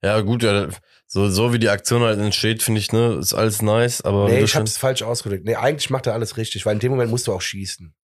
Ja, 0.02 0.20
gut, 0.20 0.42
ja, 0.42 0.68
so, 1.06 1.30
so 1.30 1.52
wie 1.54 1.58
die 1.58 1.70
Aktion 1.70 2.02
halt 2.02 2.20
entsteht, 2.20 2.62
finde 2.62 2.80
ich, 2.80 2.92
ne, 2.92 3.14
ist 3.14 3.32
alles 3.32 3.62
nice, 3.62 4.02
aber. 4.02 4.28
Nee, 4.28 4.44
ich 4.44 4.54
hab's 4.54 4.76
falsch 4.76 5.02
ausgedrückt. 5.02 5.44
Nee, 5.46 5.54
eigentlich 5.54 5.88
macht 5.88 6.06
er 6.06 6.12
alles 6.12 6.36
richtig, 6.36 6.66
weil 6.66 6.74
in 6.74 6.80
dem 6.80 6.90
Moment 6.90 7.10
musst 7.10 7.26
du 7.26 7.32
auch 7.32 7.40
schießen. 7.40 7.94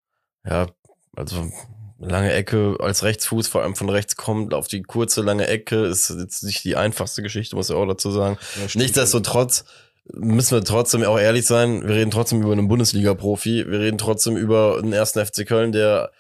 Ja, 0.49 0.69
also 1.15 1.53
lange 1.99 2.33
Ecke 2.33 2.77
als 2.81 3.05
Rechtsfuß, 3.05 3.47
vor 3.49 3.63
allem 3.63 3.77
von 3.77 3.91
rechts 3.91 4.17
kommt, 4.17 4.55
auf 4.55 4.67
die 4.67 4.83
kurze, 4.83 5.21
lange 5.21 5.47
Ecke, 5.47 5.85
ist 5.85 6.09
jetzt 6.11 6.43
nicht 6.43 6.65
die 6.65 6.77
einfachste 6.77 7.23
Geschichte, 7.23 7.55
muss 7.55 7.69
ich 7.69 7.77
auch 7.77 7.87
dazu 7.87 8.11
sagen. 8.11 8.39
Ja, 8.57 8.81
Nichtsdestotrotz 8.81 9.65
müssen 10.05 10.57
wir 10.57 10.65
trotzdem 10.65 11.03
auch 11.05 11.19
ehrlich 11.19 11.47
sein, 11.47 11.87
wir 11.87 11.95
reden 11.95 12.11
trotzdem 12.11 12.43
über 12.43 12.53
einen 12.53 12.69
Bundesliga-Profi, 12.69 13.67
wir 13.69 13.81
reden 13.81 13.99
trotzdem 13.99 14.37
über 14.37 14.79
einen 14.79 14.93
ersten 14.93 15.25
FC 15.25 15.47
Köln, 15.47 15.73
der, 15.73 16.11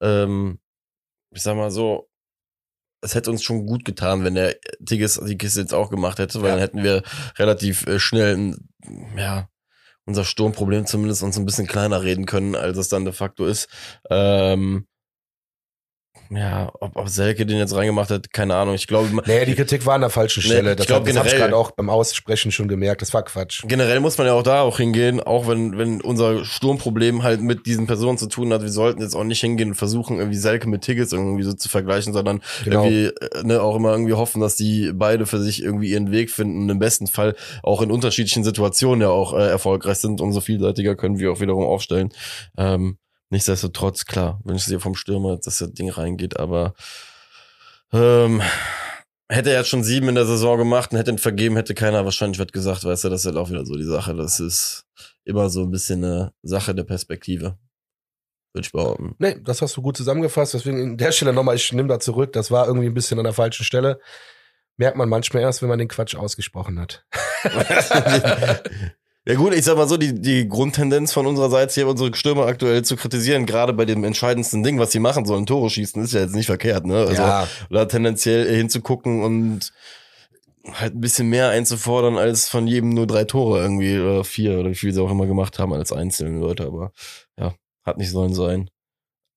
ähm, 0.00 0.58
ich 1.30 1.42
sag 1.42 1.56
mal 1.56 1.70
so, 1.70 2.08
es 3.02 3.14
hätte 3.14 3.30
uns 3.30 3.42
schon 3.42 3.66
gut 3.66 3.84
getan, 3.84 4.24
wenn 4.24 4.36
der 4.36 4.56
Tigges 4.86 5.20
die 5.26 5.36
Kiste 5.36 5.60
jetzt 5.60 5.74
auch 5.74 5.90
gemacht 5.90 6.18
hätte, 6.18 6.40
weil 6.40 6.50
ja. 6.50 6.54
dann 6.54 6.60
hätten 6.60 6.82
wir 6.84 7.02
relativ 7.36 7.86
äh, 7.86 7.98
schnell, 7.98 8.56
ja, 9.16 9.48
unser 10.04 10.24
Sturmproblem 10.24 10.86
zumindest 10.86 11.22
uns 11.22 11.36
ein 11.36 11.44
bisschen 11.44 11.66
kleiner 11.66 12.02
reden 12.02 12.26
können, 12.26 12.54
als 12.54 12.78
es 12.78 12.88
dann 12.88 13.04
de 13.04 13.12
facto 13.12 13.44
ist. 13.44 13.68
Ähm, 14.10 14.86
ja, 16.34 16.70
ob, 16.80 16.96
ob 16.96 17.08
Selke 17.08 17.44
den 17.44 17.58
jetzt 17.58 17.74
reingemacht 17.74 18.10
hat, 18.10 18.32
keine 18.32 18.54
Ahnung. 18.56 18.74
Ich 18.74 18.86
glaube, 18.86 19.08
naja, 19.26 19.44
die 19.44 19.54
Kritik 19.54 19.84
war 19.84 19.96
an 19.96 20.00
der 20.00 20.10
falschen 20.10 20.42
Stelle. 20.42 20.70
Nee, 20.70 20.76
das 20.76 20.86
glaube 20.86 21.04
generell 21.04 21.26
habe 21.26 21.28
ich 21.28 21.40
gerade 21.40 21.56
auch 21.56 21.72
beim 21.72 21.90
Aussprechen 21.90 22.50
schon 22.52 22.68
gemerkt. 22.68 23.02
Das 23.02 23.12
war 23.12 23.22
Quatsch. 23.22 23.62
Generell 23.66 24.00
muss 24.00 24.16
man 24.16 24.26
ja 24.26 24.32
auch 24.32 24.42
da 24.42 24.62
auch 24.62 24.78
hingehen, 24.78 25.20
auch 25.20 25.46
wenn 25.46 25.76
wenn 25.76 26.00
unser 26.00 26.44
Sturmproblem 26.44 27.22
halt 27.22 27.42
mit 27.42 27.66
diesen 27.66 27.86
Personen 27.86 28.16
zu 28.16 28.28
tun 28.28 28.52
hat. 28.52 28.62
Wir 28.62 28.70
sollten 28.70 29.02
jetzt 29.02 29.14
auch 29.14 29.24
nicht 29.24 29.40
hingehen 29.40 29.70
und 29.70 29.74
versuchen 29.74 30.18
irgendwie 30.18 30.38
Selke 30.38 30.68
mit 30.68 30.82
Tickets 30.82 31.12
irgendwie 31.12 31.42
so 31.42 31.52
zu 31.52 31.68
vergleichen, 31.68 32.14
sondern 32.14 32.40
genau. 32.64 32.84
irgendwie 32.84 33.06
äh, 33.06 33.42
ne, 33.44 33.60
auch 33.60 33.76
immer 33.76 33.90
irgendwie 33.90 34.14
hoffen, 34.14 34.40
dass 34.40 34.56
die 34.56 34.92
beide 34.94 35.26
für 35.26 35.40
sich 35.40 35.62
irgendwie 35.62 35.90
ihren 35.90 36.12
Weg 36.12 36.30
finden 36.30 36.62
und 36.62 36.70
im 36.70 36.78
besten 36.78 37.08
Fall 37.08 37.34
auch 37.62 37.82
in 37.82 37.90
unterschiedlichen 37.90 38.44
Situationen 38.44 39.02
ja 39.02 39.08
auch 39.08 39.34
äh, 39.34 39.48
erfolgreich 39.48 39.98
sind. 39.98 40.20
Umso 40.22 40.40
vielseitiger 40.40 40.96
können 40.96 41.18
wir 41.18 41.30
auch 41.30 41.40
wiederum 41.40 41.64
aufstellen. 41.64 42.10
Ähm, 42.56 42.96
Nichtsdestotrotz, 43.32 44.04
klar, 44.04 44.42
wenn 44.44 44.56
ich 44.56 44.64
sehe 44.64 44.78
vom 44.78 44.94
Stürmer, 44.94 45.38
dass 45.38 45.56
das 45.56 45.72
Ding 45.72 45.88
reingeht, 45.88 46.38
aber 46.38 46.74
ähm, 47.90 48.42
hätte 49.26 49.50
er 49.50 49.60
jetzt 49.60 49.70
schon 49.70 49.82
sieben 49.82 50.10
in 50.10 50.16
der 50.16 50.26
Saison 50.26 50.58
gemacht 50.58 50.92
und 50.92 50.98
hätte 50.98 51.12
ihn 51.12 51.16
vergeben, 51.16 51.56
hätte 51.56 51.72
keiner 51.72 52.04
wahrscheinlich 52.04 52.38
was 52.38 52.48
gesagt, 52.48 52.84
weißt 52.84 53.04
du, 53.04 53.08
das 53.08 53.22
ist 53.22 53.26
halt 53.26 53.38
auch 53.38 53.48
wieder 53.48 53.64
so 53.64 53.74
die 53.74 53.84
Sache. 53.84 54.14
Das 54.14 54.38
ist 54.38 54.84
immer 55.24 55.48
so 55.48 55.62
ein 55.62 55.70
bisschen 55.70 56.04
eine 56.04 56.34
Sache 56.42 56.74
der 56.74 56.84
Perspektive. 56.84 57.56
Würde 58.52 58.66
ich 58.66 58.72
behaupten. 58.72 59.14
Nee, 59.18 59.40
das 59.42 59.62
hast 59.62 59.78
du 59.78 59.80
gut 59.80 59.96
zusammengefasst. 59.96 60.52
Deswegen 60.52 60.78
in 60.78 60.98
der 60.98 61.12
Stelle 61.12 61.32
nochmal, 61.32 61.56
ich 61.56 61.72
nehme 61.72 61.88
da 61.88 61.98
zurück. 61.98 62.34
Das 62.34 62.50
war 62.50 62.66
irgendwie 62.66 62.88
ein 62.88 62.92
bisschen 62.92 63.18
an 63.18 63.24
der 63.24 63.32
falschen 63.32 63.64
Stelle. 63.64 63.98
Merkt 64.76 64.98
man 64.98 65.08
manchmal 65.08 65.42
erst, 65.42 65.62
wenn 65.62 65.70
man 65.70 65.78
den 65.78 65.88
Quatsch 65.88 66.16
ausgesprochen 66.16 66.78
hat. 66.78 67.06
Ja 69.24 69.36
gut, 69.36 69.54
ich 69.54 69.64
sag 69.64 69.76
mal 69.76 69.88
so, 69.88 69.96
die, 69.96 70.20
die 70.20 70.48
Grundtendenz 70.48 71.12
von 71.12 71.26
unserer 71.26 71.48
Seite 71.48 71.72
hier, 71.74 71.86
unsere 71.86 72.12
Stürmer 72.12 72.46
aktuell 72.46 72.82
zu 72.82 72.96
kritisieren, 72.96 73.46
gerade 73.46 73.72
bei 73.72 73.84
dem 73.84 74.02
entscheidendsten 74.02 74.64
Ding, 74.64 74.80
was 74.80 74.90
sie 74.90 74.98
machen 74.98 75.26
sollen, 75.26 75.46
Tore 75.46 75.70
schießen, 75.70 76.02
ist 76.02 76.12
ja 76.12 76.22
jetzt 76.22 76.34
nicht 76.34 76.46
verkehrt, 76.46 76.84
ne? 76.86 77.06
Also 77.06 77.22
ja. 77.22 77.46
da 77.70 77.84
tendenziell 77.84 78.52
hinzugucken 78.52 79.22
und 79.22 79.72
halt 80.72 80.96
ein 80.96 81.00
bisschen 81.00 81.28
mehr 81.28 81.50
einzufordern, 81.50 82.18
als 82.18 82.48
von 82.48 82.66
jedem 82.66 82.90
nur 82.90 83.06
drei 83.06 83.22
Tore 83.22 83.60
irgendwie, 83.60 83.96
oder 84.00 84.24
vier, 84.24 84.58
oder 84.58 84.70
wie 84.70 84.74
viel 84.74 84.92
sie 84.92 85.00
auch 85.00 85.10
immer 85.10 85.26
gemacht 85.26 85.60
haben 85.60 85.72
als 85.72 85.92
einzelne 85.92 86.40
Leute, 86.40 86.66
aber 86.66 86.90
ja, 87.38 87.54
hat 87.84 87.98
nicht 87.98 88.10
sollen 88.10 88.34
sein. 88.34 88.70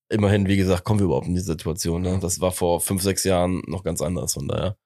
Immerhin, 0.08 0.48
wie 0.48 0.56
gesagt, 0.56 0.82
kommen 0.82 0.98
wir 0.98 1.06
überhaupt 1.06 1.28
in 1.28 1.34
die 1.34 1.40
Situation, 1.40 2.02
ne? 2.02 2.18
Das 2.20 2.40
war 2.40 2.50
vor 2.50 2.80
fünf, 2.80 3.02
sechs 3.02 3.22
Jahren 3.22 3.62
noch 3.68 3.84
ganz 3.84 4.02
anders, 4.02 4.32
von 4.34 4.48
daher. 4.48 4.76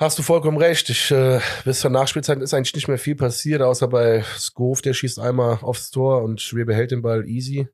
Hast 0.00 0.18
du 0.18 0.22
vollkommen 0.22 0.56
recht. 0.56 0.88
Ich, 0.88 1.10
äh, 1.10 1.40
bis 1.66 1.80
zur 1.80 1.90
Nachspielzeit 1.90 2.40
ist 2.40 2.54
eigentlich 2.54 2.74
nicht 2.74 2.88
mehr 2.88 2.96
viel 2.96 3.16
passiert, 3.16 3.60
außer 3.60 3.86
bei 3.86 4.22
Skov, 4.38 4.80
der 4.80 4.94
schießt 4.94 5.18
einmal 5.18 5.58
aufs 5.60 5.90
Tor 5.90 6.22
und 6.22 6.54
wir 6.54 6.64
behält 6.64 6.90
den 6.90 7.02
Ball 7.02 7.28
easy. 7.28 7.68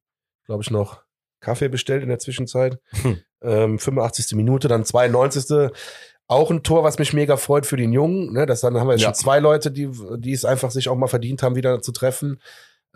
Glaube 0.45 0.65
ich 0.65 0.73
noch 0.73 1.03
Kaffee 1.39 1.69
bestellt 1.69 2.03
in 2.03 2.09
der 2.09 2.19
Zwischenzeit. 2.19 2.81
Hm. 3.03 3.21
Ähm, 3.43 3.79
85. 3.79 4.35
Minute, 4.35 4.67
dann 4.67 4.85
92. 4.85 5.71
Auch 6.27 6.51
ein 6.51 6.65
Tor, 6.65 6.83
was 6.83 6.99
mich 6.99 7.13
mega 7.13 7.37
freut 7.37 7.65
für 7.65 7.77
den 7.77 7.93
Jungen. 7.93 8.33
Ne? 8.33 8.45
Das 8.45 8.61
dann 8.61 8.77
haben 8.77 8.89
wir 8.89 8.95
jetzt 8.95 9.03
ja. 9.03 9.11
schon 9.11 9.15
zwei 9.15 9.39
Leute, 9.39 9.71
die, 9.71 9.89
die 10.17 10.33
es 10.33 10.45
einfach 10.45 10.73
sich 10.73 10.89
auch 10.89 10.97
mal 10.97 11.07
verdient 11.07 11.45
haben, 11.45 11.55
wieder 11.55 11.81
zu 11.81 11.93
treffen. 11.93 12.41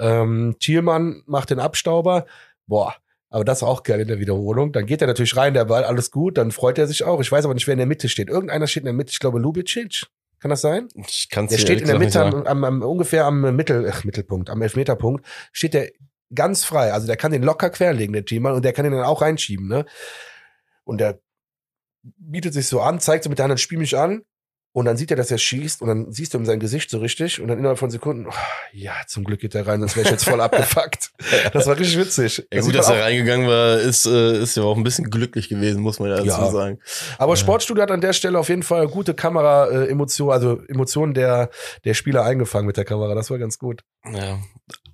Ähm, 0.00 0.56
Thielmann 0.58 1.22
macht 1.26 1.50
den 1.50 1.60
Abstauber. 1.60 2.26
Boah, 2.66 2.96
aber 3.30 3.44
das 3.44 3.58
ist 3.58 3.62
auch 3.62 3.84
geil 3.84 4.00
in 4.00 4.08
der 4.08 4.18
Wiederholung. 4.18 4.72
Dann 4.72 4.86
geht 4.86 5.00
er 5.00 5.06
natürlich 5.06 5.36
rein, 5.36 5.54
der 5.54 5.64
Ball, 5.64 5.84
alles 5.84 6.10
gut, 6.10 6.36
dann 6.36 6.50
freut 6.50 6.78
er 6.78 6.86
sich 6.86 7.04
auch. 7.04 7.20
Ich 7.20 7.30
weiß 7.30 7.44
aber 7.44 7.54
nicht, 7.54 7.66
wer 7.66 7.72
in 7.72 7.78
der 7.78 7.86
Mitte 7.86 8.08
steht. 8.08 8.28
Irgendeiner 8.28 8.66
steht 8.66 8.82
in 8.82 8.86
der 8.86 8.94
Mitte, 8.94 9.12
ich 9.12 9.20
glaube 9.20 9.38
Lubicic. 9.38 10.06
Kann 10.40 10.50
das 10.50 10.62
sein? 10.62 10.88
Ich 10.94 11.28
kann's 11.30 11.50
Der 11.50 11.58
steht 11.58 11.82
in 11.82 11.86
der 11.86 11.98
Mitte, 11.98 12.20
am, 12.20 12.46
am, 12.46 12.64
am, 12.64 12.82
ungefähr 12.82 13.26
am 13.26 13.54
Mittel, 13.54 13.88
ach, 13.90 14.04
Mittelpunkt, 14.04 14.50
am 14.50 14.62
Elfmeterpunkt, 14.62 15.24
steht 15.52 15.74
der 15.74 15.90
ganz 16.34 16.64
frei. 16.64 16.92
Also 16.92 17.06
der 17.06 17.16
kann 17.16 17.30
den 17.30 17.42
locker 17.42 17.70
querlegen, 17.70 18.12
der 18.12 18.24
Thiemann, 18.24 18.54
und 18.54 18.64
der 18.64 18.72
kann 18.72 18.84
den 18.84 18.94
dann 18.94 19.04
auch 19.04 19.22
reinschieben, 19.22 19.68
ne? 19.68 19.84
Und 20.84 20.98
der 20.98 21.20
bietet 22.02 22.54
sich 22.54 22.66
so 22.66 22.80
an, 22.80 23.00
zeigt 23.00 23.24
so 23.24 23.30
mit 23.30 23.38
der 23.38 23.48
Hand, 23.48 23.60
spiel 23.60 23.78
mich 23.78 23.96
an. 23.96 24.22
Und 24.72 24.84
dann 24.84 24.96
sieht 24.96 25.10
er, 25.10 25.16
dass 25.16 25.32
er 25.32 25.38
schießt 25.38 25.82
und 25.82 25.88
dann 25.88 26.12
siehst 26.12 26.32
du 26.32 26.38
ihm 26.38 26.44
sein 26.46 26.60
Gesicht 26.60 26.90
so 26.90 26.98
richtig 26.98 27.40
und 27.40 27.48
dann 27.48 27.58
innerhalb 27.58 27.78
von 27.78 27.90
Sekunden, 27.90 28.26
oh, 28.28 28.32
ja, 28.72 28.92
zum 29.08 29.24
Glück 29.24 29.40
geht 29.40 29.56
er 29.56 29.66
rein, 29.66 29.80
sonst 29.80 29.96
wäre 29.96 30.04
ich 30.06 30.12
jetzt 30.12 30.24
voll 30.28 30.40
abgefuckt. 30.40 31.10
Das 31.52 31.66
war 31.66 31.76
richtig 31.76 31.98
witzig. 31.98 32.46
Ja, 32.52 32.60
gut, 32.60 32.76
dass 32.76 32.88
er 32.88 33.02
reingegangen 33.02 33.48
war, 33.48 33.78
ist, 33.80 34.06
äh, 34.06 34.40
ist 34.40 34.56
ja 34.56 34.62
auch 34.62 34.76
ein 34.76 34.84
bisschen 34.84 35.10
glücklich 35.10 35.48
gewesen, 35.48 35.82
muss 35.82 35.98
man 35.98 36.10
ja 36.10 36.16
dazu 36.16 36.28
Ja. 36.28 36.50
sagen. 36.52 36.78
Aber 37.18 37.34
Sportstudio 37.36 37.82
hat 37.82 37.90
an 37.90 38.00
der 38.00 38.12
Stelle 38.12 38.38
auf 38.38 38.48
jeden 38.48 38.62
Fall 38.62 38.86
gute 38.86 39.12
Kamera-Emotionen, 39.12 40.32
also 40.32 40.60
Emotionen 40.68 41.14
der, 41.14 41.50
der 41.84 41.94
Spieler 41.94 42.24
eingefangen 42.24 42.66
mit 42.68 42.76
der 42.76 42.84
Kamera. 42.84 43.16
Das 43.16 43.28
war 43.30 43.38
ganz 43.38 43.58
gut. 43.58 43.82
Ja, 44.04 44.38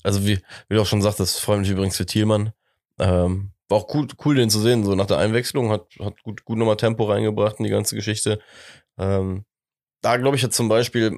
also 0.02 0.24
wie, 0.26 0.38
wie 0.68 0.74
du 0.76 0.80
auch 0.80 0.86
schon 0.86 1.02
sagtest, 1.02 1.38
freue 1.40 1.58
mich 1.58 1.68
übrigens 1.68 1.98
für 1.98 2.06
Thielmann. 2.06 2.52
Ähm, 2.98 3.50
war 3.68 3.76
auch 3.78 3.94
cool, 3.94 4.06
cool, 4.24 4.36
den 4.36 4.48
zu 4.48 4.60
sehen, 4.60 4.84
so 4.84 4.94
nach 4.94 5.06
der 5.06 5.18
Einwechslung, 5.18 5.70
hat, 5.70 5.86
hat 6.00 6.22
gut, 6.22 6.44
gut 6.46 6.56
nochmal 6.56 6.76
Tempo 6.78 7.04
reingebracht 7.04 7.56
in 7.58 7.64
die 7.64 7.70
ganze 7.70 7.94
Geschichte. 7.94 8.38
Ähm, 8.96 9.44
da 10.02 10.16
glaube 10.16 10.36
ich 10.36 10.42
jetzt 10.42 10.56
zum 10.56 10.68
Beispiel, 10.68 11.16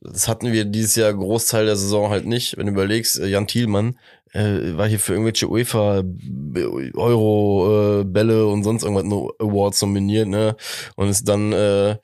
das 0.00 0.28
hatten 0.28 0.52
wir 0.52 0.64
dieses 0.64 0.96
Jahr 0.96 1.12
Großteil 1.14 1.66
der 1.66 1.76
Saison 1.76 2.10
halt 2.10 2.26
nicht. 2.26 2.56
Wenn 2.56 2.66
du 2.66 2.72
überlegst, 2.72 3.18
äh, 3.18 3.26
Jan 3.26 3.46
Thielmann 3.46 3.98
äh, 4.32 4.76
war 4.76 4.86
hier 4.88 4.98
für 5.00 5.12
irgendwelche 5.12 5.48
UEFA 5.48 6.02
Euro 6.94 8.00
äh, 8.00 8.04
Bälle 8.04 8.46
und 8.46 8.64
sonst 8.64 8.82
irgendwas 8.82 9.04
no 9.04 9.32
Awards 9.38 9.80
nominiert, 9.82 10.28
ne? 10.28 10.56
Und 10.96 11.08
ist 11.08 11.28
dann 11.28 11.52
äh, 11.52 11.96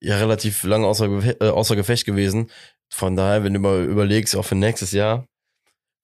ja 0.00 0.16
relativ 0.18 0.62
lange 0.64 0.86
außer, 0.86 1.40
äh, 1.40 1.48
außer 1.48 1.76
Gefecht 1.76 2.06
gewesen. 2.06 2.50
Von 2.92 3.16
daher, 3.16 3.44
wenn 3.44 3.54
du 3.54 3.60
mal 3.60 3.84
überlegst, 3.84 4.36
auch 4.36 4.44
für 4.44 4.56
nächstes 4.56 4.92
Jahr, 4.92 5.26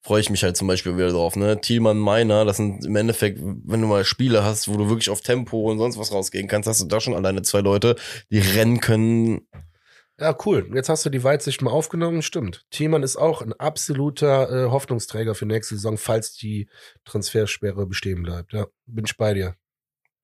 freue 0.07 0.21
ich 0.21 0.29
mich 0.29 0.41
halt 0.41 0.55
zum 0.55 0.69
Beispiel 0.69 0.95
wieder 0.95 1.09
drauf. 1.09 1.35
Ne? 1.35 1.59
Thielmann, 1.59 1.97
Meiner, 1.97 2.45
das 2.45 2.55
sind 2.57 2.85
im 2.85 2.95
Endeffekt, 2.95 3.39
wenn 3.41 3.81
du 3.81 3.87
mal 3.87 4.05
Spiele 4.05 4.41
hast, 4.41 4.69
wo 4.69 4.77
du 4.77 4.87
wirklich 4.87 5.09
auf 5.09 5.19
Tempo 5.19 5.69
und 5.69 5.79
sonst 5.79 5.99
was 5.99 6.13
rausgehen 6.13 6.47
kannst, 6.47 6.69
hast 6.69 6.81
du 6.81 6.85
da 6.85 7.01
schon 7.01 7.13
alleine 7.13 7.41
zwei 7.41 7.59
Leute, 7.59 7.97
die 8.31 8.39
rennen 8.39 8.79
können. 8.79 9.41
Ja, 10.17 10.35
cool. 10.45 10.69
Jetzt 10.73 10.87
hast 10.87 11.05
du 11.05 11.09
die 11.09 11.25
Weitsicht 11.25 11.61
mal 11.61 11.71
aufgenommen. 11.71 12.21
Stimmt. 12.21 12.65
Thiemann 12.71 13.03
ist 13.03 13.17
auch 13.17 13.41
ein 13.41 13.51
absoluter 13.51 14.49
äh, 14.49 14.71
Hoffnungsträger 14.71 15.35
für 15.35 15.45
nächste 15.45 15.75
Saison, 15.75 15.97
falls 15.97 16.33
die 16.33 16.69
Transfersperre 17.03 17.85
bestehen 17.85 18.23
bleibt. 18.23 18.53
Ja, 18.53 18.65
bin 18.85 19.03
ich 19.05 19.17
bei 19.17 19.33
dir. 19.33 19.55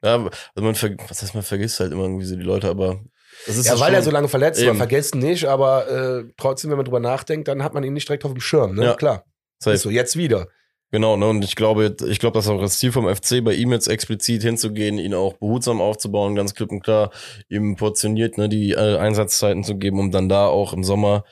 Ja, 0.02 0.16
also 0.16 0.30
man, 0.56 0.76
was 1.10 1.22
heißt, 1.22 1.34
man 1.36 1.44
vergisst 1.44 1.82
halt 1.82 1.92
immer 1.92 2.04
irgendwie 2.04 2.26
so 2.26 2.38
die 2.38 2.42
Leute, 2.42 2.70
aber 2.70 3.02
Ja, 3.48 3.80
weil 3.82 3.94
er 3.94 4.02
so 4.02 4.12
lange 4.12 4.30
verletzt 4.30 4.62
war, 4.62 4.70
Eben. 4.70 4.78
vergessen 4.78 5.20
nicht, 5.20 5.46
aber 5.46 5.90
äh, 5.90 6.24
trotzdem, 6.38 6.72
wenn 6.72 6.78
man 6.78 6.86
drüber 6.86 7.02
nachdenkt, 7.02 7.50
dann 7.50 7.64
hat 7.64 7.74
man 7.74 7.84
ihn 7.84 7.94
nicht 7.94 8.08
direkt 8.08 8.24
auf 8.24 8.32
dem 8.32 8.42
Schirm. 8.42 8.76
Ne? 8.76 8.86
Ja. 8.86 8.94
Klar. 8.96 9.26
Safe. 9.60 9.78
So, 9.78 9.90
jetzt 9.90 10.18
wieder. 10.18 10.48
Genau, 10.92 11.18
ne? 11.18 11.28
Und 11.28 11.44
ich 11.44 11.56
glaube, 11.56 11.96
ich 12.08 12.20
glaube, 12.20 12.36
das 12.36 12.46
ist 12.46 12.52
auch 12.52 12.62
das 12.62 12.78
Ziel 12.78 12.92
vom 12.92 13.08
FC, 13.14 13.44
bei 13.44 13.56
ihm 13.56 13.72
jetzt 13.72 13.88
explizit 13.88 14.44
hinzugehen, 14.44 15.00
ihn 15.00 15.16
auch 15.16 15.34
behutsam 15.34 15.82
aufzubauen, 15.82 16.36
ganz 16.36 16.54
klipp 16.54 16.72
und 16.72 16.82
klar, 16.84 17.10
ihm 17.50 17.76
portioniert, 17.76 18.38
ne, 18.38 18.48
die 18.48 18.74
äh, 18.74 18.98
Einsatzzeiten 18.98 19.64
zu 19.64 19.76
geben, 19.78 20.00
um 20.00 20.12
dann 20.12 20.30
da 20.30 20.46
auch 20.46 20.72
im 20.72 20.84
Sommer 20.84 21.24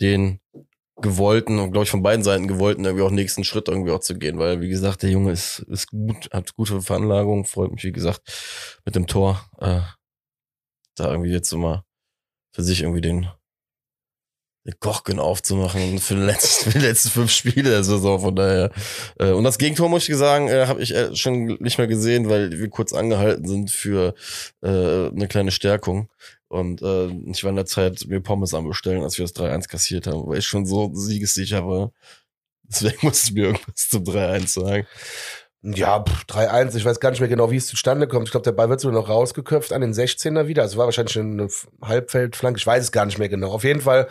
den 0.00 0.40
gewollten 1.02 1.58
und 1.58 1.72
glaube 1.72 1.84
ich 1.84 1.90
von 1.90 2.02
beiden 2.02 2.22
Seiten 2.24 2.48
gewollten 2.48 2.84
irgendwie 2.84 3.04
auch 3.04 3.10
nächsten 3.10 3.44
Schritt 3.44 3.68
irgendwie 3.68 3.90
auch 3.90 4.00
zu 4.00 4.18
gehen, 4.18 4.38
weil 4.38 4.60
wie 4.60 4.68
gesagt, 4.68 5.02
der 5.02 5.10
Junge 5.10 5.32
ist 5.32 5.60
ist 5.60 5.88
gut, 5.90 6.30
hat 6.32 6.54
gute 6.54 6.80
Veranlagung, 6.82 7.44
freut 7.44 7.72
mich 7.72 7.84
wie 7.84 7.92
gesagt 7.92 8.22
mit 8.84 8.94
dem 8.94 9.06
Tor 9.06 9.44
äh, 9.60 9.80
da 10.96 11.10
irgendwie 11.10 11.30
jetzt 11.30 11.52
immer 11.52 11.84
für 12.54 12.62
sich 12.62 12.82
irgendwie 12.82 13.00
den 13.00 13.28
den 14.66 14.78
Kochgen 14.78 15.18
aufzumachen 15.18 15.98
für 15.98 16.14
die 16.14 16.20
letzten, 16.20 16.70
für 16.72 16.78
die 16.78 16.84
letzten 16.84 17.08
fünf 17.10 17.30
Spiele 17.30 17.70
der 17.70 17.84
Saison, 17.84 18.20
von 18.20 18.36
daher. 18.36 18.70
Äh, 19.18 19.30
und 19.30 19.44
das 19.44 19.58
Gegentor, 19.58 19.88
muss 19.88 20.08
ich 20.08 20.16
sagen, 20.16 20.48
äh, 20.48 20.66
habe 20.66 20.82
ich 20.82 20.94
äh, 20.94 21.14
schon 21.16 21.56
nicht 21.60 21.78
mehr 21.78 21.86
gesehen, 21.86 22.28
weil 22.28 22.50
wir 22.58 22.68
kurz 22.68 22.92
angehalten 22.92 23.46
sind 23.46 23.70
für 23.70 24.14
eine 24.62 25.28
kleine 25.28 25.50
Stärkung. 25.50 26.08
Und 26.48 26.82
äh, 26.82 27.06
ich 27.30 27.44
war 27.44 27.50
in 27.50 27.56
der 27.56 27.66
Zeit 27.66 28.04
mir 28.08 28.20
Pommes 28.20 28.54
am 28.54 28.68
als 28.70 28.82
wir 28.84 29.24
das 29.24 29.34
3-1 29.36 29.68
kassiert 29.68 30.06
haben, 30.08 30.26
weil 30.26 30.38
ich 30.38 30.46
schon 30.46 30.66
so 30.66 30.90
siegessicher 30.92 31.66
war. 31.66 31.92
Deswegen 32.64 32.98
musste 33.02 33.28
ich 33.28 33.34
mir 33.34 33.44
irgendwas 33.46 33.88
zum 33.88 34.02
3-1 34.04 34.48
sagen. 34.48 34.86
Ja, 35.62 36.02
pff, 36.02 36.24
3-1, 36.24 36.74
ich 36.74 36.84
weiß 36.84 37.00
gar 37.00 37.10
nicht 37.10 37.20
mehr 37.20 37.28
genau, 37.28 37.50
wie 37.50 37.56
es 37.56 37.66
zustande 37.66 38.08
kommt. 38.08 38.26
Ich 38.26 38.30
glaube, 38.32 38.44
der 38.44 38.52
Ball 38.52 38.70
wird 38.70 38.80
sogar 38.80 38.98
noch 39.00 39.08
rausgeköpft 39.10 39.72
an 39.72 39.82
den 39.82 39.92
16er 39.92 40.46
wieder. 40.46 40.62
Also 40.62 40.78
war 40.78 40.86
wahrscheinlich 40.86 41.18
eine 41.18 41.44
F- 41.44 41.68
Halbfeldflanke, 41.82 42.58
ich 42.58 42.66
weiß 42.66 42.82
es 42.84 42.92
gar 42.92 43.04
nicht 43.04 43.18
mehr 43.18 43.28
genau. 43.28 43.50
Auf 43.50 43.64
jeden 43.64 43.82
Fall, 43.82 44.08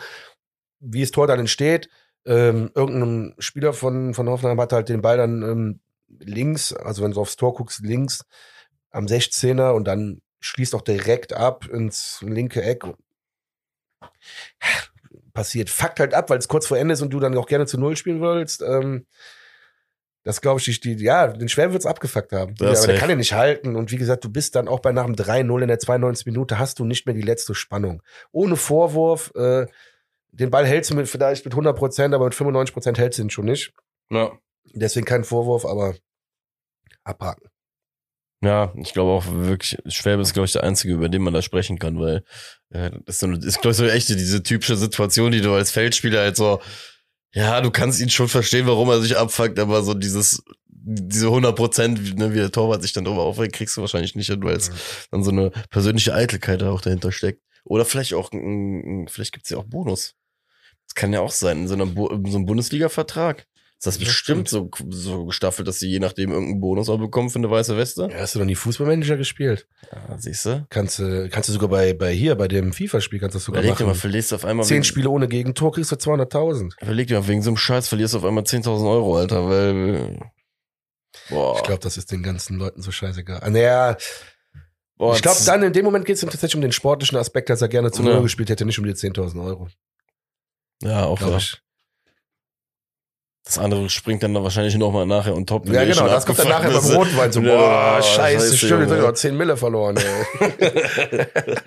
wie 0.80 1.02
das 1.02 1.10
Tor 1.10 1.26
dann 1.26 1.40
entsteht, 1.40 1.88
ähm, 2.26 2.70
irgendein 2.74 3.34
Spieler 3.38 3.72
von, 3.72 4.14
von 4.14 4.28
Hoffenheim 4.28 4.60
hat 4.60 4.72
halt 4.72 4.88
den 4.88 5.02
Ball 5.02 5.16
dann 5.16 5.42
ähm, 5.42 5.80
links, 6.18 6.72
also 6.72 7.02
wenn 7.02 7.12
du 7.12 7.20
aufs 7.20 7.36
Tor 7.36 7.54
guckst, 7.54 7.80
links 7.80 8.24
am 8.90 9.06
16er 9.06 9.72
und 9.72 9.84
dann 9.84 10.20
schließt 10.40 10.74
auch 10.74 10.82
direkt 10.82 11.32
ab 11.32 11.66
ins 11.66 12.22
linke 12.22 12.62
Eck. 12.62 12.84
Passiert, 15.32 15.70
fuckt 15.70 16.00
halt 16.00 16.14
ab, 16.14 16.28
weil 16.28 16.38
es 16.38 16.48
kurz 16.48 16.66
vor 16.66 16.76
Ende 16.76 16.94
ist 16.94 17.02
und 17.02 17.10
du 17.10 17.20
dann 17.20 17.36
auch 17.36 17.46
gerne 17.46 17.66
zu 17.66 17.78
Null 17.78 17.96
spielen 17.96 18.20
willst. 18.20 18.62
Ähm, 18.62 19.06
das 20.22 20.40
glaube 20.42 20.60
ich, 20.60 20.80
die, 20.80 20.94
ja, 20.96 21.28
den 21.28 21.48
Schwäben 21.48 21.72
wird's 21.72 21.86
abgefuckt 21.86 22.32
haben. 22.32 22.54
Das 22.56 22.80
aber 22.80 22.92
der 22.92 23.00
kann 23.00 23.08
ja 23.08 23.16
nicht 23.16 23.32
halten. 23.32 23.76
Und 23.76 23.90
wie 23.90 23.96
gesagt, 23.96 24.24
du 24.24 24.28
bist 24.28 24.54
dann 24.54 24.68
auch 24.68 24.80
bei 24.80 24.92
nach 24.92 25.06
dem 25.06 25.14
3-0 25.14 25.62
in 25.62 25.68
der 25.68 25.78
92. 25.78 26.26
Minute, 26.26 26.58
hast 26.58 26.78
du 26.78 26.84
nicht 26.84 27.06
mehr 27.06 27.14
die 27.14 27.22
letzte 27.22 27.54
Spannung. 27.54 28.02
Ohne 28.32 28.56
Vorwurf, 28.56 29.32
äh, 29.34 29.66
den 30.32 30.50
Ball 30.50 30.66
hältst 30.66 30.90
du 30.90 30.94
mit, 30.94 31.08
vielleicht 31.08 31.44
mit 31.44 31.54
100 31.54 31.76
Prozent, 31.76 32.14
aber 32.14 32.24
mit 32.24 32.34
95 32.34 32.72
Prozent 32.72 32.98
hältst 32.98 33.18
du 33.18 33.22
ihn 33.22 33.30
schon 33.30 33.46
nicht. 33.46 33.72
Ja. 34.10 34.32
Deswegen 34.74 35.06
kein 35.06 35.24
Vorwurf, 35.24 35.64
aber 35.64 35.94
abhaken. 37.04 37.48
Ja, 38.42 38.72
ich 38.76 38.94
glaube 38.94 39.10
auch 39.10 39.24
wirklich, 39.26 39.76
Schwäbe 39.86 40.22
ist, 40.22 40.32
glaube 40.32 40.46
ich, 40.46 40.52
der 40.52 40.64
Einzige, 40.64 40.94
über 40.94 41.10
den 41.10 41.22
man 41.22 41.34
da 41.34 41.42
sprechen 41.42 41.78
kann, 41.78 42.00
weil 42.00 42.24
äh, 42.70 42.90
das 43.04 43.16
ist, 43.16 43.18
so 43.20 43.26
eine, 43.26 43.36
ist 43.36 43.60
glaube 43.60 43.72
ich, 43.72 43.76
so 43.76 43.86
echt 43.86 44.08
diese 44.08 44.42
typische 44.42 44.76
Situation, 44.76 45.32
die 45.32 45.42
du 45.42 45.52
als 45.52 45.70
Feldspieler 45.70 46.20
halt 46.20 46.36
so, 46.36 46.60
ja, 47.34 47.60
du 47.60 47.70
kannst 47.70 48.00
ihn 48.00 48.08
schon 48.08 48.28
verstehen, 48.28 48.66
warum 48.66 48.88
er 48.88 49.00
sich 49.00 49.16
abfuckt, 49.18 49.58
aber 49.58 49.82
so 49.82 49.92
dieses, 49.92 50.42
diese 50.66 51.26
100 51.26 51.54
Prozent, 51.54 52.18
ne, 52.18 52.32
wie 52.32 52.38
der 52.38 52.50
Torwart 52.50 52.80
sich 52.80 52.94
dann 52.94 53.04
drüber 53.04 53.22
aufregt, 53.22 53.54
kriegst 53.54 53.76
du 53.76 53.82
wahrscheinlich 53.82 54.14
nicht 54.14 54.28
hin, 54.28 54.42
weil 54.42 54.56
es 54.56 54.70
dann 55.10 55.22
so 55.22 55.30
eine 55.30 55.50
persönliche 55.68 56.14
Eitelkeit 56.14 56.62
da 56.62 56.70
auch 56.70 56.80
dahinter 56.80 57.12
steckt. 57.12 57.42
Oder 57.64 57.84
vielleicht 57.84 58.14
auch, 58.14 58.30
vielleicht 58.30 59.32
gibt's 59.32 59.50
ja 59.50 59.58
auch 59.58 59.64
Bonus. 59.64 60.14
Das 60.90 60.94
kann 60.96 61.12
ja 61.12 61.20
auch 61.20 61.30
sein, 61.30 61.58
in 61.60 61.68
so, 61.68 61.74
in 61.74 61.94
so 62.30 62.36
einem 62.36 62.46
Bundesliga-Vertrag. 62.46 63.46
Ist 63.78 63.86
das 63.86 63.96
Das 63.96 64.04
bestimmt 64.04 64.48
so, 64.48 64.68
so 64.90 65.24
gestaffelt, 65.24 65.66
dass 65.68 65.78
sie 65.78 65.88
je 65.88 66.00
nachdem 66.00 66.32
irgendeinen 66.32 66.60
Bonus 66.60 66.88
auch 66.90 66.98
bekommen 66.98 67.30
für 67.30 67.38
eine 67.38 67.48
weiße 67.48 67.76
Weste? 67.78 68.08
Ja, 68.10 68.18
hast 68.18 68.34
du 68.34 68.38
noch 68.40 68.44
nie 68.46 68.56
Fußballmanager 68.56 69.16
gespielt? 69.16 69.66
Ja, 69.90 70.18
siehst 70.18 70.44
du? 70.44 70.66
Kannst 70.68 70.98
du, 70.98 71.28
kannst 71.30 71.48
du 71.48 71.52
sogar 71.54 71.68
bei, 71.70 71.94
bei 71.94 72.12
hier, 72.12 72.34
bei 72.34 72.46
dem 72.48 72.72
FIFA-Spiel, 72.74 73.20
kannst 73.20 73.34
du 73.34 73.38
das 73.38 73.44
sogar 73.44 73.62
Überleg 73.62 73.78
dir 73.78 73.84
mal, 73.84 73.90
machen. 73.92 74.00
verlierst 74.00 74.32
du 74.32 74.36
auf 74.36 74.44
einmal 74.44 74.66
Zehn 74.66 74.84
Spiele 74.84 75.08
ohne 75.08 75.28
Gegentor 75.28 75.72
kriegst 75.72 75.92
du 75.92 75.96
200.000. 75.96 76.72
überleg 76.82 77.06
dir 77.06 77.20
mal, 77.20 77.28
wegen 77.28 77.40
so 77.42 77.50
einem 77.50 77.56
Scheiß 77.56 77.88
verlierst 77.88 78.12
du 78.12 78.18
auf 78.18 78.24
einmal 78.24 78.44
10.000 78.44 78.90
Euro, 78.90 79.16
Alter, 79.16 79.48
weil, 79.48 80.18
boah, 81.30 81.56
Ich 81.56 81.62
glaube, 81.62 81.80
das 81.80 81.96
ist 81.96 82.10
den 82.12 82.22
ganzen 82.22 82.58
Leuten 82.58 82.82
so 82.82 82.90
scheißegal. 82.90 83.40
Ah, 83.42 83.48
Naja, 83.48 83.96
boah, 84.98 85.14
ich 85.14 85.22
glaube, 85.22 85.38
dann 85.46 85.62
in 85.62 85.72
dem 85.72 85.86
Moment 85.86 86.04
geht 86.04 86.16
es 86.16 86.20
tatsächlich 86.20 86.56
um 86.56 86.60
den 86.60 86.72
sportlichen 86.72 87.16
Aspekt, 87.16 87.48
dass 87.48 87.62
er 87.62 87.68
gerne 87.68 87.90
zu 87.92 88.02
Ja. 88.02 88.10
Null 88.12 88.22
gespielt 88.24 88.50
hätte, 88.50 88.66
nicht 88.66 88.78
um 88.78 88.84
die 88.84 88.92
10.000 88.92 89.42
Euro. 89.42 89.68
Ja, 90.82 91.04
auch 91.06 91.20
ja. 91.20 91.36
ich. 91.36 91.60
Das 93.44 93.58
andere 93.58 93.88
springt 93.90 94.22
dann 94.22 94.32
da 94.34 94.42
wahrscheinlich 94.44 94.76
nochmal 94.76 95.06
nachher 95.06 95.34
und 95.34 95.48
top. 95.48 95.68
Ja, 95.68 95.84
genau, 95.84 96.06
das 96.06 96.24
kommt 96.24 96.38
dann 96.38 96.48
nachher 96.48 96.70
beim. 96.70 96.96
Rotwein 96.96 97.32
so, 97.32 97.40
boah, 97.42 98.00
scheiße, 98.00 98.56
scheiße, 98.56 98.58
stimmt, 98.58 98.90
ich 98.92 98.98
noch 98.98 99.12
10 99.12 99.36
Mille 99.36 99.56
verloren, 99.56 99.96
ey. 99.96 101.26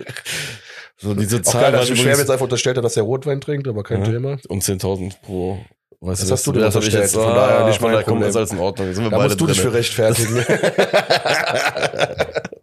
So 0.98 1.14
diese 1.16 1.38
Auch 1.38 1.42
Zahl 1.42 1.62
geil, 1.64 1.72
dass 1.74 1.88
Schwäbe 1.88 2.00
übrigens 2.02 2.20
jetzt 2.20 2.30
einfach 2.30 2.44
unterstellt 2.44 2.78
hat, 2.78 2.86
dass 2.86 2.96
er 2.96 3.04
Rotwein 3.04 3.42
trinkt, 3.42 3.68
aber 3.68 3.84
kein 3.84 4.06
Ja. 4.06 4.12
Thema. 4.12 4.38
um 4.48 4.60
10.000 4.60 5.20
pro, 5.22 5.58
weißt 6.00 6.22
Das 6.22 6.28
du, 6.30 6.34
hast 6.34 6.48
du 6.48 6.52
dir 6.54 6.60
das 6.62 6.76
ich 6.76 6.78
unterstellt, 6.78 7.04
jetzt, 7.04 7.16
von 7.16 7.24
ah, 7.26 7.34
daher 7.36 7.66
nicht 7.68 7.80
von 7.80 7.88
mein 7.88 7.94
daher 7.96 8.06
kommt 8.06 8.22
Problem. 8.22 8.38
alles 8.38 8.52
in 8.52 8.60
Ordnung. 8.60 8.94
Sind 8.94 9.04
wir 9.04 9.10
Da 9.10 9.18
beide 9.18 9.30
musst 9.30 9.42
du 9.42 9.48
dich 9.48 9.58
drinne. 9.58 9.72
für 9.72 9.78
rechtfertigen. 9.78 10.46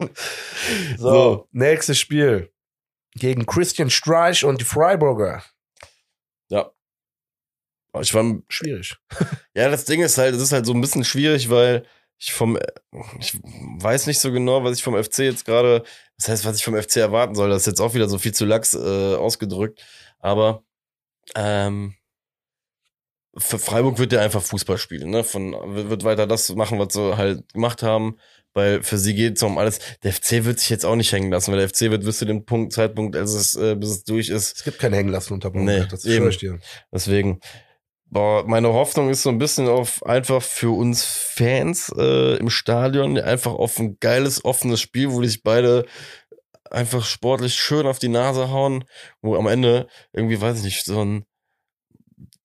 so, 0.96 1.10
So. 1.10 1.48
nächstes 1.52 1.98
Spiel. 1.98 2.50
Gegen 3.16 3.44
Christian 3.44 3.90
Streich 3.90 4.44
und 4.44 4.60
die 4.60 4.64
Freiburger. 4.64 5.42
Ja. 6.50 6.70
Ich 8.00 8.14
war 8.14 8.24
Schwierig. 8.48 8.96
Ja, 9.54 9.68
das 9.68 9.84
Ding 9.84 10.00
ist 10.00 10.18
halt, 10.18 10.34
es 10.34 10.42
ist 10.42 10.52
halt 10.52 10.66
so 10.66 10.72
ein 10.72 10.80
bisschen 10.80 11.04
schwierig, 11.04 11.50
weil 11.50 11.84
ich 12.18 12.32
vom, 12.32 12.58
ich 13.18 13.38
weiß 13.42 14.06
nicht 14.06 14.20
so 14.20 14.30
genau, 14.30 14.62
was 14.62 14.76
ich 14.76 14.84
vom 14.84 15.02
FC 15.02 15.20
jetzt 15.20 15.44
gerade, 15.46 15.84
das 16.18 16.28
heißt, 16.28 16.44
was 16.44 16.56
ich 16.56 16.64
vom 16.64 16.80
FC 16.80 16.98
erwarten 16.98 17.34
soll. 17.34 17.48
Das 17.48 17.62
ist 17.62 17.66
jetzt 17.66 17.80
auch 17.80 17.94
wieder 17.94 18.08
so 18.08 18.18
viel 18.18 18.32
zu 18.34 18.44
lax 18.44 18.74
äh, 18.74 19.14
ausgedrückt. 19.16 19.82
Aber 20.18 20.62
ähm, 21.34 21.94
für 23.36 23.58
Freiburg 23.58 23.98
wird 23.98 24.12
der 24.12 24.22
einfach 24.22 24.42
Fußball 24.42 24.78
spielen, 24.78 25.10
ne? 25.10 25.24
Von 25.24 25.52
wird 25.74 26.04
weiter 26.04 26.26
das 26.26 26.54
machen, 26.54 26.78
was 26.78 26.92
sie 26.94 27.16
halt 27.16 27.52
gemacht 27.52 27.82
haben. 27.82 28.18
Weil 28.54 28.82
für 28.82 28.98
sie 28.98 29.14
geht 29.14 29.36
es 29.36 29.42
um 29.42 29.58
alles. 29.58 29.78
Der 30.02 30.12
FC 30.12 30.44
wird 30.44 30.58
sich 30.58 30.70
jetzt 30.70 30.84
auch 30.84 30.96
nicht 30.96 31.12
hängen 31.12 31.30
lassen, 31.30 31.52
weil 31.52 31.60
der 31.60 31.68
FC 31.68 31.90
wird 31.90 32.04
bis 32.04 32.18
zu 32.18 32.24
dem 32.24 32.44
Punkt, 32.44 32.72
Zeitpunkt, 32.72 33.16
als 33.16 33.32
es, 33.32 33.54
äh, 33.54 33.76
bis 33.76 33.90
es 33.90 34.04
durch 34.04 34.28
ist. 34.28 34.56
Es 34.56 34.64
gibt 34.64 34.78
kein 34.78 34.92
Hängenlassen 34.92 35.34
unter 35.34 35.50
Baumgart, 35.50 35.82
Nee, 35.82 35.88
das 35.90 36.02
schwöre 36.02 36.28
ich 36.30 36.38
dir. 36.38 36.58
Deswegen, 36.92 37.40
boah, 38.06 38.44
meine 38.46 38.72
Hoffnung 38.72 39.10
ist 39.10 39.22
so 39.22 39.30
ein 39.30 39.38
bisschen 39.38 39.68
auf 39.68 40.04
einfach 40.04 40.42
für 40.42 40.76
uns 40.76 41.04
Fans 41.04 41.92
äh, 41.96 42.36
im 42.36 42.50
Stadion 42.50 43.18
einfach 43.18 43.52
auf 43.52 43.78
ein 43.78 43.98
geiles, 44.00 44.44
offenes 44.44 44.80
Spiel, 44.80 45.12
wo 45.12 45.20
die 45.20 45.28
sich 45.28 45.42
beide 45.42 45.86
einfach 46.70 47.04
sportlich 47.04 47.54
schön 47.54 47.86
auf 47.86 47.98
die 47.98 48.08
Nase 48.08 48.50
hauen, 48.50 48.84
wo 49.22 49.36
am 49.36 49.46
Ende 49.46 49.88
irgendwie, 50.12 50.40
weiß 50.40 50.58
ich 50.58 50.64
nicht, 50.64 50.84
so 50.84 51.04
ein 51.04 51.24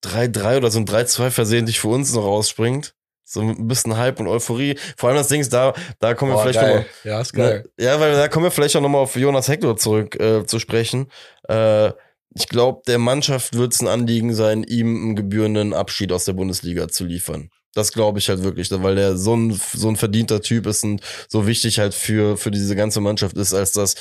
3-3 0.02 0.58
oder 0.58 0.70
so 0.70 0.78
ein 0.78 0.86
3-2 0.86 1.30
versehentlich 1.30 1.80
für 1.80 1.88
uns 1.88 2.12
noch 2.12 2.24
rausspringt. 2.24 2.94
So 3.28 3.40
ein 3.40 3.66
bisschen 3.66 3.96
Hype 3.96 4.20
und 4.20 4.28
Euphorie. 4.28 4.78
Vor 4.96 5.08
allem 5.08 5.18
das 5.18 5.26
Ding 5.26 5.40
ist, 5.40 5.52
da, 5.52 5.74
da 5.98 6.14
kommen 6.14 6.30
wir 6.30 6.36
Boah, 6.36 6.42
vielleicht 6.42 6.60
nochmal 6.60 6.86
Ja, 7.02 7.20
ist 7.20 7.32
geil. 7.32 7.64
Ne? 7.76 7.84
Ja, 7.84 7.98
weil 7.98 8.12
da 8.12 8.28
kommen 8.28 8.44
wir 8.44 8.52
vielleicht 8.52 8.76
auch 8.76 8.80
nochmal 8.80 9.02
auf 9.02 9.16
Jonas 9.16 9.48
Hector 9.48 9.76
zurück 9.76 10.14
äh, 10.20 10.46
zu 10.46 10.60
sprechen. 10.60 11.10
Äh, 11.48 11.90
ich 12.34 12.48
glaube, 12.48 12.82
der 12.86 12.98
Mannschaft 12.98 13.54
wird 13.54 13.74
es 13.74 13.80
ein 13.80 13.88
Anliegen 13.88 14.32
sein, 14.32 14.62
ihm 14.62 14.94
einen 14.94 15.16
gebührenden 15.16 15.74
Abschied 15.74 16.12
aus 16.12 16.24
der 16.24 16.34
Bundesliga 16.34 16.86
zu 16.86 17.04
liefern. 17.04 17.50
Das 17.74 17.92
glaube 17.92 18.20
ich 18.20 18.28
halt 18.28 18.44
wirklich, 18.44 18.70
weil 18.70 18.94
der 18.94 19.16
so 19.16 19.34
ein, 19.34 19.52
so 19.52 19.88
ein 19.88 19.96
verdienter 19.96 20.40
Typ 20.40 20.66
ist 20.66 20.84
und 20.84 21.00
so 21.28 21.48
wichtig 21.48 21.80
halt 21.80 21.94
für, 21.94 22.36
für 22.36 22.52
diese 22.52 22.76
ganze 22.76 23.00
Mannschaft 23.00 23.36
ist, 23.36 23.54
als 23.54 23.72
dass 23.72 23.96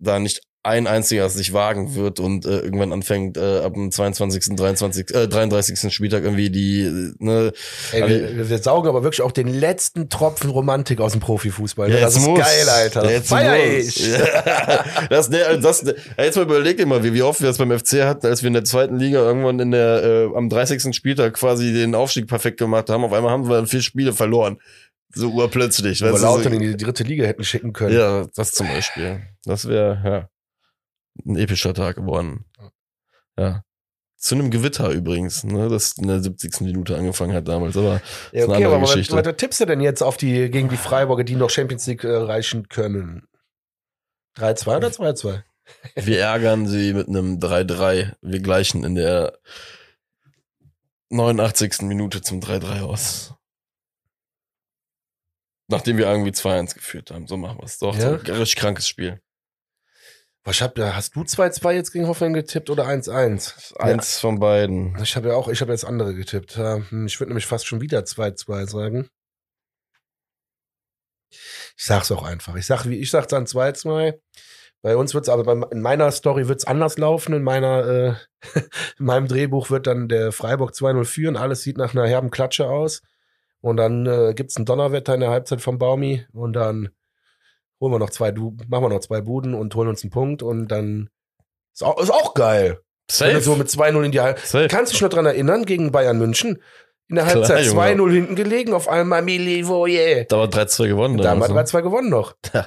da 0.00 0.18
nicht 0.18 0.40
ein 0.64 0.86
einziger 0.86 1.28
sich 1.28 1.52
wagen 1.52 1.94
wird 1.94 2.20
und 2.20 2.46
äh, 2.46 2.58
irgendwann 2.60 2.92
anfängt, 2.92 3.36
äh, 3.36 3.58
ab 3.60 3.74
dem 3.74 3.90
22., 3.92 4.56
23., 4.56 5.14
äh, 5.14 5.28
33. 5.28 5.92
Spieltag 5.92 6.24
irgendwie 6.24 6.48
die, 6.50 7.12
ne, 7.18 7.52
Ey, 7.92 8.02
Also- 8.02 8.14
wir, 8.36 8.48
wir 8.48 8.58
saugen 8.58 8.88
aber 8.88 9.02
wirklich 9.02 9.20
auch 9.22 9.30
den 9.32 9.48
letzten 9.48 10.08
Tropfen 10.08 10.48
Romantik 10.50 11.00
aus 11.00 11.12
dem 11.12 11.20
Profifußball. 11.20 11.88
ne? 11.88 11.94
Ja, 11.96 12.00
das 12.00 12.14
jetzt 12.14 12.22
ist 12.22 12.28
muss. 12.28 12.40
geil, 12.40 12.68
Alter. 12.68 13.10
Jetzt 13.10 13.28
Feier 13.28 13.56
ich. 13.78 14.06
Ja. 14.10 14.84
Das, 15.10 15.28
ne, 15.28 15.44
also 15.44 15.60
das, 15.60 15.82
ne, 15.82 15.94
jetzt 16.18 16.36
mal 16.36 16.42
überlegt 16.42 16.80
immer, 16.80 17.04
wie, 17.04 17.12
wie 17.14 17.22
oft 17.22 17.40
wir 17.40 17.48
das 17.48 17.58
beim 17.58 17.70
FC 17.78 18.02
hatten, 18.04 18.26
als 18.26 18.42
wir 18.42 18.48
in 18.48 18.54
der 18.54 18.64
zweiten 18.64 18.98
Liga 18.98 19.18
irgendwann 19.18 19.60
in 19.60 19.70
der, 19.70 20.02
äh, 20.02 20.36
am 20.36 20.48
30. 20.48 20.94
Spieltag 20.96 21.34
quasi 21.34 21.72
den 21.72 21.94
Aufstieg 21.94 22.26
perfekt 22.26 22.58
gemacht 22.58 22.88
haben. 22.90 23.04
Auf 23.04 23.12
einmal 23.12 23.30
haben 23.32 23.48
wir 23.48 23.56
dann 23.56 23.66
vier 23.66 23.82
Spiele 23.82 24.12
verloren. 24.14 24.58
So 25.14 25.30
urplötzlich. 25.30 25.98
Du, 26.00 26.06
Lautern 26.06 26.42
so, 26.54 26.58
in 26.58 26.60
die 26.60 26.76
dritte 26.76 27.04
Liga 27.04 27.24
hätten 27.24 27.44
schicken 27.44 27.72
können. 27.72 27.96
ja, 27.96 28.26
das 28.34 28.52
zum 28.52 28.66
Beispiel. 28.66 29.20
Das 29.44 29.68
wäre, 29.68 30.00
ja, 30.04 30.28
ein 31.24 31.36
epischer 31.36 31.74
Tag 31.74 31.96
geworden. 31.96 32.44
Ja. 33.38 33.62
Zu 34.16 34.36
einem 34.36 34.50
Gewitter 34.50 34.90
übrigens, 34.90 35.44
ne, 35.44 35.68
das 35.68 35.92
in 35.98 36.06
der 36.08 36.22
70. 36.22 36.60
Minute 36.62 36.96
angefangen 36.96 37.34
hat 37.34 37.46
damals, 37.46 37.76
aber 37.76 37.94
Ja, 37.94 37.96
ist 37.96 38.44
eine 38.44 38.44
okay, 38.44 38.54
andere 38.54 38.74
aber 38.76 38.82
was, 38.84 38.92
Geschichte. 38.92 39.16
was 39.24 39.36
tippst 39.36 39.60
du 39.60 39.66
denn 39.66 39.80
jetzt 39.80 40.02
auf 40.02 40.16
die, 40.16 40.50
gegen 40.50 40.68
die 40.70 40.76
Freiburger, 40.78 41.24
die 41.24 41.36
noch 41.36 41.50
Champions 41.50 41.86
League 41.86 42.04
äh, 42.04 42.14
reichen 42.16 42.68
können? 42.68 43.28
3-2 44.38 44.76
oder 44.76 44.88
2-2? 44.88 45.42
Wir 45.96 46.20
ärgern 46.20 46.66
sie 46.66 46.92
mit 46.94 47.08
einem 47.08 47.38
3-3. 47.38 48.14
Wir 48.22 48.40
gleichen 48.40 48.82
in 48.84 48.94
der 48.94 49.38
89. 51.10 51.82
Minute 51.82 52.22
zum 52.22 52.40
3-3 52.40 52.80
aus. 52.82 53.34
Nachdem 55.68 55.96
wir 55.96 56.06
irgendwie 56.06 56.30
2-1 56.32 56.74
geführt 56.74 57.10
haben. 57.10 57.26
So 57.26 57.36
machen 57.38 57.58
wir 57.58 57.64
es. 57.64 57.78
Doch, 57.78 57.94
Ja? 57.96 58.18
so 58.18 58.32
ein 58.32 58.38
richtig 58.38 58.56
krankes 58.56 58.86
Spiel. 58.86 59.20
Was 60.46 60.60
hab, 60.60 60.78
hast 60.78 61.16
du 61.16 61.22
2-2 61.22 61.72
jetzt 61.72 61.90
gegen 61.90 62.06
Hoffenheim 62.06 62.34
getippt 62.34 62.68
oder 62.68 62.86
1-1? 62.86 63.76
Eins 63.78 64.20
von 64.20 64.38
beiden. 64.38 64.94
Ich 65.02 65.16
habe 65.16 65.28
ja 65.28 65.34
auch, 65.36 65.48
ich 65.48 65.62
habe 65.62 65.72
jetzt 65.72 65.86
andere 65.86 66.14
getippt. 66.14 66.56
Hm, 66.56 67.06
Ich 67.06 67.18
würde 67.18 67.30
nämlich 67.30 67.46
fast 67.46 67.66
schon 67.66 67.80
wieder 67.80 68.00
2-2 68.00 68.66
sagen. 68.68 69.08
Ich 71.30 71.84
sag's 71.84 72.12
auch 72.12 72.22
einfach. 72.22 72.54
Ich 72.56 72.66
sag, 72.66 72.84
wie 72.84 72.98
ich 72.98 73.10
sag 73.10 73.26
dann 73.28 73.46
2-2. 73.46 74.20
Bei 74.82 74.98
uns 74.98 75.14
wird's 75.14 75.30
aber 75.30 75.44
bei, 75.44 75.66
in 75.70 75.80
meiner 75.80 76.12
Story 76.12 76.46
wird's 76.46 76.66
anders 76.66 76.98
laufen. 76.98 77.32
In 77.32 77.42
meiner, 77.42 77.86
äh, 77.86 78.14
in 78.98 79.06
meinem 79.06 79.28
Drehbuch 79.28 79.70
wird 79.70 79.86
dann 79.86 80.08
der 80.08 80.30
Freiburg 80.30 80.72
2-0 80.72 81.04
führen. 81.06 81.36
Alles 81.38 81.62
sieht 81.62 81.78
nach 81.78 81.94
einer 81.94 82.06
herben 82.06 82.30
Klatsche 82.30 82.68
aus. 82.68 83.00
Und 83.62 83.78
dann 83.78 84.04
äh, 84.04 84.34
gibt's 84.36 84.58
ein 84.58 84.66
Donnerwetter 84.66 85.14
in 85.14 85.20
der 85.20 85.30
Halbzeit 85.30 85.62
vom 85.62 85.78
Baumi. 85.78 86.26
Und 86.34 86.52
dann 86.52 86.90
holen 87.80 87.92
wir 87.92 87.98
noch 87.98 88.10
zwei, 88.10 88.30
du 88.30 88.56
machen 88.68 88.84
wir 88.84 88.88
noch 88.88 89.00
zwei 89.00 89.20
Buden 89.20 89.54
und 89.54 89.74
holen 89.74 89.88
uns 89.88 90.02
einen 90.02 90.10
Punkt. 90.10 90.42
Und 90.42 90.68
dann 90.68 91.10
ist 91.72 91.82
auch, 91.82 92.00
ist 92.00 92.10
auch 92.12 92.34
geil. 92.34 92.80
Safe. 93.10 93.40
so 93.40 93.54
mit 93.56 93.68
2-0 93.68 94.02
in 94.02 94.12
die 94.12 94.20
Halbzeit. 94.20 94.48
Safe. 94.48 94.68
Kannst 94.68 94.92
du 94.92 94.94
dich 94.94 95.02
noch 95.02 95.10
dran 95.10 95.26
erinnern, 95.26 95.66
gegen 95.66 95.92
Bayern 95.92 96.18
München? 96.18 96.62
In 97.08 97.16
der 97.16 97.26
Halbzeit 97.26 97.66
Junge. 97.66 97.80
2-0 97.80 98.10
hinten 98.12 98.34
gelegen, 98.34 98.72
auf 98.72 98.88
einmal 98.88 99.20
Milivoje. 99.20 100.24
Da 100.24 100.38
war 100.38 100.46
3-2 100.46 100.88
gewonnen. 100.88 101.18
Da 101.18 101.30
haben 101.30 101.40
wir 101.40 101.48
damals, 101.48 101.74
3-2 101.74 101.82
gewonnen 101.82 102.08
noch. 102.08 102.34
Ja. 102.54 102.66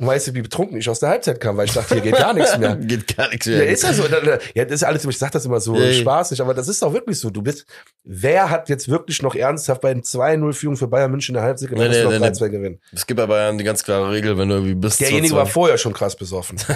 Und 0.00 0.06
weißt 0.06 0.28
du, 0.28 0.34
wie 0.34 0.42
betrunken 0.42 0.78
ich 0.78 0.88
aus 0.88 1.00
der 1.00 1.08
Halbzeit 1.08 1.40
kam, 1.40 1.56
weil 1.56 1.66
ich 1.66 1.72
dachte, 1.72 1.94
hier 1.94 2.02
geht 2.04 2.16
gar 2.16 2.32
nichts 2.32 2.56
mehr. 2.56 2.76
Geht 2.80 3.16
gar 3.16 3.28
nichts 3.30 3.46
Ja, 3.46 3.56
mehr. 3.56 3.66
ist 3.68 3.82
ja 3.82 3.92
so. 3.92 4.06
Da- 4.06 4.38
Ja, 4.54 4.64
das 4.64 4.74
ist 4.74 4.84
alles, 4.84 5.04
ich 5.04 5.18
sag 5.18 5.32
das 5.32 5.44
immer 5.44 5.58
so 5.60 5.74
Ja, 5.76 5.86
ja. 5.86 5.92
spaßig, 5.92 6.40
aber 6.40 6.54
das 6.54 6.68
ist 6.68 6.80
doch 6.82 6.92
wirklich 6.92 7.18
so. 7.18 7.30
Du 7.30 7.42
bist, 7.42 7.66
wer 8.04 8.48
hat 8.48 8.68
jetzt 8.68 8.88
wirklich 8.88 9.22
noch 9.22 9.34
ernsthaft 9.34 9.80
bei 9.80 9.90
einem 9.90 10.02
2-0-Führung 10.02 10.76
für 10.76 10.86
Bayern 10.86 11.10
München 11.10 11.34
in 11.34 11.40
der 11.40 11.42
Halbzeit 11.42 11.72
Nee, 11.72 11.88
nee, 11.88 12.02
noch 12.04 12.12
nee, 12.12 12.18
nee. 12.20 12.26
3-2 12.26 12.48
gewinnen? 12.48 12.80
Es 12.92 13.06
gibt 13.08 13.18
bei 13.18 13.26
Bayern 13.26 13.58
die 13.58 13.64
ganz 13.64 13.82
klare 13.82 14.12
Regel, 14.12 14.38
wenn 14.38 14.48
du 14.48 14.54
irgendwie 14.54 14.76
bis 14.76 14.98
Derjenige 14.98 15.34
war 15.34 15.46
vorher 15.46 15.76
schon 15.78 15.92
krass 15.94 16.14
besoffen. 16.14 16.58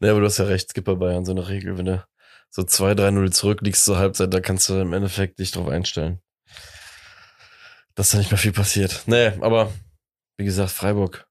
nee, 0.00 0.08
aber 0.08 0.20
du 0.20 0.26
hast 0.26 0.38
ja 0.38 0.44
recht, 0.44 0.68
es 0.68 0.74
gibt 0.74 0.86
bei 0.86 0.94
Bayern 0.94 1.24
so 1.24 1.32
eine 1.32 1.48
Regel, 1.48 1.76
wenn 1.76 1.86
du 1.86 2.04
so 2.50 2.62
2-3-0 2.62 3.32
zurückliegst 3.32 3.84
zur 3.84 3.98
Halbzeit, 3.98 4.32
da 4.32 4.38
kannst 4.40 4.68
du 4.68 4.74
im 4.80 4.92
Endeffekt 4.92 5.40
dich 5.40 5.50
drauf 5.50 5.66
einstellen. 5.68 6.20
Dass 7.96 8.10
da 8.10 8.18
nicht 8.18 8.30
mehr 8.30 8.38
viel 8.38 8.52
passiert. 8.52 9.02
Nee, 9.06 9.32
aber 9.40 9.72
wie 10.36 10.44
gesagt, 10.44 10.70
Freiburg. 10.70 11.26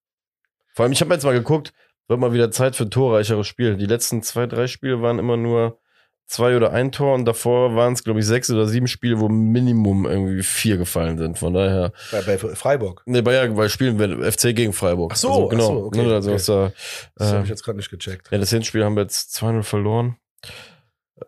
Vor 0.73 0.83
allem, 0.83 0.91
ich 0.91 1.01
habe 1.01 1.13
jetzt 1.13 1.23
mal 1.23 1.33
geguckt, 1.33 1.73
wird 2.07 2.19
mal 2.19 2.33
wieder 2.33 2.51
Zeit 2.51 2.75
für 2.75 2.83
ein 2.83 2.91
torreicheres 2.91 3.47
Spiel. 3.47 3.77
Die 3.77 3.85
letzten 3.85 4.21
zwei, 4.21 4.45
drei 4.45 4.67
Spiele 4.67 5.01
waren 5.01 5.19
immer 5.19 5.37
nur 5.37 5.79
zwei 6.27 6.55
oder 6.55 6.71
ein 6.71 6.91
Tor 6.91 7.13
und 7.15 7.25
davor 7.25 7.75
waren 7.75 7.93
es, 7.93 8.03
glaube 8.03 8.19
ich, 8.19 8.25
sechs 8.25 8.49
oder 8.49 8.67
sieben 8.67 8.87
Spiele, 8.87 9.19
wo 9.19 9.29
Minimum 9.29 10.05
irgendwie 10.05 10.43
vier 10.43 10.77
gefallen 10.77 11.17
sind. 11.17 11.37
Von 11.37 11.53
daher, 11.53 11.93
bei, 12.11 12.21
bei 12.21 12.37
Freiburg. 12.37 13.03
nee, 13.05 13.21
Bayern, 13.21 13.55
weil 13.57 13.69
spielen 13.69 13.99
wir 13.99 14.31
FC 14.31 14.55
gegen 14.55 14.73
Freiburg. 14.73 15.11
Ach 15.13 15.17
so, 15.17 15.29
also, 15.29 15.45
ach 15.45 15.49
genau. 15.51 15.65
so, 15.67 15.85
okay, 15.85 16.03
Ne, 16.03 16.13
also, 16.13 16.31
okay. 16.31 16.43
da, 16.47 16.71
Das 17.15 17.29
äh, 17.31 17.33
habe 17.35 17.43
ich 17.43 17.49
jetzt 17.49 17.63
gerade 17.63 17.77
nicht 17.77 17.89
gecheckt. 17.91 18.31
ja, 18.31 18.37
das 18.37 18.49
Hinspiel 18.49 18.83
haben 18.83 18.95
wir 18.95 19.03
jetzt 19.03 19.35
2-0 19.37 19.63
verloren. 19.63 20.17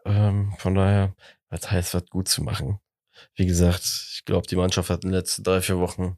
Ähm, 0.05 0.53
von 0.57 0.75
daher, 0.75 1.15
das 1.49 1.69
heißt, 1.71 1.93
was 1.93 2.05
gut 2.07 2.27
zu 2.27 2.43
machen. 2.43 2.79
Wie 3.35 3.45
gesagt, 3.45 3.83
ich 3.83 4.23
glaube, 4.25 4.47
die 4.47 4.55
Mannschaft 4.55 4.89
hat 4.89 5.03
in 5.03 5.09
den 5.09 5.15
letzten 5.15 5.43
drei, 5.43 5.61
vier 5.61 5.77
Wochen 5.79 6.17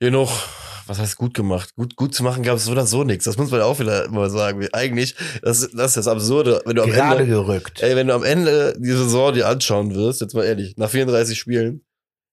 genug, 0.00 0.28
was 0.86 0.98
heißt 0.98 1.16
gut 1.16 1.34
gemacht? 1.34 1.74
Gut, 1.76 1.96
gut 1.96 2.14
zu 2.14 2.22
machen 2.22 2.42
gab 2.42 2.56
es 2.56 2.66
so 2.66 2.72
oder 2.72 2.86
so 2.86 3.04
nichts. 3.04 3.24
Das 3.24 3.38
muss 3.38 3.50
man 3.50 3.62
auch 3.62 3.78
wieder 3.78 4.08
mal 4.10 4.30
sagen. 4.30 4.66
Eigentlich, 4.72 5.14
das, 5.42 5.70
das 5.72 5.88
ist 5.88 5.96
das 5.96 6.08
Absurde. 6.08 6.60
Wenn 6.64 6.76
du 6.76 6.82
am 6.82 6.90
Gerade 6.90 7.22
Ende, 7.22 7.34
gerückt. 7.34 7.82
ey, 7.82 7.96
wenn 7.96 8.08
du 8.08 8.14
am 8.14 8.24
Ende 8.24 8.74
die 8.78 8.90
Saison 8.90 9.32
dir 9.32 9.48
anschauen 9.48 9.94
wirst, 9.94 10.20
jetzt 10.20 10.34
mal 10.34 10.44
ehrlich, 10.44 10.76
nach 10.76 10.90
34 10.90 11.38
Spielen, 11.38 11.84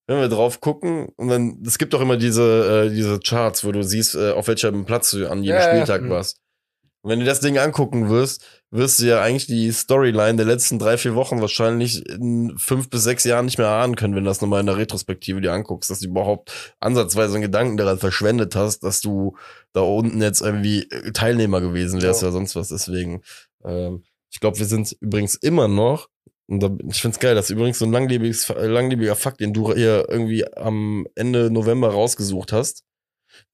wenn 0.07 0.19
wir 0.19 0.27
drauf 0.27 0.59
gucken 0.59 1.07
und 1.15 1.29
dann, 1.29 1.63
es 1.65 1.77
gibt 1.77 1.93
doch 1.93 2.01
immer 2.01 2.17
diese, 2.17 2.87
äh, 2.87 2.89
diese 2.89 3.19
Charts, 3.19 3.63
wo 3.63 3.71
du 3.71 3.83
siehst, 3.83 4.15
äh, 4.15 4.31
auf 4.31 4.47
welchem 4.47 4.85
Platz 4.85 5.11
du 5.11 5.29
an 5.29 5.43
jedem 5.43 5.59
Ja, 5.59 5.67
ja, 5.67 5.73
Spieltag 5.73 6.01
mhm. 6.01 6.09
warst. 6.09 6.37
Und 7.03 7.11
wenn 7.11 7.19
du 7.19 7.25
das 7.25 7.39
Ding 7.39 7.57
angucken 7.57 8.09
wirst, 8.09 8.60
wirst 8.71 8.99
du 8.99 9.05
ja 9.05 9.21
eigentlich 9.21 9.47
die 9.47 9.69
Storyline 9.71 10.37
der 10.37 10.45
letzten 10.45 10.79
drei, 10.79 10.97
vier 10.97 11.13
Wochen 11.13 11.41
wahrscheinlich 11.41 12.07
in 12.07 12.57
fünf 12.57 12.89
bis 12.89 13.03
sechs 13.03 13.25
Jahren 13.25 13.45
nicht 13.45 13.57
mehr 13.57 13.67
ahnen 13.67 13.95
können, 13.95 14.15
wenn 14.15 14.23
du 14.23 14.29
das 14.29 14.39
nochmal 14.41 14.61
in 14.61 14.65
der 14.65 14.77
Retrospektive 14.77 15.41
dir 15.41 15.51
anguckst, 15.51 15.89
dass 15.89 15.99
du 15.99 16.07
überhaupt 16.07 16.73
ansatzweise 16.79 17.33
einen 17.35 17.43
Gedanken 17.43 17.75
daran 17.77 17.99
verschwendet 17.99 18.55
hast, 18.55 18.79
dass 18.79 19.01
du 19.01 19.35
da 19.73 19.81
unten 19.81 20.21
jetzt 20.21 20.41
irgendwie 20.41 20.89
äh, 20.89 21.11
Teilnehmer 21.11 21.59
gewesen 21.59 22.01
wärst 22.01 22.21
Ja. 22.21 22.29
oder 22.29 22.33
sonst 22.33 22.55
was. 22.55 22.69
Deswegen, 22.69 23.21
ähm, 23.65 24.03
ich 24.31 24.39
glaube, 24.39 24.57
wir 24.57 24.65
sind 24.65 24.95
übrigens 25.01 25.35
immer 25.35 25.67
noch, 25.67 26.07
und 26.47 26.61
da, 26.61 26.69
ich 26.89 27.01
find's 27.01 27.19
geil, 27.19 27.35
das 27.35 27.45
ist 27.45 27.51
übrigens 27.51 27.79
so 27.79 27.85
ein 27.85 27.91
langlebiges, 27.91 28.47
langlebiger 28.49 29.15
Fakt, 29.15 29.39
den 29.41 29.53
du 29.53 29.73
hier 29.73 30.05
irgendwie 30.09 30.45
am 30.55 31.05
Ende 31.15 31.51
November 31.51 31.89
rausgesucht 31.91 32.51
hast, 32.53 32.83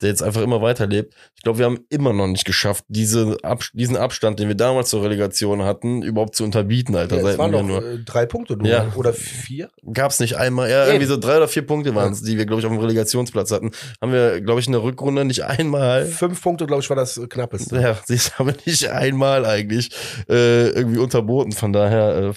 der 0.02 0.10
jetzt 0.10 0.22
einfach 0.22 0.42
immer 0.42 0.62
weiterlebt. 0.62 1.14
Ich 1.36 1.44
glaube, 1.44 1.60
wir 1.60 1.66
haben 1.66 1.80
immer 1.90 2.14
noch 2.14 2.28
nicht 2.28 2.46
geschafft, 2.46 2.86
diese 2.88 3.38
Ab 3.44 3.64
diesen 3.74 3.98
Abstand, 3.98 4.40
den 4.40 4.48
wir 4.48 4.56
damals 4.56 4.90
zur 4.90 5.04
Relegation 5.04 5.64
hatten, 5.64 6.02
überhaupt 6.04 6.36
zu 6.36 6.44
unterbieten, 6.44 6.96
Alter. 6.96 7.22
Ja, 7.22 7.30
es 7.30 7.38
waren 7.38 7.52
noch 7.52 7.60
Januar. 7.60 7.84
äh, 7.84 7.98
drei 8.04 8.26
Punkte 8.26 8.58
nur. 8.58 8.68
Ja. 8.68 8.92
Oder 8.96 9.14
vier. 9.14 9.70
Gab's 9.92 10.20
nicht 10.20 10.36
einmal, 10.38 10.70
ja, 10.70 10.86
irgendwie 10.86 11.06
Eben. 11.06 11.14
so 11.14 11.18
drei 11.18 11.38
oder 11.38 11.48
vier 11.48 11.66
Punkte 11.66 11.96
waren 11.96 12.14
es, 12.14 12.22
die 12.22 12.38
wir, 12.38 12.46
glaube 12.46 12.60
ich, 12.60 12.66
auf 12.66 12.72
dem 12.72 12.80
Relegationsplatz 12.80 13.52
hatten. 13.52 13.72
Haben 14.02 14.12
wir, 14.12 14.42
glaube 14.42 14.60
ich, 14.60 14.68
in 14.68 14.74
der 14.74 14.84
Rückrunde 14.84 15.26
nicht 15.26 15.44
einmal. 15.44 16.06
Fünf 16.06 16.42
Punkte, 16.42 16.68
glaube 16.68 16.82
ich, 16.84 16.90
war 16.90 16.96
das 16.96 17.18
äh, 17.18 17.28
knappeste. 17.28 17.80
Ja, 17.80 17.98
sie 18.06 18.18
haben 18.38 18.48
wir 18.48 18.56
nicht 18.66 18.90
einmal 18.90 19.46
eigentlich 19.46 19.90
äh, 20.30 20.70
irgendwie 20.70 21.00
unterboten. 21.00 21.52
Von 21.52 21.74
daher 21.74 22.18
äh, 22.18 22.34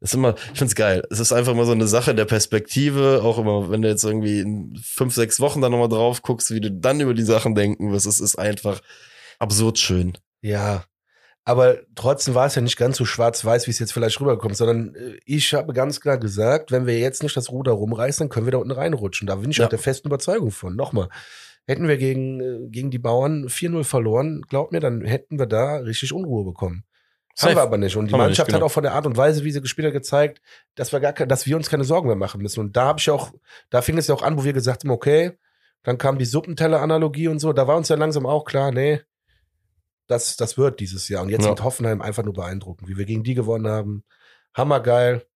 ist 0.00 0.14
immer, 0.14 0.34
ich 0.52 0.58
find's 0.58 0.74
geil. 0.74 1.02
Es 1.10 1.20
ist 1.20 1.32
einfach 1.32 1.52
immer 1.52 1.64
so 1.64 1.72
eine 1.72 1.86
Sache 1.86 2.14
der 2.14 2.24
Perspektive. 2.24 3.20
Auch 3.22 3.38
immer, 3.38 3.70
wenn 3.70 3.82
du 3.82 3.88
jetzt 3.88 4.04
irgendwie 4.04 4.40
in 4.40 4.76
fünf, 4.82 5.14
sechs 5.14 5.40
Wochen 5.40 5.60
dann 5.60 5.72
nochmal 5.72 5.88
drauf 5.88 6.22
guckst, 6.22 6.50
wie 6.52 6.60
du 6.60 6.70
dann 6.70 6.95
über 7.00 7.14
die 7.14 7.22
Sachen 7.22 7.54
denken 7.54 7.92
wirst. 7.92 8.06
Es 8.06 8.20
ist 8.20 8.36
einfach 8.38 8.80
absurd 9.38 9.78
schön. 9.78 10.16
Ja. 10.42 10.84
Aber 11.44 11.78
trotzdem 11.94 12.34
war 12.34 12.46
es 12.46 12.56
ja 12.56 12.62
nicht 12.62 12.76
ganz 12.76 12.96
so 12.96 13.04
schwarz-weiß, 13.04 13.66
wie 13.66 13.70
es 13.70 13.78
jetzt 13.78 13.92
vielleicht 13.92 14.20
rüberkommt, 14.20 14.56
sondern 14.56 14.94
äh, 14.96 15.16
ich 15.24 15.54
habe 15.54 15.72
ganz 15.72 16.00
klar 16.00 16.18
gesagt, 16.18 16.72
wenn 16.72 16.86
wir 16.86 16.98
jetzt 16.98 17.22
nicht 17.22 17.36
das 17.36 17.50
Ruder 17.52 17.72
rumreißen, 17.72 18.24
dann 18.24 18.28
können 18.30 18.46
wir 18.46 18.50
da 18.52 18.58
unten 18.58 18.72
reinrutschen. 18.72 19.28
Da 19.28 19.36
bin 19.36 19.50
ich 19.52 19.58
Ja. 19.58 19.66
auch 19.66 19.70
der 19.70 19.78
festen 19.78 20.08
Überzeugung 20.08 20.50
von. 20.50 20.74
Nochmal, 20.74 21.08
hätten 21.66 21.86
wir 21.86 21.98
gegen, 21.98 22.40
äh, 22.40 22.68
gegen 22.68 22.90
die 22.90 22.98
Bauern 22.98 23.48
4-0 23.48 23.84
verloren, 23.84 24.42
glaub 24.48 24.72
mir, 24.72 24.80
dann 24.80 25.02
hätten 25.02 25.38
wir 25.38 25.46
da 25.46 25.76
richtig 25.76 26.12
Unruhe 26.12 26.44
bekommen. 26.44 26.82
Safe. 27.38 27.50
Haben 27.50 27.58
wir 27.58 27.62
aber 27.62 27.78
nicht. 27.78 27.96
Und 27.96 28.08
die 28.08 28.14
Haben 28.14 28.20
Mannschaft 28.22 28.48
nicht, 28.48 28.54
genau. 28.54 28.64
hat 28.64 28.70
auch 28.70 28.74
von 28.74 28.82
der 28.82 28.94
Art 28.94 29.06
und 29.06 29.16
Weise, 29.16 29.44
wie 29.44 29.52
sie 29.52 29.60
gespielt 29.60 29.86
hat, 29.86 29.92
gezeigt, 29.92 30.40
dass 30.74 30.92
wir 30.92 31.00
gar 31.00 31.12
dass 31.12 31.46
wir 31.46 31.56
uns 31.56 31.68
keine 31.68 31.84
Sorgen 31.84 32.08
mehr 32.08 32.16
machen 32.16 32.40
müssen. 32.42 32.58
Und 32.60 32.76
da 32.76 32.86
habe 32.86 32.98
ich 32.98 33.10
auch, 33.10 33.30
da 33.70 33.82
fing 33.82 33.98
es 33.98 34.06
ja 34.08 34.14
auch 34.14 34.22
an, 34.22 34.36
wo 34.38 34.44
wir 34.44 34.52
gesagt 34.54 34.82
haben, 34.82 34.90
okay, 34.90 35.32
dann 35.82 35.98
kam 35.98 36.18
die 36.18 36.24
Suppenteller-Analogie 36.24 37.28
und 37.28 37.38
so. 37.38 37.52
Da 37.52 37.66
war 37.66 37.76
uns 37.76 37.88
ja 37.88 37.96
langsam 37.96 38.26
auch 38.26 38.44
klar, 38.44 38.72
nee, 38.72 39.00
das, 40.08 40.36
das 40.36 40.56
wird 40.56 40.80
dieses 40.80 41.08
Jahr. 41.08 41.22
Und 41.22 41.28
jetzt 41.30 41.44
Ja. 41.44 41.50
mit 41.50 41.62
Hoffenheim 41.62 42.00
einfach 42.00 42.24
nur 42.24 42.34
beeindruckend, 42.34 42.88
wie 42.88 42.96
wir 42.96 43.04
gegen 43.06 43.24
die 43.24 43.34
gewonnen 43.34 43.68
haben. 43.68 44.04
Hammergeil. 44.54 45.26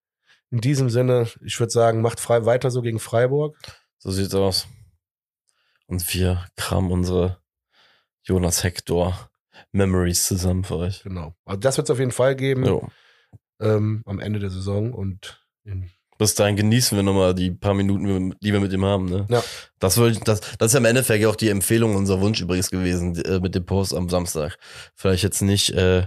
In 0.51 0.61
diesem 0.61 0.91
Sinne, 0.91 1.29
ich 1.45 1.59
würde 1.61 1.71
sagen, 1.71 2.01
macht 2.03 2.19
frei 2.21 2.45
weiter 2.45 2.71
so 2.71 2.83
gegen 2.83 2.99
Freiburg. 2.99 3.57
So 3.99 4.11
sieht's 4.11 4.35
aus. 4.35 4.67
Und 5.87 6.13
wir 6.15 6.47
kramen 6.57 6.91
unsere 6.91 7.41
Jonas 8.23 8.65
Hector 8.65 9.31
Memories 9.73 10.27
zusammen 10.27 10.65
für 10.65 10.77
euch. 10.77 11.03
Genau. 11.03 11.35
Also 11.45 11.61
das 11.61 11.77
wird 11.77 11.87
es 11.87 11.91
auf 11.91 11.99
jeden 11.99 12.11
Fall 12.13 12.35
geben 12.37 12.65
ähm, 13.61 14.03
am 14.07 14.19
Ende 14.21 14.39
der 14.39 14.51
Saison. 14.51 14.93
Und 14.93 15.45
in, 15.65 15.91
Bis 16.21 16.35
dahin 16.35 16.55
genießen 16.55 16.97
wir 16.99 17.03
nochmal 17.03 17.35
die 17.35 17.51
paar 17.51 17.73
Minuten, 17.73 18.35
die 18.43 18.53
wir 18.53 18.61
mit 18.61 18.73
ihm 18.75 18.85
haben. 18.85 19.07
Ne? 19.07 19.27
Ja. 19.31 19.43
Das, 19.79 19.97
ich- 19.97 20.21
das, 20.21 20.41
das 20.59 20.67
ist 20.67 20.73
ja 20.75 20.79
im 20.79 20.85
Endeffekt 20.85 21.25
auch 21.25 21.35
die 21.35 21.49
Empfehlung, 21.49 21.97
unser 21.97 22.21
Wunsch 22.21 22.43
übrigens 22.43 22.71
gewesen 22.71 23.17
äh, 23.25 23.41
mit 23.41 23.55
dem 23.55 23.65
Post 23.65 23.95
am 23.95 24.11
Samstag. 24.11 24.59
Vielleicht 24.95 25.23
jetzt 25.23 25.41
nicht, 25.41 25.71
äh, 25.71 26.07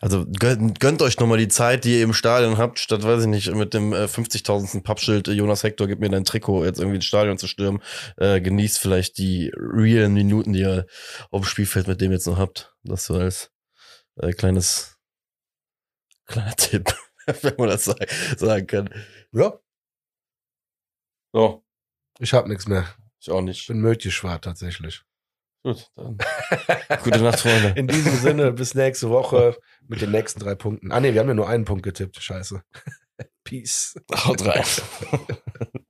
also 0.00 0.24
gönnt, 0.26 0.80
gönnt 0.80 1.02
euch 1.02 1.18
nochmal 1.18 1.36
die 1.36 1.48
Zeit, 1.48 1.84
die 1.84 1.96
ihr 1.98 2.04
im 2.04 2.14
Stadion 2.14 2.56
habt, 2.56 2.78
statt, 2.78 3.02
weiß 3.02 3.22
ich 3.22 3.26
nicht, 3.28 3.52
mit 3.54 3.74
dem 3.74 3.92
äh, 3.92 4.04
50.000. 4.06 4.82
Pappschild 4.82 5.28
äh, 5.28 5.32
Jonas 5.32 5.62
Hector, 5.62 5.88
gib 5.88 5.98
mir 6.00 6.08
dein 6.08 6.24
Trikot, 6.24 6.64
jetzt 6.64 6.78
irgendwie 6.78 6.96
ins 6.96 7.04
Stadion 7.04 7.36
zu 7.36 7.48
stürmen. 7.48 7.82
Äh, 8.16 8.40
genießt 8.40 8.78
vielleicht 8.78 9.18
die 9.18 9.52
realen 9.54 10.14
Minuten, 10.14 10.54
die 10.54 10.60
ihr 10.60 10.86
auf 11.30 11.42
dem 11.42 11.48
Spielfeld 11.48 11.86
mit 11.86 12.00
dem 12.00 12.12
jetzt 12.12 12.26
noch 12.26 12.38
habt. 12.38 12.72
Das 12.82 13.04
so 13.04 13.14
als 13.16 13.50
äh, 14.22 14.32
kleines, 14.32 14.96
kleiner 16.26 16.54
Tipp, 16.56 16.94
wenn 17.42 17.54
man 17.58 17.68
das 17.68 17.84
sagen, 17.84 18.06
sagen 18.38 18.66
kann. 18.66 18.90
Ja, 19.32 19.58
So, 21.34 21.64
ich 22.18 22.32
habe 22.32 22.48
nichts 22.48 22.66
mehr. 22.66 22.86
ich 23.20 23.30
auch 23.30 23.38
Ich 23.40 23.44
nicht. 23.44 23.66
bin 23.68 23.80
Mötjeschwart 23.80 24.44
tatsächlich. 24.44 25.02
Gut, 25.64 25.90
dann. 25.96 26.18
Gute 27.04 27.20
Nacht, 27.20 27.40
Freunde. 27.40 27.74
In 27.76 27.88
diesem 27.88 28.14
Sinne, 28.16 28.52
bis 28.52 28.74
nächste 28.74 29.10
Woche 29.10 29.58
mit 29.88 30.00
den 30.00 30.10
nächsten 30.12 30.40
drei 30.40 30.54
Punkten. 30.54 30.92
Ah 30.92 31.00
nee, 31.00 31.12
wir 31.12 31.20
haben 31.20 31.28
ja 31.28 31.34
nur 31.34 31.48
einen 31.48 31.64
Punkt 31.64 31.82
getippt. 31.82 32.22
Scheiße. 32.22 32.62
Peace. 33.44 33.96
Haut 34.24 34.44
rein. 34.46 34.64